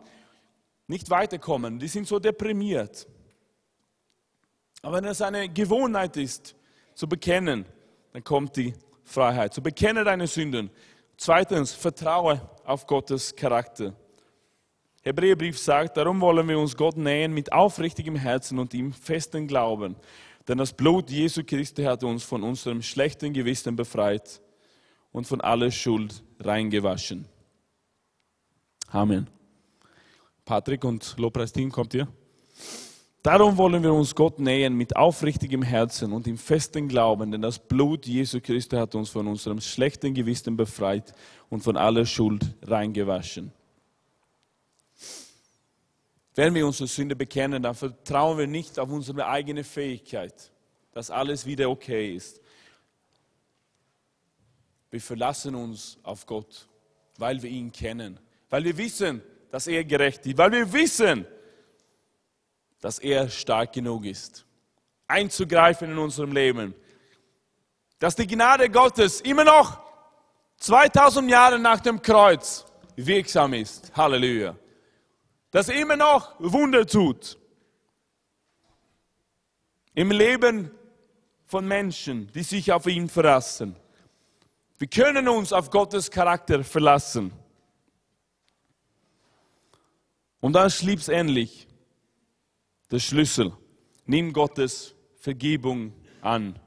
nicht 0.87 1.09
weiterkommen. 1.09 1.79
Die 1.79 1.89
sind 1.89 2.07
so 2.07 2.17
deprimiert. 2.17 3.05
Aber 4.81 4.97
wenn 4.97 5.03
es 5.03 5.21
eine 5.21 5.49
Gewohnheit 5.49 6.15
ist, 6.15 6.55
zu 6.93 7.09
bekennen, 7.09 7.65
dann 8.13 8.23
kommt 8.23 8.55
die 8.55 8.73
Freiheit. 9.03 9.53
Zu 9.53 9.61
bekennen 9.61 10.05
deine 10.05 10.27
Sünden. 10.27 10.69
Zweitens, 11.23 11.71
vertraue 11.71 12.41
auf 12.65 12.87
Gottes 12.87 13.35
Charakter. 13.35 13.93
Hebräerbrief 15.03 15.59
sagt, 15.59 15.95
darum 15.95 16.19
wollen 16.19 16.49
wir 16.49 16.57
uns 16.57 16.75
Gott 16.75 16.97
nähen 16.97 17.31
mit 17.31 17.53
aufrichtigem 17.53 18.15
Herzen 18.15 18.57
und 18.57 18.73
ihm 18.73 18.91
festen 18.91 19.45
Glauben. 19.45 19.95
Denn 20.47 20.57
das 20.57 20.73
Blut 20.73 21.11
Jesu 21.11 21.43
Christi 21.43 21.83
hat 21.83 22.03
uns 22.03 22.23
von 22.23 22.41
unserem 22.41 22.81
schlechten 22.81 23.33
Gewissen 23.33 23.75
befreit 23.75 24.41
und 25.11 25.27
von 25.27 25.41
aller 25.41 25.69
Schuld 25.69 26.23
reingewaschen. 26.39 27.27
Amen. 28.87 29.29
Patrick 30.43 30.83
und 30.83 31.13
Lobpreisteam, 31.19 31.71
kommt 31.71 31.93
ihr? 31.93 32.07
Darum 33.23 33.55
wollen 33.57 33.83
wir 33.83 33.93
uns 33.93 34.15
Gott 34.15 34.39
nähern 34.39 34.73
mit 34.73 34.95
aufrichtigem 34.95 35.61
Herzen 35.61 36.11
und 36.11 36.25
im 36.25 36.39
festen 36.39 36.87
Glauben, 36.87 37.31
denn 37.31 37.43
das 37.43 37.59
Blut 37.59 38.07
Jesu 38.07 38.41
Christi 38.41 38.75
hat 38.77 38.95
uns 38.95 39.09
von 39.09 39.27
unserem 39.27 39.61
schlechten 39.61 40.15
Gewissen 40.15 40.57
befreit 40.57 41.13
und 41.49 41.61
von 41.61 41.77
aller 41.77 42.07
Schuld 42.07 42.43
reingewaschen. 42.63 43.53
Wenn 46.33 46.55
wir 46.55 46.65
unsere 46.65 46.87
Sünde 46.87 47.15
bekennen, 47.15 47.61
dann 47.61 47.75
vertrauen 47.75 48.39
wir 48.39 48.47
nicht 48.47 48.79
auf 48.79 48.89
unsere 48.89 49.27
eigene 49.27 49.63
Fähigkeit, 49.63 50.51
dass 50.91 51.11
alles 51.11 51.45
wieder 51.45 51.69
okay 51.69 52.15
ist. 52.15 52.41
Wir 54.89 55.01
verlassen 55.01 55.53
uns 55.53 55.99
auf 56.01 56.25
Gott, 56.25 56.67
weil 57.19 57.43
wir 57.43 57.51
ihn 57.51 57.71
kennen, 57.71 58.19
weil 58.49 58.63
wir 58.63 58.77
wissen, 58.77 59.21
dass 59.51 59.67
er 59.67 59.83
gerecht 59.83 60.25
ist, 60.25 60.39
weil 60.39 60.51
wir 60.51 60.73
wissen, 60.73 61.27
dass 62.81 62.99
er 62.99 63.29
stark 63.29 63.73
genug 63.73 64.05
ist, 64.05 64.45
einzugreifen 65.07 65.91
in 65.91 65.97
unserem 65.97 66.33
Leben. 66.33 66.73
Dass 67.99 68.15
die 68.15 68.27
Gnade 68.27 68.69
Gottes 68.69 69.21
immer 69.21 69.43
noch 69.43 69.79
2000 70.57 71.29
Jahre 71.29 71.59
nach 71.59 71.79
dem 71.79 72.01
Kreuz 72.01 72.65
wirksam 72.95 73.53
ist. 73.53 73.95
Halleluja. 73.95 74.55
Dass 75.51 75.69
er 75.69 75.79
immer 75.79 75.95
noch 75.95 76.33
Wunder 76.39 76.85
tut. 76.85 77.37
Im 79.93 80.09
Leben 80.09 80.71
von 81.45 81.67
Menschen, 81.67 82.31
die 82.33 82.43
sich 82.43 82.71
auf 82.71 82.87
ihn 82.87 83.09
verlassen. 83.09 83.75
Wir 84.79 84.87
können 84.87 85.27
uns 85.27 85.53
auf 85.53 85.69
Gottes 85.69 86.09
Charakter 86.09 86.63
verlassen. 86.63 87.31
Und 90.39 90.53
dann 90.53 90.71
schlussendlich 90.71 91.67
der 92.91 92.99
Schlüssel. 92.99 93.53
Nimm 94.05 94.33
Gottes 94.33 94.93
Vergebung 95.15 95.93
an. 96.21 96.59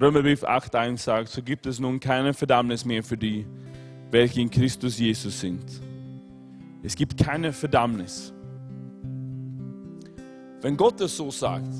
Römerbrief 0.00 0.44
8.1 0.44 0.98
sagt, 0.98 1.28
so 1.28 1.42
gibt 1.42 1.66
es 1.66 1.78
nun 1.78 2.00
keine 2.00 2.34
Verdammnis 2.34 2.84
mehr 2.84 3.02
für 3.02 3.16
die, 3.16 3.46
welche 4.10 4.40
in 4.40 4.50
Christus 4.50 4.98
Jesus 4.98 5.40
sind. 5.40 5.64
Es 6.82 6.94
gibt 6.94 7.16
keine 7.16 7.52
Verdammnis. 7.52 8.32
Wenn 10.60 10.76
Gott 10.76 11.00
es 11.00 11.16
so 11.16 11.30
sagt, 11.30 11.72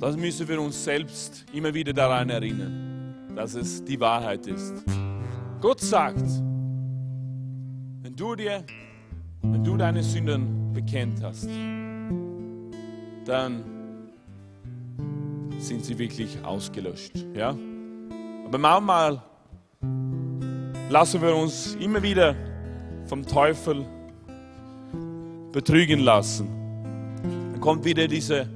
dann 0.00 0.20
müssen 0.20 0.46
wir 0.46 0.60
uns 0.60 0.84
selbst 0.84 1.44
immer 1.52 1.74
wieder 1.74 1.92
daran 1.92 2.30
erinnern, 2.30 3.34
dass 3.34 3.54
es 3.54 3.84
die 3.84 3.98
Wahrheit 3.98 4.46
ist. 4.46 4.84
Gott 5.60 5.80
sagt, 5.80 6.28
wenn 8.02 8.14
du 8.14 8.36
dir 8.36 8.64
wenn 9.42 9.64
du 9.64 9.76
deine 9.76 10.02
Sünden 10.02 10.72
bekennt 10.72 11.22
hast, 11.22 11.48
dann 13.24 13.64
sind 15.58 15.84
sie 15.84 15.98
wirklich 15.98 16.42
ausgelöscht. 16.44 17.12
Ja? 17.34 17.56
Aber 18.46 18.58
manchmal 18.58 19.22
lassen 20.88 21.20
wir 21.20 21.34
uns 21.34 21.74
immer 21.76 22.02
wieder 22.02 22.34
vom 23.06 23.26
Teufel 23.26 23.84
betrügen 25.52 26.00
lassen. 26.00 26.48
Dann 27.52 27.60
kommt 27.60 27.84
wieder 27.84 28.06
diese 28.06 28.48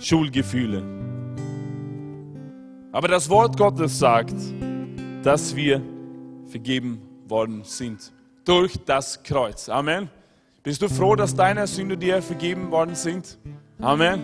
Schuldgefühle. 0.00 0.82
Aber 2.92 3.08
das 3.08 3.28
Wort 3.28 3.56
Gottes 3.56 3.98
sagt, 3.98 4.36
dass 5.22 5.56
wir 5.56 5.82
vergeben 6.46 7.00
worden 7.26 7.62
sind 7.64 8.12
durch 8.44 8.78
das 8.84 9.22
Kreuz. 9.22 9.68
Amen. 9.68 10.08
Bist 10.62 10.80
du 10.82 10.88
froh, 10.88 11.14
dass 11.14 11.34
deine 11.34 11.66
Sünden 11.66 11.98
dir 11.98 12.22
vergeben 12.22 12.70
worden 12.70 12.94
sind? 12.94 13.38
Amen. 13.80 14.22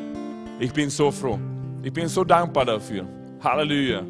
Ich 0.58 0.72
bin 0.72 0.90
so 0.90 1.10
froh. 1.10 1.38
Ich 1.82 1.92
bin 1.92 2.08
so 2.08 2.24
dankbar 2.24 2.64
dafür. 2.64 3.06
Halleluja. 3.42 4.02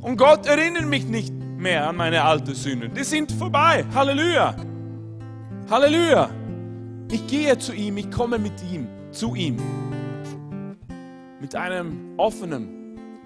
Und 0.00 0.16
Gott 0.16 0.46
erinnert 0.46 0.86
mich 0.86 1.04
nicht 1.04 1.32
mehr 1.34 1.88
an 1.88 1.96
meine 1.96 2.22
alten 2.22 2.54
Sünden. 2.54 2.94
Die 2.94 3.04
sind 3.04 3.32
vorbei. 3.32 3.84
Halleluja. 3.94 4.54
Halleluja. 5.68 6.30
Ich 7.10 7.26
gehe 7.26 7.58
zu 7.58 7.72
ihm, 7.74 7.96
ich 7.98 8.10
komme 8.10 8.38
mit 8.38 8.62
ihm, 8.72 8.86
zu 9.10 9.34
ihm. 9.34 9.56
Mit 11.40 11.54
einem 11.54 12.14
offenen, 12.16 12.79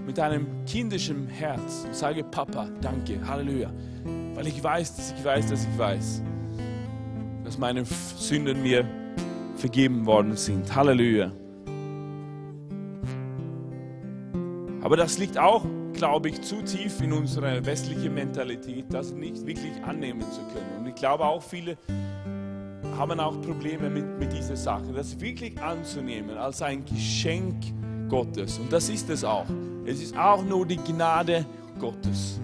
mit 0.07 0.19
einem 0.19 0.47
kindischen 0.67 1.27
Herz 1.27 1.85
und 1.87 1.95
sage, 1.95 2.25
Papa, 2.25 2.69
danke, 2.81 3.19
Halleluja. 3.27 3.71
Weil 4.35 4.47
ich 4.47 4.63
weiß, 4.63 4.97
dass 4.97 5.13
ich 5.13 5.25
weiß, 5.25 5.51
dass 5.51 5.65
ich 5.65 5.79
weiß, 5.79 6.23
dass 7.45 7.59
meine 7.59 7.85
Sünden 7.85 8.63
mir 8.63 8.85
vergeben 9.57 10.05
worden 10.07 10.37
sind. 10.37 10.75
Halleluja. 10.75 11.33
Aber 14.83 14.97
das 14.97 15.17
liegt 15.19 15.39
auch, 15.39 15.65
glaube 15.95 16.29
ich, 16.29 16.43
zu 16.43 16.63
tief 16.63 17.01
in 17.01 17.13
unserer 17.13 17.65
westlichen 17.65 18.13
Mentalität, 18.13 18.85
das 18.91 19.13
nicht 19.13 19.47
wirklich 19.47 19.73
annehmen 19.83 20.21
zu 20.21 20.41
können. 20.53 20.81
Und 20.81 20.89
ich 20.89 20.95
glaube 20.95 21.25
auch 21.25 21.43
viele 21.43 21.79
haben 22.99 23.19
auch 23.19 23.41
Probleme 23.41 23.91
mit, 23.91 24.19
mit 24.19 24.33
dieser 24.33 24.57
Sache, 24.57 24.93
das 24.95 25.19
wirklich 25.21 25.61
anzunehmen 25.61 26.37
als 26.37 26.63
ein 26.63 26.85
Geschenk 26.85 27.57
Gottes. 28.09 28.59
Und 28.59 28.73
das 28.73 28.89
ist 28.89 29.11
es 29.11 29.25
auch. 29.25 29.47
Es 29.87 30.03
ist 30.03 30.17
auch 30.17 30.45
nur 30.45 30.67
die 30.67 30.77
Gnade 30.77 31.45
Gottes. 31.79 32.41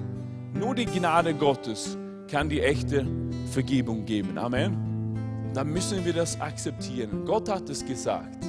Nur 0.54 0.74
die 0.74 0.86
Gnade 0.86 1.34
Gottes 1.34 1.96
kann 2.28 2.48
die 2.48 2.60
echte 2.60 3.06
Vergebung 3.50 4.04
geben. 4.04 4.38
Amen. 4.38 5.50
Dann 5.54 5.72
müssen 5.72 6.04
wir 6.04 6.12
das 6.12 6.40
akzeptieren. 6.40 7.24
Gott 7.24 7.48
hat 7.48 7.68
es 7.70 7.84
gesagt. 7.84 8.44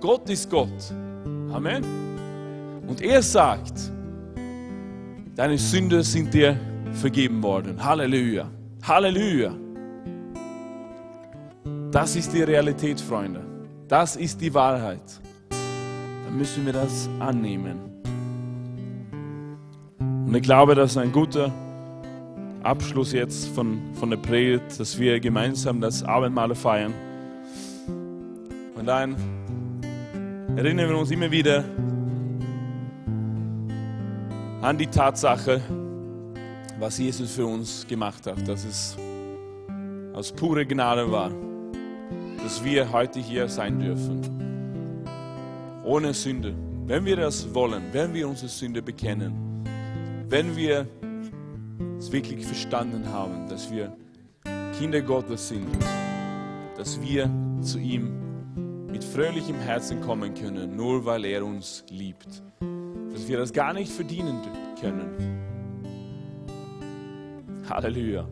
Gott 0.00 0.28
ist 0.30 0.48
Gott. 0.50 0.92
Amen. 1.52 1.84
Und 2.86 3.00
er 3.00 3.22
sagt, 3.22 3.90
deine 5.34 5.58
Sünden 5.58 6.02
sind 6.02 6.32
dir 6.32 6.56
vergeben 6.92 7.42
worden. 7.42 7.82
Halleluja. 7.82 8.48
Halleluja. 8.82 9.54
Das 11.90 12.16
ist 12.16 12.32
die 12.32 12.42
Realität, 12.42 13.00
Freunde. 13.00 13.40
Das 13.88 14.16
ist 14.16 14.40
die 14.40 14.52
Wahrheit. 14.52 15.20
Dann 16.28 16.36
müssen 16.36 16.66
wir 16.66 16.74
das 16.74 17.08
annehmen. 17.20 17.78
Und 19.98 20.34
ich 20.34 20.42
glaube, 20.42 20.74
das 20.74 20.90
ist 20.90 20.96
ein 20.98 21.10
guter 21.10 21.50
Abschluss 22.62 23.12
jetzt 23.12 23.48
von, 23.48 23.80
von 23.94 24.10
der 24.10 24.18
Predigt, 24.18 24.78
dass 24.78 24.98
wir 24.98 25.20
gemeinsam 25.20 25.80
das 25.80 26.02
Abendmahl 26.02 26.54
feiern. 26.54 26.92
Und 28.76 28.84
dann 28.84 29.16
erinnern 30.54 30.90
wir 30.90 30.98
uns 30.98 31.10
immer 31.10 31.30
wieder 31.30 31.64
an 34.60 34.76
die 34.76 34.86
Tatsache, 34.86 35.62
was 36.78 36.98
Jesus 36.98 37.36
für 37.36 37.46
uns 37.46 37.86
gemacht 37.88 38.26
hat, 38.26 38.46
dass 38.46 38.66
es 38.66 38.98
aus 40.12 40.30
purer 40.30 40.66
Gnade 40.66 41.10
war, 41.10 41.30
dass 42.42 42.62
wir 42.62 42.92
heute 42.92 43.18
hier 43.18 43.48
sein 43.48 43.80
dürfen. 43.80 44.47
Ohne 45.88 46.12
Sünde. 46.12 46.54
Wenn 46.84 47.06
wir 47.06 47.16
das 47.16 47.54
wollen, 47.54 47.82
wenn 47.92 48.12
wir 48.12 48.28
unsere 48.28 48.50
Sünde 48.50 48.82
bekennen, 48.82 49.64
wenn 50.28 50.54
wir 50.54 50.86
es 51.96 52.12
wirklich 52.12 52.44
verstanden 52.44 53.08
haben, 53.10 53.48
dass 53.48 53.70
wir 53.70 53.96
Kinder 54.78 55.00
Gottes 55.00 55.48
sind, 55.48 55.66
dass 56.76 57.00
wir 57.00 57.30
zu 57.62 57.78
ihm 57.78 58.12
mit 58.92 59.02
fröhlichem 59.02 59.58
Herzen 59.60 60.02
kommen 60.02 60.34
können, 60.34 60.76
nur 60.76 61.06
weil 61.06 61.24
er 61.24 61.42
uns 61.42 61.86
liebt, 61.88 62.42
dass 63.10 63.26
wir 63.26 63.38
das 63.38 63.50
gar 63.50 63.72
nicht 63.72 63.90
verdienen 63.90 64.42
können. 64.78 65.40
Halleluja. 67.66 68.28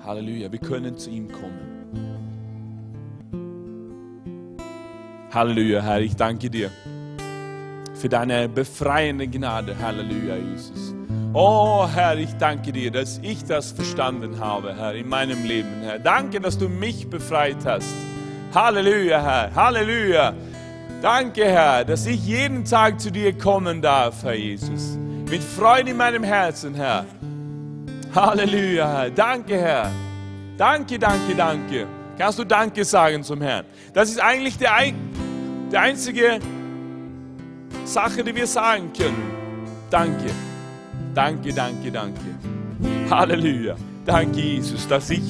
Halleluja, 0.00 0.52
wir 0.52 0.60
können 0.60 0.98
zu 0.98 1.08
ihm 1.08 1.32
kommen. 1.32 1.73
Halleluja, 5.34 5.82
Herr, 5.82 6.00
ich 6.00 6.14
danke 6.14 6.48
dir 6.48 6.70
für 8.00 8.08
deine 8.08 8.48
befreiende 8.48 9.26
Gnade. 9.26 9.74
Halleluja, 9.82 10.36
Jesus. 10.36 10.94
Oh 11.32 11.88
Herr, 11.92 12.16
ich 12.16 12.32
danke 12.34 12.70
dir, 12.70 12.92
dass 12.92 13.18
ich 13.20 13.44
das 13.44 13.72
verstanden 13.72 14.38
habe, 14.38 14.76
Herr, 14.76 14.94
in 14.94 15.08
meinem 15.08 15.44
Leben, 15.44 15.82
Herr. 15.82 15.98
Danke, 15.98 16.40
dass 16.40 16.56
du 16.56 16.68
mich 16.68 17.10
befreit 17.10 17.56
hast. 17.64 17.92
Halleluja, 18.54 19.20
Herr. 19.20 19.54
Halleluja. 19.56 20.34
Danke, 21.02 21.44
Herr, 21.46 21.84
dass 21.84 22.06
ich 22.06 22.24
jeden 22.24 22.64
Tag 22.64 23.00
zu 23.00 23.10
dir 23.10 23.36
kommen 23.36 23.82
darf, 23.82 24.22
Herr 24.22 24.34
Jesus. 24.34 24.96
Mit 25.28 25.42
Freude 25.42 25.90
in 25.90 25.96
meinem 25.96 26.22
Herzen, 26.22 26.76
Herr. 26.76 27.06
Halleluja, 28.14 28.98
Herr. 28.98 29.10
Danke, 29.10 29.58
Herr. 29.58 29.90
Danke, 30.56 30.96
danke, 30.96 31.34
danke. 31.34 31.86
Kannst 32.16 32.38
du 32.38 32.44
Danke 32.44 32.84
sagen 32.84 33.24
zum 33.24 33.42
Herrn? 33.42 33.64
Das 33.92 34.08
ist 34.08 34.20
eigentlich 34.20 34.56
der, 34.56 34.72
der 35.72 35.80
einzige 35.80 36.38
Sache, 37.84 38.24
die 38.24 38.34
wir 38.34 38.46
sagen 38.46 38.90
können. 38.96 39.22
Danke, 39.90 40.30
danke, 41.14 41.52
danke, 41.52 41.90
danke. 41.90 42.20
Halleluja. 43.10 43.76
Danke, 44.04 44.40
Jesus, 44.40 44.86
dass 44.86 45.08
ich 45.08 45.22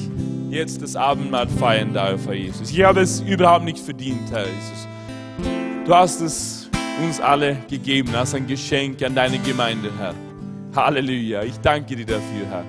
jetzt 0.49 0.81
das 0.81 0.95
Abendmahl 0.95 1.47
feiern 1.47 1.93
darf, 1.93 2.25
Herr 2.25 2.33
Jesus. 2.33 2.71
Ich 2.71 2.83
habe 2.83 3.01
es 3.01 3.21
überhaupt 3.21 3.63
nicht 3.63 3.79
verdient, 3.79 4.29
Herr 4.31 4.45
Jesus. 4.45 4.87
Du 5.85 5.93
hast 5.93 6.21
es 6.21 6.69
uns 7.03 7.19
alle 7.19 7.57
gegeben 7.69 8.13
als 8.15 8.33
ein 8.33 8.47
Geschenk 8.47 9.01
an 9.03 9.15
deine 9.15 9.39
Gemeinde, 9.39 9.91
Herr. 9.97 10.13
Halleluja. 10.75 11.43
Ich 11.43 11.57
danke 11.59 11.95
dir 11.95 12.05
dafür, 12.05 12.47
Herr. 12.49 12.65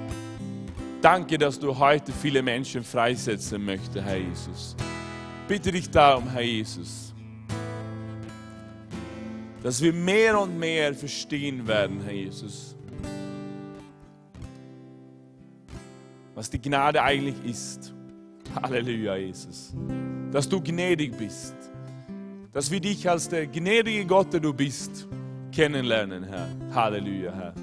Danke, 1.00 1.38
dass 1.38 1.58
du 1.58 1.76
heute 1.76 2.12
viele 2.12 2.42
Menschen 2.42 2.82
freisetzen 2.82 3.64
möchtest, 3.64 4.04
Herr 4.04 4.16
Jesus. 4.16 4.76
Bitte 5.48 5.70
dich 5.70 5.90
darum, 5.90 6.28
Herr 6.30 6.42
Jesus, 6.42 7.05
dass 9.66 9.82
wir 9.82 9.92
mehr 9.92 10.40
und 10.40 10.56
mehr 10.56 10.94
verstehen 10.94 11.66
werden, 11.66 12.00
Herr 12.00 12.12
Jesus, 12.12 12.76
was 16.36 16.48
die 16.48 16.62
Gnade 16.62 17.02
eigentlich 17.02 17.34
ist. 17.44 17.92
Halleluja, 18.62 19.16
Jesus. 19.16 19.74
Dass 20.30 20.48
du 20.48 20.60
gnädig 20.60 21.18
bist. 21.18 21.56
Dass 22.52 22.70
wir 22.70 22.78
dich 22.78 23.10
als 23.10 23.28
der 23.28 23.48
gnädige 23.48 24.06
Gott, 24.06 24.32
der 24.32 24.38
du 24.38 24.54
bist, 24.54 25.08
kennenlernen, 25.50 26.22
Herr. 26.22 26.48
Halleluja, 26.72 27.34
Herr. 27.34 27.54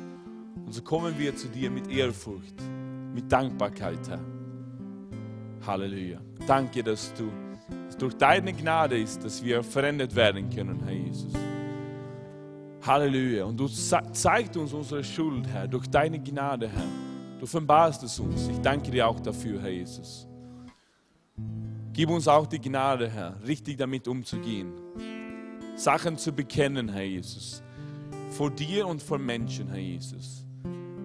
Und 0.57 0.73
so 0.73 0.81
kommen 0.81 1.17
wir 1.17 1.33
zu 1.37 1.47
dir 1.47 1.71
mit 1.71 1.89
Ehrfurcht, 1.89 2.55
mit 3.13 3.31
Dankbarkeit, 3.31 4.09
Herr. 4.09 4.19
Halleluja. 5.65 6.19
Danke, 6.45 6.83
dass 6.83 7.13
du 7.13 7.31
dass 7.85 7.95
durch 7.95 8.15
deine 8.15 8.51
Gnade 8.51 8.99
ist, 8.99 9.23
dass 9.23 9.41
wir 9.41 9.63
verändert 9.63 10.13
werden 10.13 10.49
können, 10.49 10.81
Herr 10.83 10.91
Jesus. 10.91 11.31
Halleluja. 12.85 13.45
Und 13.45 13.57
du 13.59 13.67
zeigst 13.67 14.57
uns 14.57 14.73
unsere 14.73 15.03
Schuld, 15.03 15.47
Herr, 15.47 15.67
durch 15.67 15.87
deine 15.87 16.19
Gnade, 16.19 16.67
Herr. 16.67 16.87
Du 17.39 17.43
offenbarst 17.43 18.03
es 18.03 18.19
uns. 18.19 18.47
Ich 18.47 18.59
danke 18.59 18.91
dir 18.91 19.07
auch 19.07 19.19
dafür, 19.19 19.61
Herr 19.61 19.69
Jesus. 19.69 20.27
Gib 21.93 22.09
uns 22.09 22.27
auch 22.27 22.47
die 22.47 22.59
Gnade, 22.59 23.09
Herr, 23.09 23.35
richtig 23.45 23.77
damit 23.77 24.07
umzugehen. 24.07 24.73
Sachen 25.75 26.17
zu 26.17 26.31
bekennen, 26.31 26.89
Herr 26.89 27.03
Jesus. 27.03 27.61
Vor 28.29 28.49
dir 28.49 28.87
und 28.87 29.01
vor 29.01 29.19
Menschen, 29.19 29.67
Herr 29.67 29.79
Jesus. 29.79 30.45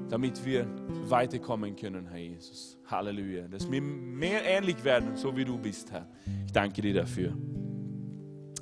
Damit 0.09 0.43
wir 0.45 0.67
weiterkommen 1.09 1.77
können, 1.77 2.07
Herr 2.07 2.19
Jesus. 2.19 2.79
Halleluja. 2.87 3.49
Dass 3.49 3.71
wir 3.71 3.83
mehr 3.83 4.45
ähnlich 4.45 4.83
werden, 4.83 5.17
so 5.17 5.37
wie 5.37 5.45
du 5.45 5.59
bist, 5.59 5.93
Herr. 5.93 6.07
Ich 6.47 6.53
danke 6.53 6.81
dir 6.81 6.95
dafür. 6.95 7.37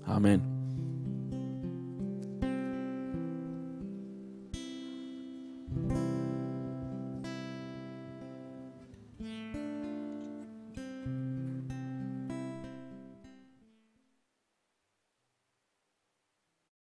Amen. 0.04 0.55